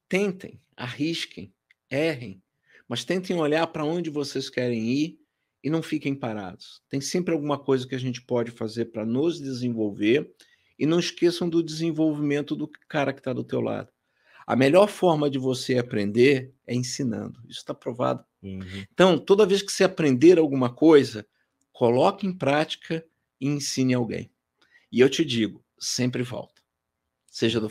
tentem, 0.08 0.60
arrisquem, 0.76 1.54
errem, 1.90 2.42
mas 2.88 3.04
tentem 3.04 3.36
olhar 3.38 3.68
para 3.68 3.86
onde 3.86 4.10
vocês 4.10 4.50
querem 4.50 4.80
ir 4.80 5.20
e 5.64 5.70
não 5.70 5.84
fiquem 5.84 6.16
parados. 6.16 6.82
Tem 6.90 7.00
sempre 7.00 7.34
alguma 7.34 7.58
coisa 7.60 7.88
que 7.88 7.96
a 7.96 8.00
gente 8.00 8.22
pode 8.22 8.52
fazer 8.52 8.86
para 8.86 9.06
nos 9.06 9.40
desenvolver 9.40 10.34
e 10.82 10.86
não 10.88 10.98
esqueçam 10.98 11.48
do 11.48 11.62
desenvolvimento 11.62 12.56
do 12.56 12.68
cara 12.90 13.14
que 13.14 13.20
está 13.20 13.32
do 13.32 13.44
teu 13.44 13.62
lado. 13.62 13.90
A 14.48 14.56
melhor 14.56 14.88
forma 14.88 15.30
de 15.30 15.38
você 15.38 15.78
aprender 15.78 16.56
é 16.66 16.74
ensinando. 16.74 17.40
Isso 17.48 17.60
está 17.60 17.72
provado. 17.72 18.26
Uhum. 18.42 18.84
Então, 18.92 19.16
toda 19.16 19.46
vez 19.46 19.62
que 19.62 19.72
você 19.72 19.84
aprender 19.84 20.40
alguma 20.40 20.74
coisa, 20.74 21.24
coloque 21.72 22.26
em 22.26 22.36
prática 22.36 23.06
e 23.40 23.48
ensine 23.48 23.94
alguém. 23.94 24.32
E 24.92 25.00
eu 25.00 25.08
te 25.08 25.24
digo, 25.24 25.64
sempre 25.80 26.24
volta. 26.24 26.64
Seja 27.28 27.60
do, 27.60 27.68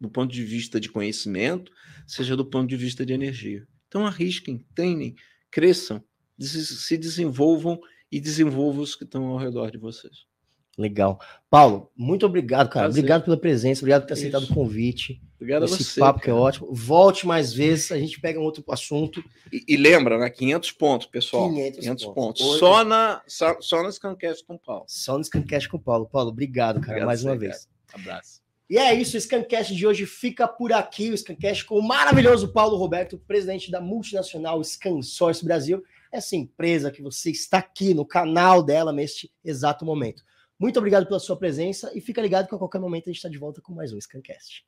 do 0.00 0.08
ponto 0.08 0.32
de 0.32 0.42
vista 0.42 0.80
de 0.80 0.88
conhecimento, 0.88 1.70
seja 2.06 2.34
do 2.34 2.46
ponto 2.46 2.66
de 2.66 2.76
vista 2.78 3.04
de 3.04 3.12
energia. 3.12 3.68
Então, 3.86 4.06
arrisquem, 4.06 4.64
treinem, 4.74 5.14
cresçam, 5.50 6.02
se 6.40 6.96
desenvolvam 6.96 7.78
e 8.10 8.18
desenvolvam 8.18 8.82
os 8.82 8.96
que 8.96 9.04
estão 9.04 9.26
ao 9.26 9.36
redor 9.36 9.70
de 9.70 9.76
vocês. 9.76 10.24
Legal. 10.76 11.20
Paulo, 11.48 11.90
muito 11.96 12.26
obrigado, 12.26 12.68
cara. 12.68 12.86
Prazer. 12.86 13.00
Obrigado 13.00 13.24
pela 13.24 13.36
presença, 13.36 13.80
obrigado 13.82 14.02
por 14.02 14.08
ter 14.08 14.14
aceitado 14.14 14.42
Isso. 14.42 14.52
o 14.52 14.54
convite. 14.54 15.20
Obrigado 15.36 15.64
Esse 15.66 15.74
a 15.74 15.78
você. 15.78 16.00
papo 16.00 16.20
cara. 16.20 16.24
que 16.24 16.30
é 16.30 16.32
ótimo. 16.32 16.72
Volte 16.72 17.26
mais 17.26 17.52
vezes, 17.52 17.92
a 17.92 17.98
gente 17.98 18.20
pega 18.20 18.40
um 18.40 18.42
outro 18.42 18.64
assunto. 18.68 19.22
E, 19.52 19.64
e 19.68 19.76
lembra, 19.76 20.18
né? 20.18 20.30
500 20.30 20.72
pontos, 20.72 21.06
pessoal. 21.06 21.48
500, 21.50 21.80
500 21.80 22.04
pontos. 22.06 22.42
pontos. 22.42 22.58
Só, 22.58 22.84
na, 22.84 23.22
só, 23.26 23.60
só 23.60 23.82
no 23.82 23.92
Scancast 23.92 24.44
com 24.44 24.54
o 24.54 24.58
Paulo. 24.58 24.84
Só 24.88 25.18
no 25.18 25.24
Scancast 25.24 25.68
com 25.68 25.76
o 25.76 25.80
Paulo. 25.80 26.06
Paulo, 26.06 26.30
obrigado, 26.30 26.76
cara, 26.76 26.86
obrigado 26.86 27.06
mais 27.06 27.24
uma 27.24 27.36
vez. 27.36 27.68
Cara. 27.86 28.02
Abraço. 28.02 28.44
E 28.68 28.78
é 28.78 28.94
isso, 28.94 29.16
o 29.16 29.20
Scancast 29.20 29.74
de 29.74 29.86
hoje 29.86 30.06
fica 30.06 30.48
por 30.48 30.72
aqui. 30.72 31.10
O 31.10 31.18
Scancast 31.18 31.66
com 31.66 31.78
o 31.78 31.82
maravilhoso 31.82 32.48
Paulo 32.48 32.76
Roberto, 32.76 33.18
presidente 33.18 33.70
da 33.70 33.80
multinacional 33.80 34.64
ScanSource 34.64 35.44
Brasil. 35.44 35.82
Essa 36.10 36.36
empresa 36.36 36.90
que 36.90 37.02
você 37.02 37.30
está 37.30 37.58
aqui 37.58 37.92
no 37.92 38.06
canal 38.06 38.62
dela 38.62 38.92
neste 38.92 39.30
exato 39.44 39.84
momento. 39.84 40.24
Muito 40.58 40.78
obrigado 40.78 41.06
pela 41.06 41.18
sua 41.18 41.36
presença 41.36 41.90
e 41.94 42.00
fica 42.00 42.22
ligado 42.22 42.48
que 42.48 42.54
a 42.54 42.58
qualquer 42.58 42.80
momento 42.80 43.04
a 43.04 43.12
gente 43.12 43.16
está 43.16 43.28
de 43.28 43.38
volta 43.38 43.60
com 43.60 43.72
mais 43.72 43.92
um 43.92 44.00
Scancast. 44.00 44.64